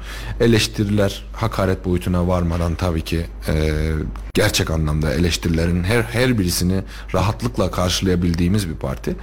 Eleştiriler 0.41 1.25
hakaret 1.33 1.85
boyutuna 1.85 2.29
varmadan 2.29 2.75
tabii 2.75 3.03
ki 3.03 3.27
e, 3.49 3.91
gerçek 4.35 4.71
anlamda 4.71 5.15
eleştirilerin 5.15 5.85
her 5.85 6.03
her 6.03 6.39
birisini 6.39 6.81
rahatlıkla 7.15 7.71
karşılayabildiğimiz 7.71 8.69
bir 8.69 8.75
parti. 8.75 9.17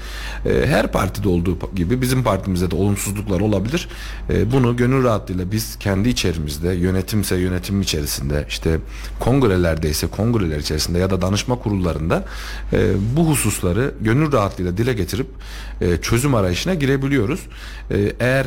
E, 0.46 0.68
her 0.68 0.92
partide 0.92 1.30
olduğu 1.30 1.58
gibi 1.76 2.02
bizim 2.02 2.24
partimizde 2.24 2.72
de 2.72 2.76
olumsuzluklar 2.76 3.40
olabilir. 3.40 3.90
E, 4.30 4.52
bunu 4.52 4.78
gönül 4.78 5.04
rahatlığıyla 5.04 5.52
biz 5.52 5.80
kendi 5.80 6.10
içerimizde 6.10 6.74
yönetimse 6.74 7.36
yönetim 7.36 7.82
içerisinde 7.82 8.46
işte 8.50 8.80
kongrelerdeyse 9.20 10.08
kongreler 10.08 10.60
içerisinde 10.60 11.00
ya 11.00 11.10
da 11.10 11.22
danışma 11.22 11.60
kurullarında 11.60 12.26
e, 12.74 12.92
bu 13.18 13.28
hususları 13.30 13.94
gönül 14.02 14.32
rahatlığıyla 14.32 14.78
dile 14.78 14.94
getirip 14.94 15.28
e, 15.84 16.02
çözüm 16.02 16.36
arayışına 16.36 16.74
girebiliyoruz. 16.74 17.40
E, 17.92 18.14
eğer 18.20 18.46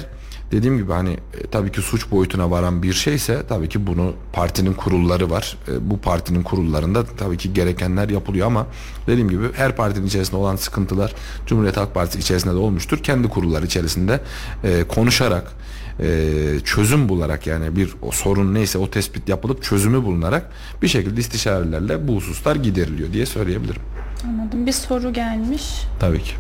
dediğim 0.53 0.79
gibi 0.79 0.93
hani 0.93 1.11
e, 1.11 1.47
tabii 1.51 1.73
ki 1.73 1.81
suç 1.81 2.11
boyutuna 2.11 2.51
varan 2.51 2.83
bir 2.83 2.93
şeyse 2.93 3.43
tabii 3.49 3.69
ki 3.69 3.87
bunu 3.87 4.15
partinin 4.33 4.73
kurulları 4.73 5.31
var. 5.31 5.57
E, 5.69 5.91
bu 5.91 6.01
partinin 6.01 6.43
kurullarında 6.43 7.05
tabii 7.05 7.37
ki 7.37 7.53
gerekenler 7.53 8.09
yapılıyor 8.09 8.47
ama 8.47 8.67
dediğim 9.07 9.29
gibi 9.29 9.53
her 9.53 9.77
partinin 9.77 10.07
içerisinde 10.07 10.37
olan 10.37 10.57
sıkıntılar 10.57 11.15
Cumhuriyet 11.47 11.77
Halk 11.77 11.95
Partisi 11.95 12.19
içerisinde 12.19 12.53
de 12.53 12.59
olmuştur. 12.59 12.99
Kendi 12.99 13.29
kurulları 13.29 13.67
içerisinde 13.67 14.21
e, 14.65 14.85
konuşarak 14.85 15.53
e, 16.01 16.61
çözüm 16.65 17.09
bularak 17.09 17.47
yani 17.47 17.77
bir 17.77 17.95
o 18.03 18.11
sorun 18.11 18.55
neyse 18.55 18.79
o 18.79 18.91
tespit 18.91 19.29
yapılıp 19.29 19.63
çözümü 19.63 20.05
bulunarak 20.05 20.51
bir 20.83 20.89
şekilde 20.89 21.21
istişarelerle 21.21 22.09
bu 22.09 22.17
hususlar 22.17 22.57
gideriliyor 22.57 23.13
diye 23.13 23.27
söyleyebilirim. 23.27 23.83
Anladım. 24.25 24.67
Bir 24.67 24.73
soru 24.73 25.13
gelmiş. 25.13 25.63
Tabii 26.01 26.23
ki. 26.23 26.35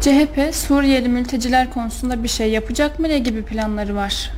CHP 0.00 0.54
Suriyeli 0.54 1.08
mülteciler 1.08 1.72
konusunda 1.72 2.22
bir 2.22 2.28
şey 2.28 2.50
yapacak 2.50 2.98
mı? 2.98 3.08
Ne 3.08 3.18
gibi 3.18 3.42
planları 3.42 3.94
var? 3.94 4.30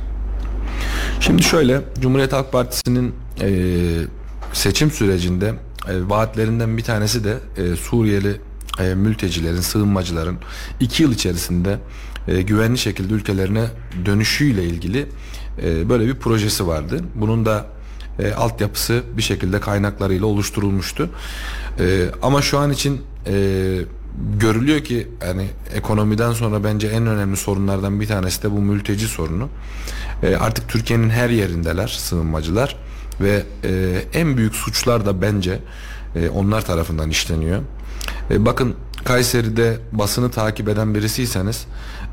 Şimdi 1.19 1.43
şöyle 1.43 1.81
Cumhuriyet 1.99 2.33
Halk 2.33 2.51
Partisi'nin 2.51 3.15
e, 3.41 3.49
seçim 4.53 4.91
sürecinde 4.91 5.53
e, 5.89 6.09
vaatlerinden 6.09 6.77
bir 6.77 6.83
tanesi 6.83 7.23
de 7.23 7.37
e, 7.57 7.75
Suriyeli 7.75 8.35
e, 8.79 8.95
mültecilerin, 8.95 9.61
sığınmacıların 9.61 10.37
iki 10.79 11.03
yıl 11.03 11.11
içerisinde 11.11 11.77
e, 12.27 12.41
güvenli 12.41 12.77
şekilde 12.77 13.13
ülkelerine 13.13 13.65
dönüşüyle 14.05 14.63
ilgili 14.63 15.05
e, 15.63 15.89
böyle 15.89 16.07
bir 16.07 16.15
projesi 16.15 16.67
vardı. 16.67 16.99
Bunun 17.15 17.45
da 17.45 17.65
e, 18.19 18.33
altyapısı 18.33 19.03
bir 19.17 19.21
şekilde 19.21 19.59
kaynaklarıyla 19.59 20.25
oluşturulmuştu. 20.25 21.09
E, 21.79 22.05
ama 22.21 22.41
şu 22.41 22.57
an 22.57 22.71
için 22.71 23.01
e, 23.27 23.33
görülüyor 24.39 24.83
ki 24.83 25.07
yani 25.25 25.47
ekonomiden 25.75 26.33
sonra 26.33 26.63
bence 26.63 26.87
en 26.87 27.07
önemli 27.07 27.37
sorunlardan 27.37 28.01
bir 28.01 28.07
tanesi 28.07 28.43
de 28.43 28.51
bu 28.51 28.61
mülteci 28.61 29.07
sorunu. 29.07 29.49
E, 30.23 30.35
artık 30.35 30.69
Türkiye'nin 30.69 31.09
her 31.09 31.29
yerindeler 31.29 31.87
sığınmacılar 31.87 32.75
ve 33.21 33.43
e, 33.63 34.01
en 34.13 34.37
büyük 34.37 34.55
suçlar 34.55 35.05
da 35.05 35.21
bence 35.21 35.59
e, 36.15 36.29
onlar 36.29 36.65
tarafından 36.65 37.09
işleniyor. 37.09 37.61
E, 38.31 38.45
bakın 38.45 38.75
Kayseri'de 39.05 39.77
basını 39.91 40.31
takip 40.31 40.69
eden 40.69 40.95
birisiyseniz 40.95 41.65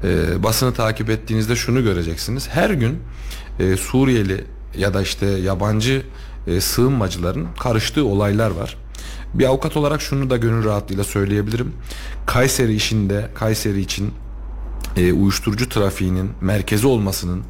e, 0.05 0.42
basını 0.42 0.74
takip 0.74 1.11
ettiğinizde 1.11 1.57
şunu 1.57 1.82
göreceksiniz. 1.82 2.49
Her 2.49 2.70
gün 2.70 2.99
e, 3.61 3.76
Suriyeli 3.76 4.44
ya 4.76 4.94
da 4.94 5.03
işte 5.03 5.26
yabancı 5.26 6.03
e, 6.46 6.61
sığınmacıların 6.61 7.49
karıştığı 7.61 8.05
olaylar 8.05 8.51
var. 8.51 8.76
Bir 9.35 9.45
avukat 9.45 9.76
olarak 9.76 10.01
şunu 10.03 10.31
da 10.31 10.37
gönül 10.37 10.64
rahatlığıyla 10.64 11.05
söyleyebilirim. 11.05 11.72
Kayseri 12.26 12.74
işinde, 12.74 13.29
Kayseri 13.35 13.81
için 13.81 14.12
e, 14.97 15.12
uyuşturucu 15.12 15.68
trafiğinin 15.68 16.31
merkezi 16.41 16.87
olmasının 16.87 17.39
e, 17.39 17.43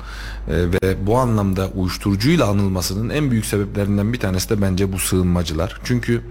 ve 0.49 1.07
bu 1.07 1.19
anlamda 1.19 1.69
uyuşturucuyla 1.75 2.47
anılmasının 2.47 3.11
en 3.11 3.31
büyük 3.31 3.47
sebeplerinden 3.47 4.13
bir 4.13 4.21
tanesi 4.21 4.51
de 4.51 4.63
bence 4.63 4.93
bu 4.93 4.99
sığınmacılar. 4.99 5.81
Çünkü 5.85 6.23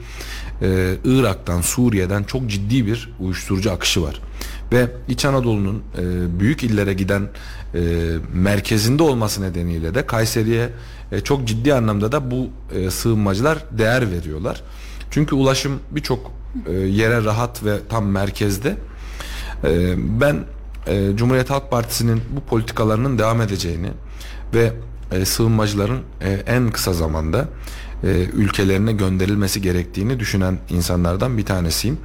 e, 0.62 0.96
Irak'tan, 1.06 1.62
Suriye'den 1.62 2.24
çok 2.24 2.48
ciddi 2.48 2.86
bir 2.86 3.14
uyuşturucu 3.20 3.72
akışı 3.72 4.04
var. 4.04 4.22
Ve 4.72 4.88
İç 5.10 5.26
Anadolu'nun 5.26 5.84
e, 5.98 6.40
büyük 6.40 6.64
illere 6.64 6.94
giden 6.94 7.30
e, 7.76 7.80
merkezinde 8.34 9.04
olması 9.04 9.42
nedeniyle 9.42 9.96
de 9.96 10.06
Kayseri'ye 10.06 10.70
e, 11.12 11.22
çok 11.22 11.48
ciddi 11.48 11.74
anlamda 11.74 12.12
da 12.12 12.32
bu 12.32 12.50
e, 12.76 12.92
sığınmacılar 12.92 13.58
değer 13.72 14.12
veriyorlar. 14.12 14.64
Çünkü 15.12 15.36
ulaşım 15.36 15.80
birçok 15.92 16.32
e, 16.68 16.72
yere 16.74 17.24
rahat 17.24 17.64
ve 17.64 17.78
tam 17.90 18.06
merkezde. 18.06 18.78
E, 19.64 19.96
ben 20.22 20.44
e, 20.88 21.12
Cumhuriyet 21.16 21.50
Halk 21.50 21.72
Partisi'nin 21.72 22.22
bu 22.36 22.42
politikalarının 22.42 23.20
devam 23.20 23.42
edeceğini 23.42 23.90
ve 24.54 24.74
sığınmacıların 25.26 26.00
en 26.48 26.72
kısa 26.72 26.94
zamanda 26.94 27.46
ülkelerine 28.34 28.92
gönderilmesi 28.92 29.62
gerektiğini 29.62 30.20
düşünen 30.20 30.60
insanlardan 30.70 31.38
bir 31.38 31.46
tanesiyim. 31.46 31.98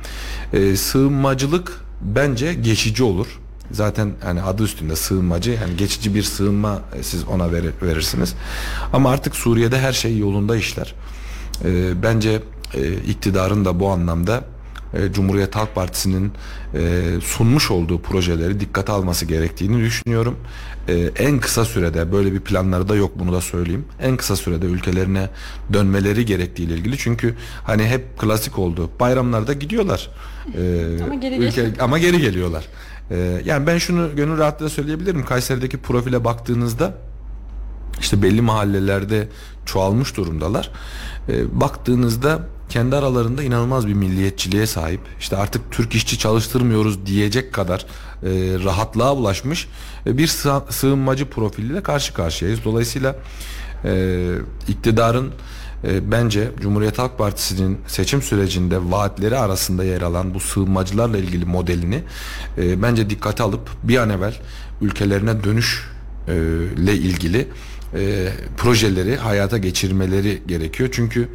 Sığınmacılık 0.77 1.85
bence 2.03 2.55
geçici 2.55 3.03
olur. 3.03 3.27
Zaten 3.71 4.13
hani 4.25 4.43
adı 4.43 4.63
üstünde 4.63 4.97
sığınmacı 4.97 5.51
yani 5.51 5.77
geçici 5.77 6.15
bir 6.15 6.23
sığınma 6.23 6.81
siz 7.03 7.25
ona 7.25 7.53
verir, 7.53 7.73
verirsiniz. 7.83 8.35
Ama 8.93 9.11
artık 9.11 9.37
Suriye'de 9.37 9.79
her 9.79 9.93
şey 9.93 10.19
yolunda 10.19 10.57
işler. 10.57 10.95
E, 11.65 12.03
bence 12.03 12.43
e, 12.75 12.93
iktidarın 12.93 13.65
da 13.65 13.81
bu 13.81 13.89
anlamda 13.89 14.45
e, 14.95 15.13
Cumhuriyet 15.13 15.57
Halk 15.57 15.75
Partisi'nin 15.75 16.33
e, 16.75 17.03
sunmuş 17.23 17.71
olduğu 17.71 18.03
projeleri 18.03 18.61
dikkate 18.61 18.93
alması 18.93 19.25
gerektiğini 19.27 19.81
düşünüyorum. 19.81 20.37
E, 20.89 20.95
en 21.19 21.39
kısa 21.41 21.65
sürede 21.65 22.13
böyle 22.13 22.33
bir 22.33 22.41
planları 22.41 22.89
da 22.89 22.97
yok 22.97 23.13
bunu 23.19 23.33
da 23.33 23.41
söyleyeyim. 23.41 23.85
En 24.03 24.17
kısa 24.17 24.37
sürede 24.37 24.67
ülkelerine 24.67 25.31
dönmeleri 25.73 26.27
gerektiği 26.27 26.63
ile 26.63 26.75
ilgili 26.75 26.99
çünkü 26.99 27.35
hani 27.65 27.87
hep 27.87 28.19
klasik 28.19 28.59
oldu. 28.59 28.91
Bayramlarda 29.01 29.53
gidiyorlar. 29.53 30.11
E, 30.57 31.03
Ama 31.05 31.15
geri 31.15 31.35
ülke, 31.35 31.63
geliyor. 31.63 31.77
ama 31.81 31.99
geri 31.99 32.21
geliyorlar. 32.21 32.65
E, 33.11 33.43
yani 33.45 33.67
ben 33.67 33.79
şunu 33.79 34.17
gönül 34.17 34.39
rahatlığıyla 34.39 34.71
söyleyebilirim. 34.71 35.25
Kayseri'deki 35.25 35.79
profile 35.79 36.25
baktığınızda 36.25 36.95
işte 38.01 38.23
belli 38.23 38.41
mahallelerde 38.41 39.29
çoğalmış 39.67 40.17
durumdalar. 40.17 40.71
E, 41.29 41.61
baktığınızda 41.61 42.47
kendi 42.73 42.97
aralarında 42.97 43.43
inanılmaz 43.43 43.87
bir 43.87 43.95
milliyetçiliğe 43.95 44.67
sahip. 44.67 45.01
İşte 45.21 45.37
artık 45.37 45.73
Türk 45.73 45.95
işçi 45.95 46.19
çalıştırmıyoruz 46.19 47.07
diyecek 47.07 47.53
kadar 47.53 47.81
e, 47.81 48.29
rahatlığa 48.65 49.15
ulaşmış 49.15 49.69
e, 50.07 50.19
bir 50.19 50.27
sığ- 50.29 50.73
sığınmacı 50.73 51.31
profiliyle 51.31 51.83
karşı 51.83 52.15
karşıyayız. 52.15 52.65
Dolayısıyla 52.65 53.17
e, 53.85 54.35
iktidarın 54.69 55.31
e, 55.85 56.11
bence 56.13 56.51
Cumhuriyet 56.61 56.99
Halk 56.99 57.19
Partisi'nin 57.19 57.79
seçim 57.87 58.23
sürecinde 58.23 58.91
vaatleri 58.91 59.39
arasında 59.39 59.85
yer 59.85 60.03
alan 60.03 60.35
bu 60.35 60.41
sığınmacılarla 60.41 61.19
ilgili 61.19 61.45
modelini 61.45 62.03
e, 62.59 62.83
bence 62.83 63.11
dikkate 63.11 63.43
alıp 63.43 63.71
bir 63.83 63.97
an 63.97 64.11
evvel 64.11 64.35
ülkelerine 64.81 65.45
dönüş 65.45 65.91
e, 66.29 66.93
ilgili 66.93 67.49
e, 67.95 68.29
projeleri 68.57 69.17
hayata 69.17 69.59
geçirmeleri 69.59 70.43
gerekiyor. 70.47 70.89
Çünkü 70.93 71.29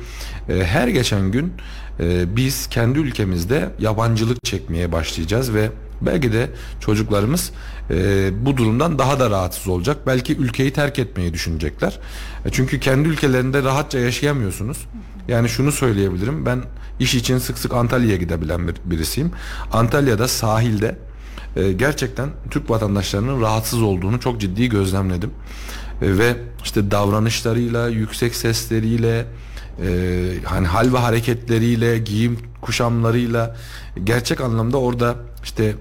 e, 0.49 0.63
her 0.65 0.87
geçen 0.87 1.31
gün 1.31 1.53
e, 1.99 2.35
biz 2.35 2.67
kendi 2.67 2.99
ülkemizde 2.99 3.69
yabancılık 3.79 4.43
çekmeye 4.43 4.91
başlayacağız 4.91 5.53
ve 5.53 5.69
belki 6.01 6.33
de 6.33 6.49
çocuklarımız 6.79 7.51
e, 7.89 8.29
bu 8.45 8.57
durumdan 8.57 8.99
daha 8.99 9.19
da 9.19 9.29
rahatsız 9.29 9.67
olacak. 9.67 9.97
Belki 10.07 10.37
ülkeyi 10.37 10.73
terk 10.73 10.99
etmeyi 10.99 11.33
düşünecekler. 11.33 11.99
E, 12.45 12.49
çünkü 12.51 12.79
kendi 12.79 13.09
ülkelerinde 13.09 13.63
rahatça 13.63 13.99
yaşayamıyorsunuz. 13.99 14.77
Yani 15.27 15.49
şunu 15.49 15.71
söyleyebilirim. 15.71 16.45
Ben 16.45 16.63
iş 16.99 17.15
için 17.15 17.37
sık 17.37 17.57
sık 17.57 17.73
Antalya'ya 17.73 18.17
gidebilen 18.17 18.67
bir, 18.67 18.75
birisiyim. 18.85 19.31
Antalya'da 19.71 20.27
sahilde 20.27 20.97
e, 21.55 21.71
gerçekten 21.71 22.29
Türk 22.51 22.69
vatandaşlarının 22.69 23.41
rahatsız 23.41 23.81
olduğunu 23.81 24.19
çok 24.19 24.41
ciddi 24.41 24.69
gözlemledim. 24.69 25.31
E, 26.01 26.17
ve 26.17 26.37
işte 26.63 26.91
davranışlarıyla, 26.91 27.87
yüksek 27.87 28.35
sesleriyle, 28.35 29.25
e, 29.83 29.89
hani 30.43 30.67
hal 30.67 30.93
ve 30.93 30.97
hareketleriyle, 30.97 31.97
giyim 31.97 32.39
kuşamlarıyla 32.61 33.55
gerçek 34.03 34.41
anlamda 34.41 34.77
orada 34.77 35.15
işte 35.43 35.75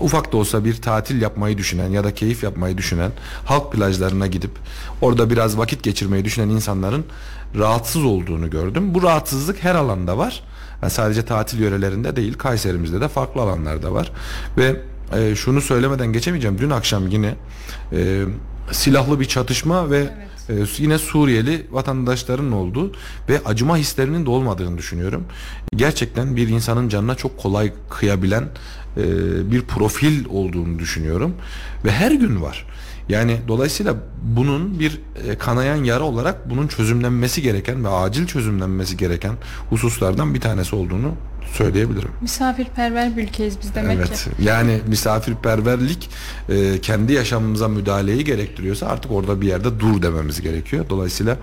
ufak 0.00 0.32
da 0.32 0.36
olsa 0.36 0.64
bir 0.64 0.82
tatil 0.82 1.22
yapmayı 1.22 1.58
düşünen 1.58 1.90
ya 1.90 2.04
da 2.04 2.14
keyif 2.14 2.42
yapmayı 2.42 2.78
düşünen 2.78 3.10
halk 3.44 3.72
plajlarına 3.72 4.26
gidip 4.26 4.50
orada 5.00 5.30
biraz 5.30 5.58
vakit 5.58 5.82
geçirmeyi 5.82 6.24
düşünen 6.24 6.48
insanların 6.48 7.04
rahatsız 7.58 8.04
olduğunu 8.04 8.50
gördüm. 8.50 8.94
Bu 8.94 9.02
rahatsızlık 9.02 9.64
her 9.64 9.74
alanda 9.74 10.18
var. 10.18 10.42
Yani 10.82 10.90
sadece 10.90 11.24
tatil 11.24 11.58
yörelerinde 11.58 12.16
değil, 12.16 12.34
Kayserimizde 12.34 13.00
de 13.00 13.08
farklı 13.08 13.40
alanlarda 13.40 13.92
var. 13.92 14.12
Ve 14.58 14.80
e, 15.12 15.36
şunu 15.36 15.60
söylemeden 15.60 16.12
geçemeyeceğim. 16.12 16.58
Dün 16.58 16.70
akşam 16.70 17.08
yine 17.08 17.34
e, 17.92 18.24
silahlı 18.72 19.20
bir 19.20 19.24
çatışma 19.24 19.90
ve 19.90 20.08
e, 20.48 20.54
yine 20.78 20.98
Suriyeli 20.98 21.66
vatandaşların 21.70 22.52
olduğu 22.52 22.92
ve 23.28 23.40
acıma 23.44 23.76
hislerinin 23.76 24.26
de 24.26 24.30
olmadığını 24.30 24.78
düşünüyorum. 24.78 25.24
Gerçekten 25.76 26.36
bir 26.36 26.48
insanın 26.48 26.88
canına 26.88 27.14
çok 27.14 27.38
kolay 27.38 27.72
kıyabilen 27.90 28.48
e, 28.96 29.02
bir 29.50 29.62
profil 29.62 30.24
olduğunu 30.28 30.78
düşünüyorum 30.78 31.34
ve 31.84 31.90
her 31.90 32.10
gün 32.10 32.42
var. 32.42 32.66
Yani 33.08 33.38
dolayısıyla 33.48 33.94
bunun 34.22 34.80
bir 34.80 35.00
e, 35.28 35.38
kanayan 35.38 35.84
yara 35.84 36.04
olarak 36.04 36.50
bunun 36.50 36.68
çözümlenmesi 36.68 37.42
gereken 37.42 37.84
ve 37.84 37.88
acil 37.88 38.26
çözümlenmesi 38.26 38.96
gereken 38.96 39.32
hususlardan 39.70 40.34
bir 40.34 40.40
tanesi 40.40 40.76
olduğunu 40.76 41.12
söyleyebilirim. 41.52 42.08
Misafirperver 42.20 43.16
bir 43.16 43.22
ülkeyiz 43.22 43.56
biz 43.62 43.74
demek 43.74 43.98
evet. 43.98 44.24
ki. 44.24 44.30
Yani 44.42 44.80
misafirperverlik 44.86 46.10
e, 46.48 46.80
kendi 46.80 47.12
yaşamımıza 47.12 47.68
müdahaleyi 47.68 48.24
gerektiriyorsa 48.24 48.86
artık 48.86 49.12
orada 49.12 49.40
bir 49.40 49.46
yerde 49.46 49.80
dur 49.80 50.02
dememiz 50.02 50.40
gerekiyor. 50.40 50.84
Dolayısıyla 50.90 51.36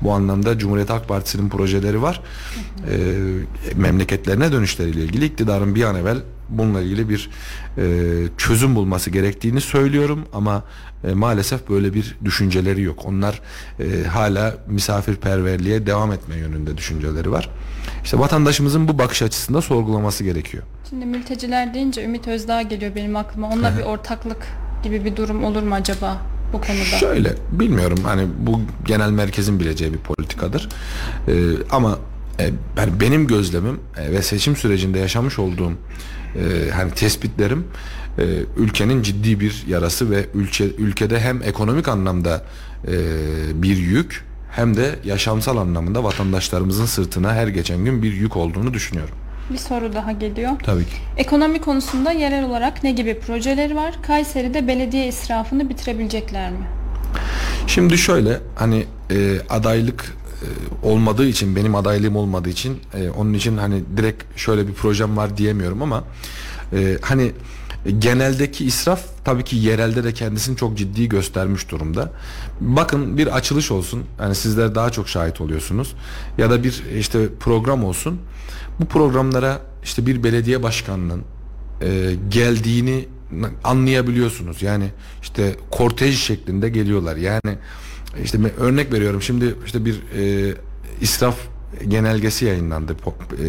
bu 0.00 0.12
anlamda 0.12 0.58
Cumhuriyet 0.58 0.90
Halk 0.90 1.08
Partisi'nin 1.08 1.48
projeleri 1.48 2.02
var. 2.02 2.20
E, 2.90 2.96
memleketlerine 3.76 4.52
dönüşleriyle 4.52 5.04
ilgili 5.04 5.24
iktidarın 5.24 5.74
bir 5.74 5.84
an 5.84 5.96
evvel 5.96 6.18
bununla 6.50 6.80
ilgili 6.80 7.08
bir 7.08 7.30
e, 7.78 7.82
çözüm 8.38 8.74
bulması 8.74 9.10
gerektiğini 9.10 9.60
söylüyorum 9.60 10.24
ama 10.32 10.62
e, 11.04 11.14
maalesef 11.14 11.68
böyle 11.68 11.94
bir 11.94 12.16
düşünceleri 12.24 12.82
yok. 12.82 13.04
Onlar 13.04 13.40
e, 13.80 14.04
hala 14.04 14.54
misafirperverliğe 14.66 15.86
devam 15.86 16.12
etme 16.12 16.36
yönünde 16.36 16.76
düşünceleri 16.76 17.30
var. 17.30 17.50
İşte 18.04 18.18
vatandaşımızın 18.18 18.88
bu 18.88 18.98
bakış 18.98 19.22
açısında 19.22 19.62
sorgulaması 19.62 20.24
gerekiyor. 20.24 20.62
Şimdi 20.90 21.06
mülteciler 21.06 21.74
deyince 21.74 22.04
Ümit 22.04 22.28
Özdağ 22.28 22.62
geliyor 22.62 22.94
benim 22.94 23.16
aklıma. 23.16 23.48
Onunla 23.48 23.78
bir 23.78 23.82
ortaklık 23.82 24.46
gibi 24.82 25.04
bir 25.04 25.16
durum 25.16 25.44
olur 25.44 25.62
mu 25.62 25.74
acaba 25.74 26.18
bu 26.52 26.60
konuda? 26.60 26.84
Şöyle 26.84 27.34
bilmiyorum 27.52 27.98
hani 28.04 28.26
bu 28.38 28.60
genel 28.84 29.10
merkezin 29.10 29.60
bileceği 29.60 29.92
bir 29.92 29.98
politikadır. 29.98 30.68
Ee, 31.28 31.32
ama 31.70 31.98
e, 32.40 32.44
yani 32.76 33.00
benim 33.00 33.26
gözlemim 33.26 33.80
e, 33.96 34.12
ve 34.12 34.22
seçim 34.22 34.56
sürecinde 34.56 34.98
yaşamış 34.98 35.38
olduğum 35.38 35.72
e, 36.36 36.70
hani 36.70 36.90
tespitlerim 36.90 37.66
e, 38.18 38.24
ülkenin 38.56 39.02
ciddi 39.02 39.40
bir 39.40 39.64
yarası 39.68 40.10
ve 40.10 40.26
ülke 40.34 40.64
ülkede 40.64 41.20
hem 41.20 41.42
ekonomik 41.42 41.88
anlamda 41.88 42.44
e, 42.88 42.92
bir 43.62 43.76
yük 43.76 44.24
hem 44.50 44.76
de 44.76 44.94
yaşamsal 45.04 45.56
anlamında 45.56 46.04
vatandaşlarımızın 46.04 46.86
sırtına 46.86 47.34
her 47.34 47.48
geçen 47.48 47.84
gün 47.84 48.02
bir 48.02 48.12
yük 48.12 48.36
olduğunu 48.36 48.74
düşünüyorum. 48.74 49.14
Bir 49.52 49.58
soru 49.58 49.92
daha 49.92 50.12
geliyor. 50.12 50.50
Tabii 50.62 50.84
ki. 50.84 50.96
Ekonomi 51.16 51.60
konusunda 51.60 52.12
yerel 52.12 52.44
olarak 52.44 52.84
ne 52.84 52.92
gibi 52.92 53.20
projeleri 53.20 53.76
var? 53.76 53.94
Kayseri'de 54.06 54.68
belediye 54.68 55.06
israfını 55.08 55.68
bitirebilecekler 55.68 56.50
mi? 56.50 56.66
Şimdi 57.66 57.98
şöyle 57.98 58.40
hani 58.54 58.84
e, 59.10 59.40
adaylık 59.48 60.16
olmadığı 60.82 61.26
için 61.26 61.56
benim 61.56 61.74
adaylığım 61.74 62.16
olmadığı 62.16 62.48
için 62.48 62.80
e, 62.94 63.10
onun 63.10 63.32
için 63.32 63.56
hani 63.56 63.82
direkt 63.96 64.38
şöyle 64.38 64.68
bir 64.68 64.72
projem 64.72 65.16
var 65.16 65.36
diyemiyorum 65.36 65.82
ama 65.82 66.04
e, 66.72 66.98
hani 67.02 67.32
geneldeki 67.98 68.64
israf 68.64 69.04
tabii 69.24 69.44
ki 69.44 69.56
yerelde 69.56 70.04
de 70.04 70.14
kendisini 70.14 70.56
çok 70.56 70.78
ciddi 70.78 71.08
göstermiş 71.08 71.70
durumda. 71.70 72.12
Bakın 72.60 73.18
bir 73.18 73.36
açılış 73.36 73.70
olsun. 73.70 74.04
Yani 74.20 74.34
sizler 74.34 74.74
daha 74.74 74.90
çok 74.90 75.08
şahit 75.08 75.40
oluyorsunuz. 75.40 75.94
Ya 76.38 76.50
da 76.50 76.64
bir 76.64 76.82
işte 76.98 77.28
program 77.40 77.84
olsun. 77.84 78.20
Bu 78.80 78.84
programlara 78.86 79.60
işte 79.84 80.06
bir 80.06 80.22
belediye 80.22 80.62
başkanının 80.62 81.22
e, 81.82 82.14
geldiğini 82.28 83.08
anlayabiliyorsunuz. 83.64 84.62
Yani 84.62 84.90
işte 85.22 85.56
kortej 85.70 86.18
şeklinde 86.18 86.68
geliyorlar. 86.68 87.16
Yani 87.16 87.58
işte 88.24 88.38
örnek 88.58 88.92
veriyorum 88.92 89.22
şimdi 89.22 89.54
işte 89.66 89.84
bir 89.84 90.02
e, 90.16 90.54
israf 91.00 91.36
genelgesi 91.88 92.44
yayınlandı 92.44 92.92
e, 92.92 93.46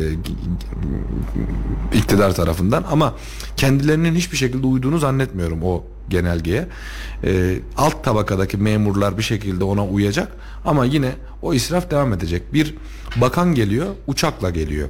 iktidar 1.97 2.35
tarafından 2.35 2.85
ama 2.91 3.15
kendilerinin 3.57 4.15
hiçbir 4.15 4.37
şekilde 4.37 4.67
uyduğunu 4.67 4.99
zannetmiyorum 4.99 5.63
o 5.63 5.83
genelgeye. 6.09 6.67
E, 7.23 7.59
alt 7.77 8.03
tabakadaki 8.03 8.57
memurlar 8.57 9.17
bir 9.17 9.23
şekilde 9.23 9.63
ona 9.63 9.85
uyacak 9.85 10.31
ama 10.65 10.85
yine 10.85 11.11
o 11.41 11.53
israf 11.53 11.91
devam 11.91 12.13
edecek. 12.13 12.53
Bir 12.53 12.75
bakan 13.15 13.55
geliyor, 13.55 13.87
uçakla 14.07 14.49
geliyor. 14.49 14.89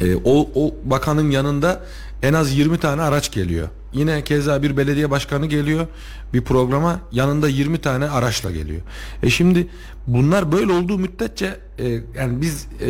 E, 0.00 0.16
o, 0.24 0.48
o 0.54 0.74
bakanın 0.84 1.30
yanında 1.30 1.84
en 2.22 2.32
az 2.32 2.52
20 2.52 2.78
tane 2.78 3.02
araç 3.02 3.32
geliyor. 3.32 3.68
Yine 3.92 4.24
keza 4.24 4.62
bir 4.62 4.76
belediye 4.76 5.10
başkanı 5.10 5.46
geliyor 5.46 5.86
bir 6.34 6.42
programa 6.44 7.00
yanında 7.12 7.48
20 7.48 7.78
tane 7.78 8.08
araçla 8.08 8.50
geliyor. 8.50 8.80
E 9.22 9.30
şimdi 9.30 9.68
bunlar 10.06 10.52
böyle 10.52 10.72
olduğu 10.72 10.98
müddetçe 10.98 11.60
e, 11.78 11.88
yani 12.18 12.40
biz 12.40 12.66
e, 12.82 12.88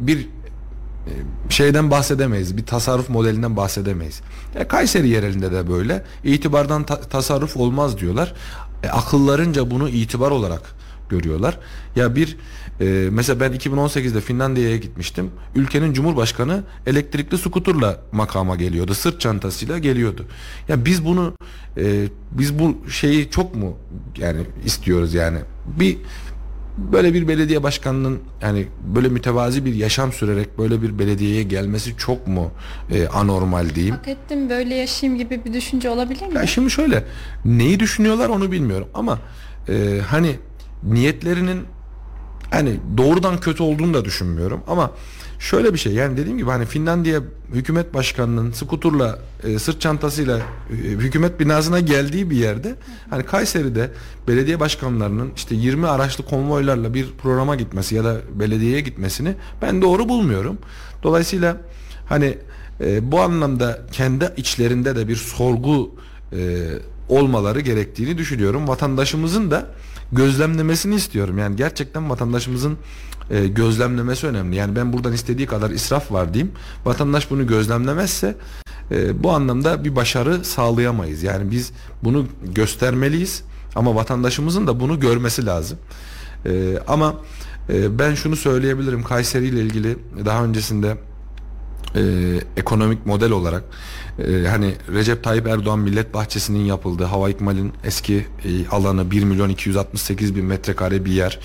bir 0.00 0.18
e, 0.20 1.10
şeyden 1.50 1.90
bahsedemeyiz. 1.90 2.56
Bir 2.56 2.66
tasarruf 2.66 3.08
modelinden 3.08 3.56
bahsedemeyiz. 3.56 4.20
E, 4.54 4.68
Kayseri 4.68 5.08
yerelinde 5.08 5.52
de 5.52 5.68
böyle. 5.70 6.04
İtibardan 6.24 6.82
ta- 6.86 7.00
tasarruf 7.00 7.56
olmaz 7.56 7.98
diyorlar. 7.98 8.34
E, 8.82 8.88
akıllarınca 8.88 9.70
bunu 9.70 9.88
itibar 9.88 10.30
olarak 10.30 10.62
görüyorlar. 11.08 11.58
Ya 11.96 12.14
bir 12.16 12.36
e, 12.80 13.08
mesela 13.10 13.40
ben 13.40 13.52
2018'de 13.52 14.20
Finlandiya'ya 14.20 14.76
gitmiştim. 14.76 15.30
Ülkenin 15.54 15.92
cumhurbaşkanı 15.92 16.62
elektrikli 16.86 17.38
skuturla 17.38 18.00
makama 18.12 18.56
geliyordu. 18.56 18.94
Sırt 18.94 19.20
çantasıyla 19.20 19.78
geliyordu. 19.78 20.26
Ya 20.68 20.84
biz 20.84 21.04
bunu 21.04 21.34
e, 21.76 22.08
biz 22.30 22.58
bu 22.58 22.90
şeyi 22.90 23.30
çok 23.30 23.54
mu 23.54 23.76
yani 24.18 24.40
istiyoruz 24.64 25.14
yani. 25.14 25.38
Bir 25.66 25.96
böyle 26.78 27.14
bir 27.14 27.28
belediye 27.28 27.62
başkanının 27.62 28.18
yani 28.42 28.66
böyle 28.94 29.08
mütevazi 29.08 29.64
bir 29.64 29.74
yaşam 29.74 30.12
sürerek 30.12 30.58
böyle 30.58 30.82
bir 30.82 30.98
belediyeye 30.98 31.42
gelmesi 31.42 31.96
çok 31.96 32.26
mu 32.26 32.50
e, 32.90 33.08
anormal 33.08 33.74
diyeyim. 33.74 33.94
Hak 33.94 34.08
ettim 34.08 34.50
böyle 34.50 34.74
yaşayayım 34.74 35.18
gibi 35.18 35.44
bir 35.44 35.52
düşünce 35.52 35.90
olabilir 35.90 36.26
mi? 36.26 36.34
Ya 36.34 36.46
şimdi 36.46 36.70
şöyle 36.70 37.04
neyi 37.44 37.80
düşünüyorlar 37.80 38.28
onu 38.28 38.52
bilmiyorum 38.52 38.88
ama 38.94 39.18
e, 39.68 40.00
hani 40.06 40.36
niyetlerinin 40.82 41.60
hani 42.50 42.76
doğrudan 42.96 43.40
kötü 43.40 43.62
olduğunu 43.62 43.94
da 43.94 44.04
düşünmüyorum 44.04 44.60
ama 44.66 44.90
şöyle 45.38 45.72
bir 45.72 45.78
şey 45.78 45.92
yani 45.92 46.16
dediğim 46.16 46.38
gibi 46.38 46.50
hani 46.50 46.66
Finlandiya 46.66 47.20
hükümet 47.52 47.94
başkanının 47.94 48.52
skuturla 48.52 49.18
e, 49.44 49.58
sırt 49.58 49.80
çantasıyla 49.80 50.38
e, 50.38 50.74
hükümet 50.74 51.40
binasına 51.40 51.80
geldiği 51.80 52.30
bir 52.30 52.36
yerde 52.36 52.74
hani 53.10 53.22
Kayseri'de 53.22 53.90
belediye 54.28 54.60
başkanlarının 54.60 55.32
işte 55.36 55.54
20 55.54 55.86
araçlı 55.86 56.24
konvoylarla 56.24 56.94
bir 56.94 57.06
programa 57.22 57.56
gitmesi 57.56 57.94
ya 57.94 58.04
da 58.04 58.16
belediyeye 58.34 58.80
gitmesini 58.80 59.34
ben 59.62 59.82
doğru 59.82 60.08
bulmuyorum. 60.08 60.58
Dolayısıyla 61.02 61.56
hani 62.08 62.38
e, 62.80 63.12
bu 63.12 63.20
anlamda 63.20 63.86
kendi 63.92 64.32
içlerinde 64.36 64.96
de 64.96 65.08
bir 65.08 65.16
sorgu 65.16 65.94
e, 66.32 66.68
olmaları 67.08 67.60
gerektiğini 67.60 68.18
düşünüyorum. 68.18 68.68
Vatandaşımızın 68.68 69.50
da 69.50 69.66
gözlemlemesini 70.12 70.94
istiyorum. 70.94 71.38
Yani 71.38 71.56
gerçekten 71.56 72.10
vatandaşımızın 72.10 72.78
e, 73.30 73.46
gözlemlemesi 73.46 74.26
önemli. 74.26 74.56
Yani 74.56 74.76
ben 74.76 74.92
buradan 74.92 75.12
istediği 75.12 75.46
kadar 75.46 75.70
israf 75.70 76.12
var 76.12 76.34
diyeyim. 76.34 76.52
Vatandaş 76.84 77.30
bunu 77.30 77.46
gözlemlemezse 77.46 78.36
e, 78.90 79.22
bu 79.22 79.30
anlamda 79.30 79.84
bir 79.84 79.96
başarı 79.96 80.44
sağlayamayız. 80.44 81.22
Yani 81.22 81.50
biz 81.50 81.72
bunu 82.04 82.26
göstermeliyiz 82.54 83.42
ama 83.74 83.94
vatandaşımızın 83.94 84.66
da 84.66 84.80
bunu 84.80 85.00
görmesi 85.00 85.46
lazım. 85.46 85.78
E, 86.46 86.78
ama 86.88 87.14
e, 87.68 87.98
ben 87.98 88.14
şunu 88.14 88.36
söyleyebilirim 88.36 89.02
Kayseri 89.02 89.46
ile 89.46 89.60
ilgili 89.60 89.98
daha 90.24 90.44
öncesinde 90.44 90.96
e, 91.96 92.00
ekonomik 92.56 93.06
model 93.06 93.30
olarak 93.30 93.64
e, 94.18 94.48
hani 94.48 94.74
Recep 94.92 95.24
Tayyip 95.24 95.46
Erdoğan 95.46 95.78
Millet 95.78 96.14
Bahçesi'nin 96.14 96.64
yapıldığı 96.64 97.04
Hava 97.04 97.30
İkmal'in 97.30 97.72
eski 97.84 98.26
e, 98.44 98.68
alanı 98.68 99.10
1 99.10 99.24
milyon 99.24 99.48
268 99.48 100.36
bin 100.36 100.44
metrekare 100.44 101.04
bir 101.04 101.12
yer. 101.12 101.38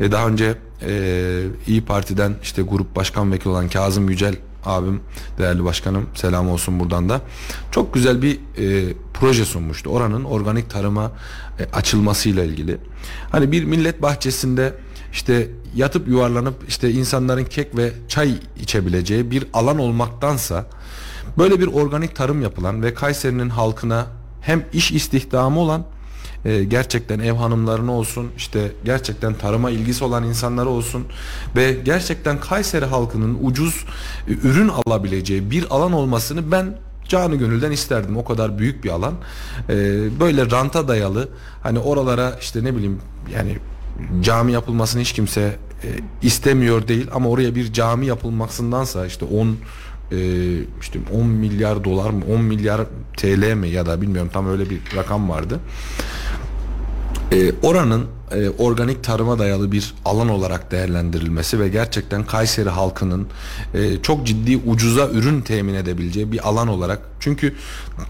E, 0.00 0.12
daha 0.12 0.28
önce 0.28 0.54
e, 0.82 1.42
İyi 1.66 1.84
Parti'den 1.84 2.34
işte 2.42 2.62
grup 2.62 2.96
başkan 2.96 3.32
vekili 3.32 3.48
olan 3.48 3.68
Kazım 3.68 4.10
Yücel 4.10 4.36
abim 4.64 5.00
değerli 5.38 5.64
başkanım 5.64 6.06
selam 6.14 6.50
olsun 6.50 6.80
buradan 6.80 7.08
da 7.08 7.20
çok 7.70 7.94
güzel 7.94 8.22
bir 8.22 8.34
e, 8.58 8.94
proje 9.14 9.44
sunmuştu. 9.44 9.90
Oranın 9.90 10.24
organik 10.24 10.70
tarıma 10.70 11.12
e, 11.60 11.64
açılmasıyla 11.76 12.44
ilgili. 12.44 12.78
Hani 13.32 13.52
bir 13.52 13.64
millet 13.64 14.02
bahçesinde 14.02 14.74
işte 15.16 15.48
yatıp 15.74 16.08
yuvarlanıp 16.08 16.54
işte 16.68 16.90
insanların 16.90 17.44
kek 17.44 17.76
ve 17.76 17.92
çay 18.08 18.34
içebileceği 18.60 19.30
bir 19.30 19.46
alan 19.52 19.78
olmaktansa 19.78 20.66
böyle 21.38 21.60
bir 21.60 21.66
organik 21.66 22.16
tarım 22.16 22.42
yapılan 22.42 22.82
ve 22.82 22.94
Kayseri'nin 22.94 23.48
halkına 23.48 24.06
hem 24.40 24.64
iş 24.72 24.92
istihdamı 24.92 25.60
olan 25.60 25.84
e, 26.44 26.64
gerçekten 26.64 27.18
ev 27.18 27.32
hanımlarına 27.32 27.92
olsun 27.92 28.30
işte 28.36 28.72
gerçekten 28.84 29.34
tarıma 29.34 29.70
ilgisi 29.70 30.04
olan 30.04 30.24
insanlara 30.24 30.68
olsun 30.68 31.06
ve 31.56 31.72
gerçekten 31.84 32.40
Kayseri 32.40 32.84
halkının 32.84 33.38
ucuz 33.42 33.84
e, 34.28 34.32
ürün 34.32 34.68
alabileceği 34.68 35.50
bir 35.50 35.66
alan 35.70 35.92
olmasını 35.92 36.52
ben 36.52 36.78
canı 37.08 37.36
gönülden 37.36 37.70
isterdim. 37.70 38.16
O 38.16 38.24
kadar 38.24 38.58
büyük 38.58 38.84
bir 38.84 38.90
alan. 38.90 39.14
E, 39.68 39.74
böyle 40.20 40.50
ranta 40.50 40.88
dayalı 40.88 41.28
hani 41.62 41.78
oralara 41.78 42.36
işte 42.40 42.64
ne 42.64 42.74
bileyim 42.74 43.00
yani 43.34 43.58
cami 44.20 44.52
yapılmasını 44.52 45.00
hiç 45.02 45.12
kimse 45.12 45.56
e, 45.84 45.88
istemiyor 46.22 46.88
değil 46.88 47.06
ama 47.12 47.28
oraya 47.28 47.54
bir 47.54 47.72
cami 47.72 48.06
yapılmasındansa 48.06 49.06
işte 49.06 49.24
10 49.24 49.56
e, 50.12 50.18
işte 50.80 50.98
10 51.12 51.26
milyar 51.26 51.84
dolar 51.84 52.10
mı 52.10 52.24
10 52.34 52.42
milyar 52.42 52.80
TL 53.16 53.54
mi 53.54 53.68
ya 53.68 53.86
da 53.86 54.02
bilmiyorum 54.02 54.30
tam 54.32 54.48
öyle 54.48 54.70
bir 54.70 54.80
rakam 54.96 55.28
vardı. 55.28 55.60
E, 57.32 57.52
oranın 57.62 58.06
e, 58.32 58.48
organik 58.48 59.04
tarıma 59.04 59.38
dayalı 59.38 59.72
bir 59.72 59.94
alan 60.04 60.28
olarak 60.28 60.70
değerlendirilmesi 60.70 61.60
ve 61.60 61.68
gerçekten 61.68 62.24
Kayseri 62.24 62.68
halkının 62.68 63.26
e, 63.74 64.02
çok 64.02 64.26
ciddi 64.26 64.56
ucuza 64.56 65.08
ürün 65.08 65.40
temin 65.40 65.74
edebileceği 65.74 66.32
bir 66.32 66.48
alan 66.48 66.68
olarak 66.68 67.00
çünkü 67.20 67.54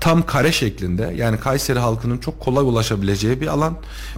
tam 0.01 0.27
kare 0.27 0.53
şeklinde 0.53 1.15
yani 1.17 1.41
Kayseri 1.41 1.79
halkının 1.79 2.19
çok 2.19 2.41
kolay 2.41 2.65
ulaşabileceği 2.65 3.41
bir 3.41 3.47
alan 3.47 3.77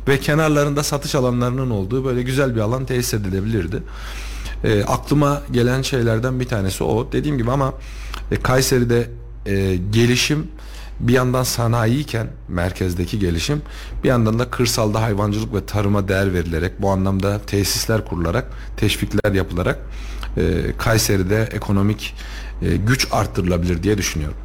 ve 0.08 0.20
kenarlarında 0.20 0.82
satış 0.82 1.14
alanlarının 1.14 1.70
olduğu 1.70 2.04
böyle 2.04 2.22
güzel 2.22 2.56
bir 2.56 2.60
alan 2.60 2.86
tesis 2.86 3.14
edilebilirdi. 3.14 3.82
E, 4.64 4.84
aklıma 4.84 5.42
gelen 5.50 5.82
şeylerden 5.82 6.40
bir 6.40 6.48
tanesi 6.48 6.84
o 6.84 7.12
dediğim 7.12 7.38
gibi 7.38 7.50
ama 7.50 7.74
e, 8.30 8.36
Kayseri'de 8.36 9.10
e, 9.46 9.76
gelişim 9.76 10.46
bir 11.00 11.12
yandan 11.12 11.42
sanayiyken 11.42 12.26
merkezdeki 12.48 13.18
gelişim 13.18 13.62
bir 14.04 14.08
yandan 14.08 14.38
da 14.38 14.50
kırsalda 14.50 15.02
hayvancılık 15.02 15.54
ve 15.54 15.66
tarıma 15.66 16.08
değer 16.08 16.34
verilerek 16.34 16.82
bu 16.82 16.90
anlamda 16.90 17.38
tesisler 17.38 18.04
kurularak 18.04 18.46
teşvikler 18.76 19.32
yapılarak 19.32 19.78
e, 20.36 20.72
Kayseri'de 20.78 21.48
ekonomik 21.52 22.14
e, 22.62 22.76
güç 22.76 23.08
arttırılabilir 23.12 23.82
diye 23.82 23.98
düşünüyorum. 23.98 24.36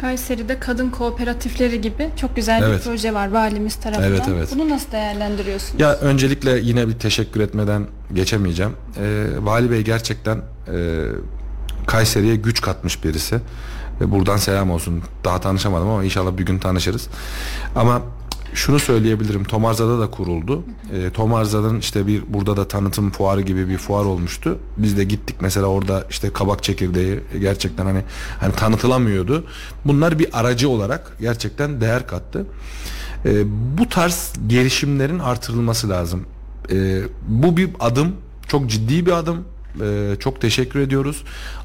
Kayseri'de 0.00 0.58
kadın 0.58 0.90
kooperatifleri 0.90 1.80
gibi 1.80 2.10
çok 2.16 2.36
güzel 2.36 2.62
Evet. 2.62 2.78
bir 2.78 2.84
proje 2.84 3.14
var 3.14 3.30
valimiz 3.30 3.74
tarafından. 3.74 4.08
Evet, 4.08 4.22
evet. 4.28 4.48
Bunu 4.54 4.68
nasıl 4.68 4.92
değerlendiriyorsunuz? 4.92 5.80
Ya 5.80 5.94
öncelikle 5.94 6.58
yine 6.58 6.88
bir 6.88 6.92
teşekkür 6.92 7.40
etmeden 7.40 7.86
geçemeyeceğim. 8.14 8.72
E, 9.00 9.26
Vali 9.38 9.70
Bey 9.70 9.82
gerçekten 9.82 10.36
e, 10.36 11.06
Kayseri'ye 11.86 12.36
güç 12.36 12.60
katmış 12.60 13.04
birisi. 13.04 13.40
Ve 14.02 14.10
buradan 14.10 14.36
selam 14.36 14.70
olsun. 14.70 15.02
Daha 15.24 15.40
tanışamadım 15.40 15.88
ama 15.88 16.04
inşallah 16.04 16.38
bir 16.38 16.46
gün 16.46 16.58
tanışırız. 16.58 17.08
Ama 17.76 18.02
şunu 18.54 18.78
söyleyebilirim. 18.78 19.44
Tomarza'da 19.44 20.00
da 20.00 20.10
kuruldu. 20.10 20.62
E, 20.92 21.10
Tomarza'nın 21.10 21.78
işte 21.78 22.06
bir 22.06 22.22
burada 22.28 22.56
da 22.56 22.68
tanıtım 22.68 23.10
fuarı 23.10 23.40
gibi 23.40 23.68
bir 23.68 23.78
fuar 23.78 24.04
olmuştu. 24.04 24.58
Biz 24.76 24.96
de 24.96 25.04
gittik 25.04 25.36
mesela 25.40 25.66
orada 25.66 26.06
işte 26.10 26.32
kabak 26.32 26.62
çekirdeği 26.62 27.20
gerçekten 27.40 27.86
hani 27.86 28.02
hani 28.40 28.52
tanıtılamıyordu. 28.52 29.44
Bunlar 29.84 30.18
bir 30.18 30.40
aracı 30.40 30.68
olarak 30.68 31.16
gerçekten 31.20 31.80
değer 31.80 32.06
kattı. 32.06 32.46
E, 33.24 33.44
bu 33.78 33.88
tarz 33.88 34.32
gelişimlerin 34.46 35.18
artırılması 35.18 35.88
lazım. 35.88 36.24
E, 36.70 37.02
bu 37.28 37.56
bir 37.56 37.70
adım, 37.80 38.12
çok 38.48 38.70
ciddi 38.70 39.06
bir 39.06 39.12
adım. 39.12 39.44
E, 39.80 40.16
çok 40.18 40.40
teşekkür 40.40 40.80
ediyoruz. 40.80 41.24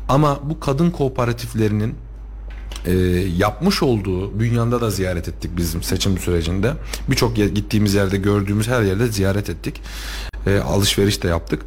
Ama 0.09 0.39
bu 0.43 0.59
kadın 0.59 0.91
kooperatiflerinin 0.91 1.95
e, 2.85 2.93
yapmış 3.37 3.83
olduğu 3.83 4.39
Bünyan'da 4.39 4.81
da 4.81 4.89
ziyaret 4.89 5.27
ettik 5.27 5.51
bizim 5.57 5.83
seçim 5.83 6.17
sürecinde. 6.17 6.73
Birçok 7.09 7.37
yer- 7.37 7.47
gittiğimiz 7.47 7.93
yerde 7.93 8.17
gördüğümüz 8.17 8.67
her 8.67 8.81
yerde 8.81 9.07
ziyaret 9.07 9.49
ettik. 9.49 9.81
E, 10.47 10.59
alışveriş 10.59 11.23
de 11.23 11.27
yaptık. 11.27 11.61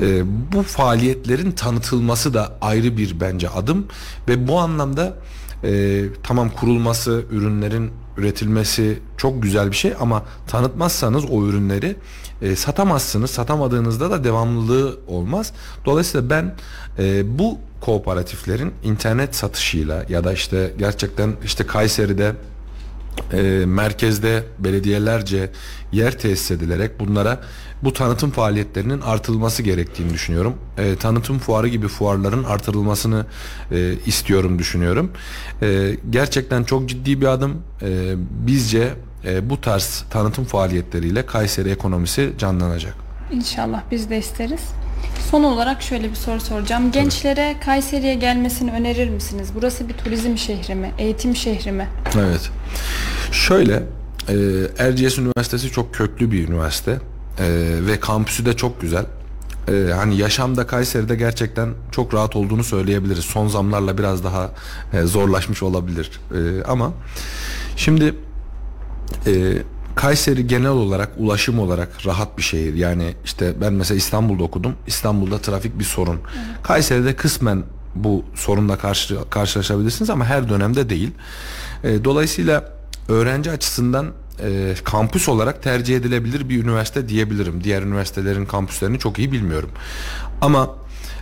E, 0.00 0.22
bu 0.52 0.62
faaliyetlerin 0.62 1.52
tanıtılması 1.52 2.34
da 2.34 2.58
ayrı 2.60 2.96
bir 2.96 3.20
bence 3.20 3.48
adım 3.48 3.86
ve 4.28 4.48
bu 4.48 4.58
anlamda 4.58 5.16
e, 5.64 6.02
tamam 6.22 6.50
kurulması, 6.50 7.24
ürünlerin 7.30 7.90
üretilmesi 8.16 8.98
çok 9.16 9.42
güzel 9.42 9.70
bir 9.70 9.76
şey 9.76 9.94
ama 10.00 10.22
tanıtmazsanız 10.46 11.24
o 11.30 11.46
ürünleri 11.46 11.96
e, 12.42 12.56
satamazsınız. 12.56 13.30
Satamadığınızda 13.30 14.10
da 14.10 14.24
devamlılığı 14.24 15.00
olmaz. 15.06 15.52
Dolayısıyla 15.84 16.30
ben 16.30 16.54
e, 16.98 17.38
bu 17.38 17.58
kooperatiflerin 17.80 18.72
internet 18.84 19.34
satışıyla 19.36 20.04
ya 20.08 20.24
da 20.24 20.32
işte 20.32 20.72
gerçekten 20.78 21.32
işte 21.44 21.66
Kayseri'de 21.66 22.32
e, 23.32 23.66
merkezde 23.66 24.44
belediyelerce 24.58 25.50
yer 25.92 26.18
tesis 26.18 26.50
edilerek 26.50 27.00
bunlara 27.00 27.40
bu 27.82 27.92
tanıtım 27.92 28.30
faaliyetlerinin 28.30 29.00
artırılması 29.00 29.62
gerektiğini 29.62 30.14
düşünüyorum. 30.14 30.54
E, 30.78 30.96
tanıtım 30.96 31.38
fuarı 31.38 31.68
gibi 31.68 31.88
fuarların 31.88 32.44
artırılmasını 32.44 33.26
e, 33.72 33.94
istiyorum 34.06 34.58
düşünüyorum. 34.58 35.10
E, 35.62 35.96
gerçekten 36.10 36.64
çok 36.64 36.88
ciddi 36.88 37.20
bir 37.20 37.26
adım. 37.26 37.62
E, 37.82 38.14
bizce 38.46 38.94
e, 39.24 39.50
bu 39.50 39.60
tarz 39.60 40.04
tanıtım 40.10 40.44
faaliyetleriyle 40.44 41.26
Kayseri 41.26 41.70
ekonomisi 41.70 42.32
canlanacak. 42.38 42.94
İnşallah 43.32 43.82
biz 43.90 44.10
de 44.10 44.18
isteriz. 44.18 44.60
Son 45.30 45.44
olarak 45.44 45.82
şöyle 45.82 46.10
bir 46.10 46.14
soru 46.14 46.40
soracağım. 46.40 46.92
Gençlere 46.92 47.56
Kayseri'ye 47.64 48.14
gelmesini 48.14 48.70
önerir 48.70 49.08
misiniz? 49.10 49.48
Burası 49.54 49.88
bir 49.88 49.94
turizm 49.94 50.36
şehri 50.36 50.74
mi? 50.74 50.92
Eğitim 50.98 51.36
şehri 51.36 51.72
mi? 51.72 51.88
Evet. 52.18 52.50
Şöyle 53.32 53.82
e, 54.28 54.34
Erciyes 54.78 55.18
Üniversitesi 55.18 55.70
çok 55.70 55.94
köklü 55.94 56.30
bir 56.32 56.48
üniversite 56.48 56.98
E, 57.38 57.46
ve 57.86 58.00
kampüsü 58.00 58.46
de 58.46 58.56
çok 58.56 58.80
güzel. 58.80 59.04
E, 59.68 59.92
hani 59.92 60.16
yaşamda 60.16 60.66
Kayseri'de 60.66 61.16
gerçekten 61.16 61.68
çok 61.92 62.14
rahat 62.14 62.36
olduğunu 62.36 62.64
söyleyebiliriz. 62.64 63.24
Son 63.24 63.48
zamlarla 63.48 63.98
biraz 63.98 64.24
daha 64.24 64.50
e, 64.92 65.02
zorlaşmış 65.02 65.62
olabilir. 65.62 66.20
E, 66.34 66.62
ama 66.64 66.92
şimdi 67.76 68.14
e, 69.26 69.32
Kayseri 69.94 70.46
genel 70.46 70.70
olarak 70.70 71.10
ulaşım 71.18 71.58
olarak 71.58 72.06
rahat 72.06 72.38
bir 72.38 72.42
şehir. 72.42 72.74
Yani 72.74 73.14
işte 73.24 73.54
ben 73.60 73.72
mesela 73.72 73.98
İstanbul'da 73.98 74.42
okudum. 74.42 74.74
İstanbul'da 74.86 75.38
trafik 75.38 75.78
bir 75.78 75.84
sorun. 75.84 76.20
Kayseri'de 76.62 77.16
kısmen 77.16 77.64
bu 77.94 78.24
sorunla 78.34 78.78
karşı, 78.78 79.18
karşılaşabilirsiniz 79.30 80.10
ama 80.10 80.24
her 80.24 80.48
dönemde 80.48 80.90
değil. 80.90 81.10
E, 81.84 82.04
dolayısıyla 82.04 82.72
öğrenci 83.08 83.50
açısından 83.50 84.06
e, 84.42 84.74
kampüs 84.84 85.28
olarak 85.28 85.62
tercih 85.62 85.96
edilebilir 85.96 86.48
bir 86.48 86.64
üniversite 86.64 87.08
diyebilirim. 87.08 87.64
Diğer 87.64 87.82
üniversitelerin 87.82 88.46
kampüslerini 88.46 88.98
çok 88.98 89.18
iyi 89.18 89.32
bilmiyorum. 89.32 89.70
Ama 90.40 90.70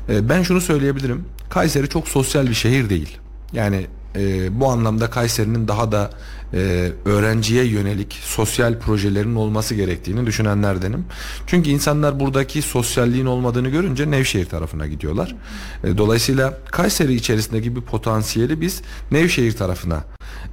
e, 0.09 0.29
ben 0.29 0.43
şunu 0.43 0.61
söyleyebilirim. 0.61 1.25
Kayseri 1.51 1.89
çok 1.89 2.09
sosyal 2.09 2.47
bir 2.47 2.55
şehir 2.55 2.91
değil. 2.91 3.19
Yani 3.53 3.87
e, 4.17 4.61
bu 4.61 4.69
anlamda 4.69 5.11
Kayseri'nin 5.11 5.69
daha 5.69 5.93
da 5.93 6.11
e, 6.55 6.93
öğrenciye 7.05 7.65
yönelik 7.65 8.21
sosyal 8.23 8.79
projelerin 8.79 9.35
olması 9.35 9.75
gerektiğini 9.75 10.27
düşünenlerdenim. 10.27 11.05
Çünkü 11.47 11.71
insanlar 11.71 12.21
buradaki 12.21 12.63
sosyalliğin 12.63 13.27
olmadığını 13.27 13.69
görünce 13.69 14.11
Nevşehir 14.11 14.47
tarafına 14.47 14.87
gidiyorlar. 14.87 15.37
E, 15.85 15.99
dolayısıyla 15.99 16.59
Kayseri 16.71 17.15
içerisindeki 17.15 17.77
bir 17.77 17.81
potansiyeli 17.81 18.61
biz 18.61 18.83
Nevşehir 19.11 19.53
tarafına 19.53 20.05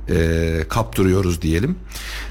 e, 0.10 0.66
kaptırıyoruz 0.70 1.42
diyelim. 1.42 1.76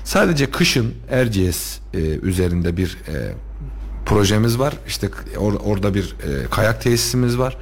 Sadece 0.05 0.51
kışın 0.51 0.95
Erciyes 1.11 1.79
e, 1.95 1.99
üzerinde 1.99 2.77
bir 2.77 2.99
e, 3.09 3.33
projemiz 4.07 4.59
var. 4.59 4.75
İşte 4.87 5.07
or- 5.35 5.59
orada 5.59 5.95
bir 5.95 6.05
e, 6.05 6.51
kayak 6.51 6.83
tesisimiz 6.83 7.39
var. 7.39 7.57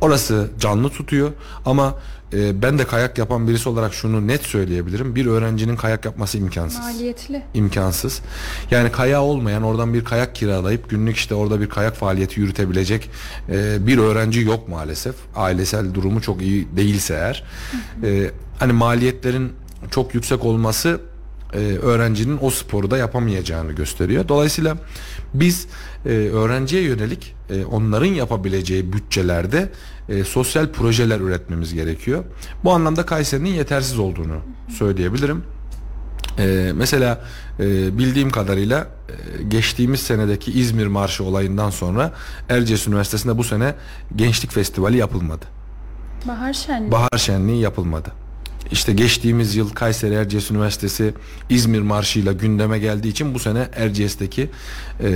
Orası 0.00 0.50
canlı 0.60 0.88
tutuyor 0.90 1.30
ama 1.64 1.94
e, 2.32 2.62
ben 2.62 2.78
de 2.78 2.84
kayak 2.84 3.18
yapan 3.18 3.48
birisi 3.48 3.68
olarak 3.68 3.94
şunu 3.94 4.26
net 4.26 4.42
söyleyebilirim. 4.42 5.14
Bir 5.14 5.26
öğrencinin 5.26 5.76
kayak 5.76 6.04
yapması 6.04 6.38
imkansız. 6.38 6.80
Maliyetli. 6.80 7.42
İmkansız. 7.54 8.20
Yani 8.70 8.92
kayağı 8.92 9.22
olmayan 9.22 9.62
oradan 9.62 9.94
bir 9.94 10.04
kayak 10.04 10.34
kiralayıp 10.34 10.90
günlük 10.90 11.16
işte 11.16 11.34
orada 11.34 11.60
bir 11.60 11.68
kayak 11.68 11.96
faaliyeti 11.96 12.40
yürütebilecek 12.40 13.10
e, 13.48 13.86
bir 13.86 13.98
öğrenci 13.98 14.40
yok 14.40 14.68
maalesef. 14.68 15.14
Ailesel 15.36 15.94
durumu 15.94 16.20
çok 16.22 16.42
iyi 16.42 16.68
değilse 16.76 17.14
eğer. 17.14 17.44
E, 18.02 18.30
hani 18.58 18.72
maliyetlerin 18.72 19.52
çok 19.90 20.14
yüksek 20.14 20.44
olması 20.44 21.00
e, 21.52 21.58
öğrencinin 21.58 22.38
o 22.40 22.50
sporu 22.50 22.90
da 22.90 22.98
yapamayacağını 22.98 23.72
gösteriyor. 23.72 24.28
Dolayısıyla 24.28 24.76
biz 25.34 25.66
e, 26.06 26.08
öğrenciye 26.08 26.82
yönelik 26.82 27.34
e, 27.50 27.64
onların 27.64 28.06
yapabileceği 28.06 28.92
bütçelerde 28.92 29.68
e, 30.08 30.24
sosyal 30.24 30.72
projeler 30.72 31.20
üretmemiz 31.20 31.74
gerekiyor. 31.74 32.24
Bu 32.64 32.72
anlamda 32.72 33.06
Kayseri'nin 33.06 33.50
yetersiz 33.50 33.98
olduğunu 33.98 34.36
söyleyebilirim. 34.78 35.42
Ee, 36.38 36.72
mesela 36.74 37.24
e, 37.60 37.98
bildiğim 37.98 38.30
kadarıyla 38.30 38.86
e, 39.38 39.42
geçtiğimiz 39.42 40.00
senedeki 40.00 40.52
İzmir 40.52 40.86
Marşı 40.86 41.24
olayından 41.24 41.70
sonra 41.70 42.12
Erciyes 42.48 42.88
Üniversitesi'nde 42.88 43.38
bu 43.38 43.44
sene 43.44 43.74
Gençlik 44.16 44.52
Festivali 44.52 44.96
yapılmadı. 44.96 45.44
Bahar 46.28 46.52
şenliği. 46.52 46.92
Bahar 46.92 47.18
Şenliği 47.18 47.60
yapılmadı. 47.60 48.12
İşte 48.72 48.92
geçtiğimiz 48.92 49.56
yıl 49.56 49.70
Kayseri 49.70 50.14
Erciyes 50.14 50.50
Üniversitesi 50.50 51.14
İzmir 51.50 51.80
Marşı'yla 51.80 52.32
gündeme 52.32 52.78
geldiği 52.78 53.08
için 53.08 53.34
bu 53.34 53.38
sene 53.38 53.68
Erciyes'teki 53.76 54.50
e, 55.02 55.10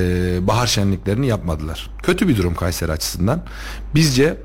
bahar 0.47 0.67
şenliklerini 0.67 1.27
yapmadılar. 1.27 1.91
Kötü 2.03 2.29
bir 2.29 2.37
durum 2.37 2.55
Kayseri 2.55 2.93
açısından. 2.93 3.43
Bizce 3.95 4.37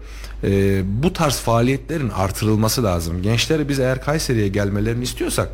e, 0.43 0.81
bu 1.03 1.13
tarz 1.13 1.39
faaliyetlerin 1.39 2.09
artırılması 2.09 2.83
lazım. 2.83 3.21
Gençleri 3.21 3.69
biz 3.69 3.79
eğer 3.79 4.01
Kayseri'ye 4.01 4.47
gelmelerini 4.47 5.03
istiyorsak 5.03 5.49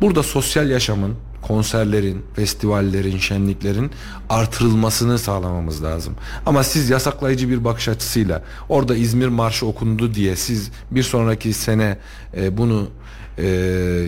burada 0.00 0.22
sosyal 0.22 0.70
yaşamın, 0.70 1.14
konserlerin, 1.42 2.22
festivallerin, 2.34 3.18
şenliklerin 3.18 3.90
artırılmasını 4.28 5.18
sağlamamız 5.18 5.84
lazım. 5.84 6.14
Ama 6.46 6.64
siz 6.64 6.90
yasaklayıcı 6.90 7.48
bir 7.48 7.64
bakış 7.64 7.88
açısıyla 7.88 8.42
orada 8.68 8.96
İzmir 8.96 9.28
Marşı 9.28 9.66
okundu 9.66 10.14
diye 10.14 10.36
siz 10.36 10.70
bir 10.90 11.02
sonraki 11.02 11.52
sene 11.52 11.98
e, 12.36 12.58
bunu 12.58 12.88
e, 13.38 13.44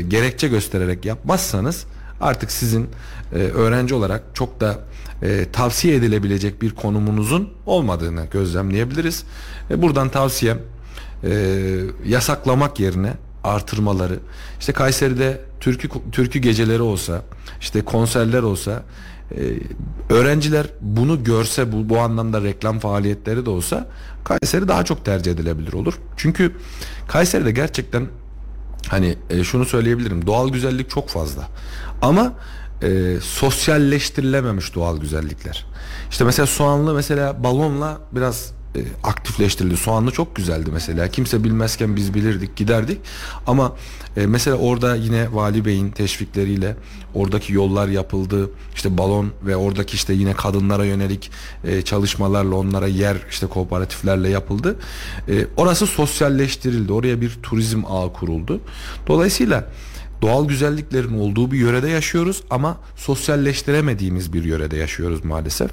gerekçe 0.09 0.49
göstererek 0.49 1.05
yapmazsanız 1.05 1.85
artık 2.21 2.51
sizin 2.51 2.89
e, 3.33 3.37
öğrenci 3.37 3.95
olarak 3.95 4.23
çok 4.35 4.61
da 4.61 4.79
e, 5.23 5.47
tavsiye 5.53 5.95
edilebilecek 5.95 6.63
bir 6.63 6.71
konumunuzun 6.71 7.49
olmadığını 7.67 8.27
gözlemleyebiliriz. 8.31 9.25
E, 9.71 9.83
buradan 9.83 10.09
tavsiyem 10.09 10.59
e, 11.25 11.31
yasaklamak 12.07 12.81
yerine 12.81 13.13
artırmaları. 13.45 14.19
İşte 14.61 14.73
Kayseri'de 14.73 15.41
türkü 15.61 15.89
türkü 16.13 16.39
geceleri 16.39 16.83
olsa, 16.83 17.23
işte 17.61 17.81
konserler 17.85 18.43
olsa, 18.43 18.83
e, 19.31 19.41
öğrenciler 20.15 20.67
bunu 20.81 21.25
görse 21.25 21.73
bu 21.73 21.89
bu 21.89 21.99
anlamda 21.99 22.43
reklam 22.43 22.79
faaliyetleri 22.79 23.47
de 23.47 23.51
olsa 23.51 23.87
Kayseri 24.25 24.69
daha 24.69 24.85
çok 24.85 25.05
tercih 25.05 25.33
edilebilir 25.33 25.73
olur. 25.73 25.95
Çünkü 26.17 26.53
Kayseri'de 27.09 27.53
gerçekten 27.53 28.07
hani 28.89 29.17
e, 29.31 29.45
şunu 29.45 29.65
söyleyebilirim. 29.65 30.27
Doğal 30.27 30.49
güzellik 30.49 30.91
çok 30.91 31.09
fazla. 31.09 31.49
Ama 32.03 32.33
e, 32.83 33.17
sosyalleştirilememiş 33.21 34.75
doğal 34.75 34.99
güzellikler. 34.99 35.67
İşte 36.11 36.25
mesela 36.25 36.47
soğanlı 36.47 36.95
mesela 36.95 37.45
balonla 37.45 37.99
biraz 38.13 38.53
e, 38.77 38.81
aktifleştirildi. 39.05 39.77
Soğanlı 39.77 40.11
çok 40.11 40.37
güzeldi 40.37 40.71
mesela. 40.73 41.09
Kimse 41.09 41.45
bilmezken 41.45 41.97
biz 41.97 42.15
bilirdik, 42.15 42.57
giderdik. 42.57 43.01
Ama 43.47 43.77
e, 44.17 44.27
mesela 44.27 44.57
orada 44.57 44.97
yine 44.97 45.35
Vali 45.35 45.65
Bey'in 45.65 45.91
teşvikleriyle 45.91 46.77
oradaki 47.15 47.53
yollar 47.53 47.89
yapıldı. 47.89 48.51
İşte 48.75 48.99
balon 48.99 49.33
ve 49.43 49.57
oradaki 49.57 49.95
işte 49.95 50.13
yine 50.13 50.35
kadınlara 50.35 50.85
yönelik 50.85 51.31
e, 51.65 51.83
çalışmalarla 51.83 52.55
onlara 52.55 52.87
yer 52.87 53.17
işte 53.31 53.47
kooperatiflerle 53.47 54.29
yapıldı. 54.29 54.77
E, 55.29 55.47
orası 55.57 55.87
sosyalleştirildi. 55.87 56.93
Oraya 56.93 57.21
bir 57.21 57.39
turizm 57.43 57.83
ağı 57.87 58.13
kuruldu. 58.13 58.61
Dolayısıyla 59.07 59.71
doğal 60.23 60.49
güzelliklerin 60.49 61.19
olduğu 61.19 61.51
bir 61.53 61.59
yörede 61.59 61.89
yaşıyoruz 61.89 62.43
ama 62.51 62.77
sosyalleştiremediğimiz 62.97 64.33
bir 64.33 64.45
yörede 64.45 64.77
yaşıyoruz 64.77 65.25
maalesef. 65.25 65.71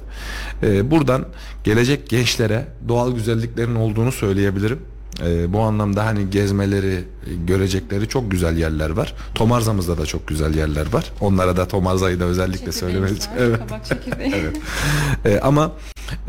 Ee, 0.62 0.90
buradan 0.90 1.24
gelecek 1.64 2.08
gençlere 2.08 2.68
doğal 2.88 3.12
güzelliklerin 3.14 3.74
olduğunu 3.74 4.12
söyleyebilirim. 4.12 4.78
Ee, 5.24 5.52
bu 5.52 5.60
anlamda 5.60 6.06
hani 6.06 6.30
gezmeleri, 6.30 7.04
görecekleri 7.46 8.08
çok 8.08 8.30
güzel 8.30 8.56
yerler 8.56 8.90
var. 8.90 9.14
Tomarza'mızda 9.34 9.98
da 9.98 10.06
çok 10.06 10.28
güzel 10.28 10.54
yerler 10.54 10.92
var. 10.92 11.12
Onlara 11.20 11.56
da 11.56 11.68
Tomarza'yı 11.68 12.20
da 12.20 12.24
özellikle 12.24 12.72
söylemek 12.72 13.16
için. 13.16 13.30
Evet. 13.38 13.60
Evet. 14.20 14.56
Ee, 15.24 15.40
ama 15.42 15.72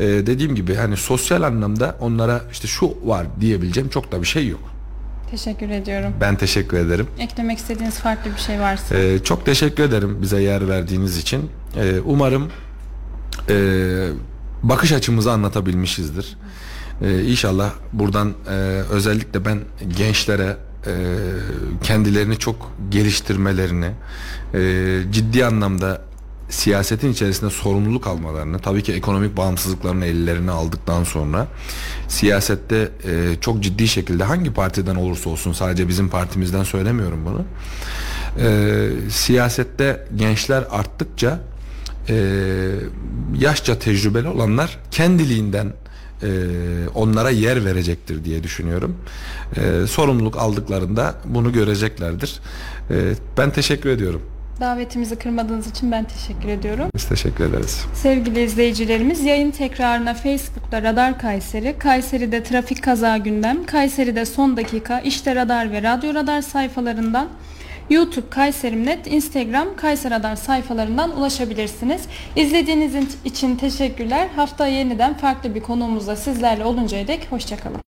e, 0.00 0.06
dediğim 0.06 0.54
gibi 0.54 0.74
hani 0.74 0.96
sosyal 0.96 1.42
anlamda 1.42 1.96
onlara 2.00 2.40
işte 2.52 2.68
şu 2.68 2.94
var 3.04 3.26
diyebileceğim 3.40 3.88
çok 3.88 4.12
da 4.12 4.20
bir 4.20 4.26
şey 4.26 4.48
yok. 4.48 4.60
Teşekkür 5.30 5.68
ediyorum. 5.68 6.12
Ben 6.20 6.36
teşekkür 6.36 6.76
ederim. 6.76 7.06
Eklemek 7.18 7.58
istediğiniz 7.58 7.98
farklı 7.98 8.30
bir 8.36 8.40
şey 8.40 8.60
varsa. 8.60 8.96
Ee, 8.98 9.18
çok 9.18 9.46
teşekkür 9.46 9.82
ederim 9.82 10.22
bize 10.22 10.42
yer 10.42 10.68
verdiğiniz 10.68 11.18
için. 11.18 11.50
Ee, 11.76 12.00
umarım 12.04 12.50
e, 13.48 14.08
bakış 14.62 14.92
açımızı 14.92 15.32
anlatabilmişizdir. 15.32 16.36
Ee, 17.02 17.22
inşallah 17.22 17.70
buradan 17.92 18.34
e, 18.50 18.52
özellikle 18.90 19.44
ben 19.44 19.58
gençlere 19.96 20.56
e, 20.86 20.92
kendilerini 21.82 22.38
çok 22.38 22.72
geliştirmelerini, 22.88 23.90
e, 24.54 25.00
ciddi 25.10 25.44
anlamda 25.44 26.07
siyasetin 26.48 27.12
içerisinde 27.12 27.50
sorumluluk 27.50 28.06
almalarını, 28.06 28.58
tabii 28.58 28.82
ki 28.82 28.92
ekonomik 28.92 29.36
bağımsızlıklarını 29.36 30.06
ellerine 30.06 30.50
aldıktan 30.50 31.04
sonra 31.04 31.46
siyasette 32.08 32.88
e, 33.04 33.40
çok 33.40 33.62
ciddi 33.62 33.88
şekilde 33.88 34.24
hangi 34.24 34.52
partiden 34.52 34.94
olursa 34.94 35.30
olsun 35.30 35.52
sadece 35.52 35.88
bizim 35.88 36.08
partimizden 36.08 36.62
söylemiyorum 36.62 37.20
bunu. 37.26 37.44
E, 38.40 38.88
siyasette 39.10 40.06
gençler 40.16 40.64
arttıkça 40.70 41.40
e, 42.08 42.14
yaşça 43.38 43.78
tecrübeli 43.78 44.28
olanlar 44.28 44.78
kendiliğinden 44.90 45.72
e, 46.22 46.28
onlara 46.94 47.30
yer 47.30 47.64
verecektir 47.64 48.24
diye 48.24 48.42
düşünüyorum. 48.42 48.96
E, 49.56 49.86
sorumluluk 49.86 50.36
aldıklarında 50.36 51.14
bunu 51.24 51.52
göreceklerdir. 51.52 52.40
E, 52.90 53.14
ben 53.38 53.50
teşekkür 53.50 53.90
ediyorum. 53.90 54.22
Davetimizi 54.60 55.16
kırmadığınız 55.16 55.66
için 55.66 55.92
ben 55.92 56.04
teşekkür 56.04 56.48
ediyorum. 56.48 56.90
Biz 56.94 57.08
teşekkür 57.08 57.44
ederiz. 57.44 57.84
Sevgili 57.94 58.42
izleyicilerimiz 58.42 59.24
yayın 59.24 59.50
tekrarına 59.50 60.14
Facebook'ta 60.14 60.82
Radar 60.82 61.18
Kayseri, 61.18 61.78
Kayseri'de 61.78 62.42
trafik 62.42 62.82
kaza 62.82 63.16
gündem, 63.16 63.66
Kayseri'de 63.66 64.24
son 64.24 64.56
dakika, 64.56 65.00
işte 65.00 65.34
Radar 65.34 65.72
ve 65.72 65.82
Radyo 65.82 66.14
Radar 66.14 66.42
sayfalarından 66.42 67.28
YouTube 67.90 68.28
Kayserimnet, 68.30 69.06
Instagram 69.06 69.76
Kayser 69.76 70.12
Radar 70.12 70.36
sayfalarından 70.36 71.16
ulaşabilirsiniz. 71.16 72.02
İzlediğiniz 72.36 72.94
için 73.24 73.56
teşekkürler. 73.56 74.28
Hafta 74.36 74.66
yeniden 74.66 75.14
farklı 75.14 75.54
bir 75.54 75.60
konuğumuzla 75.60 76.16
sizlerle 76.16 76.64
oluncaya 76.64 77.08
dek 77.08 77.26
hoşçakalın. 77.30 77.87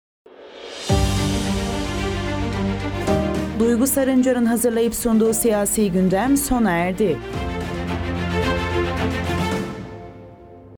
Duygu 3.58 3.86
Sarıncar'ın 3.86 4.46
hazırlayıp 4.46 4.94
sunduğu 4.94 5.34
siyasi 5.34 5.92
gündem 5.92 6.36
sona 6.36 6.70
erdi. 6.70 7.18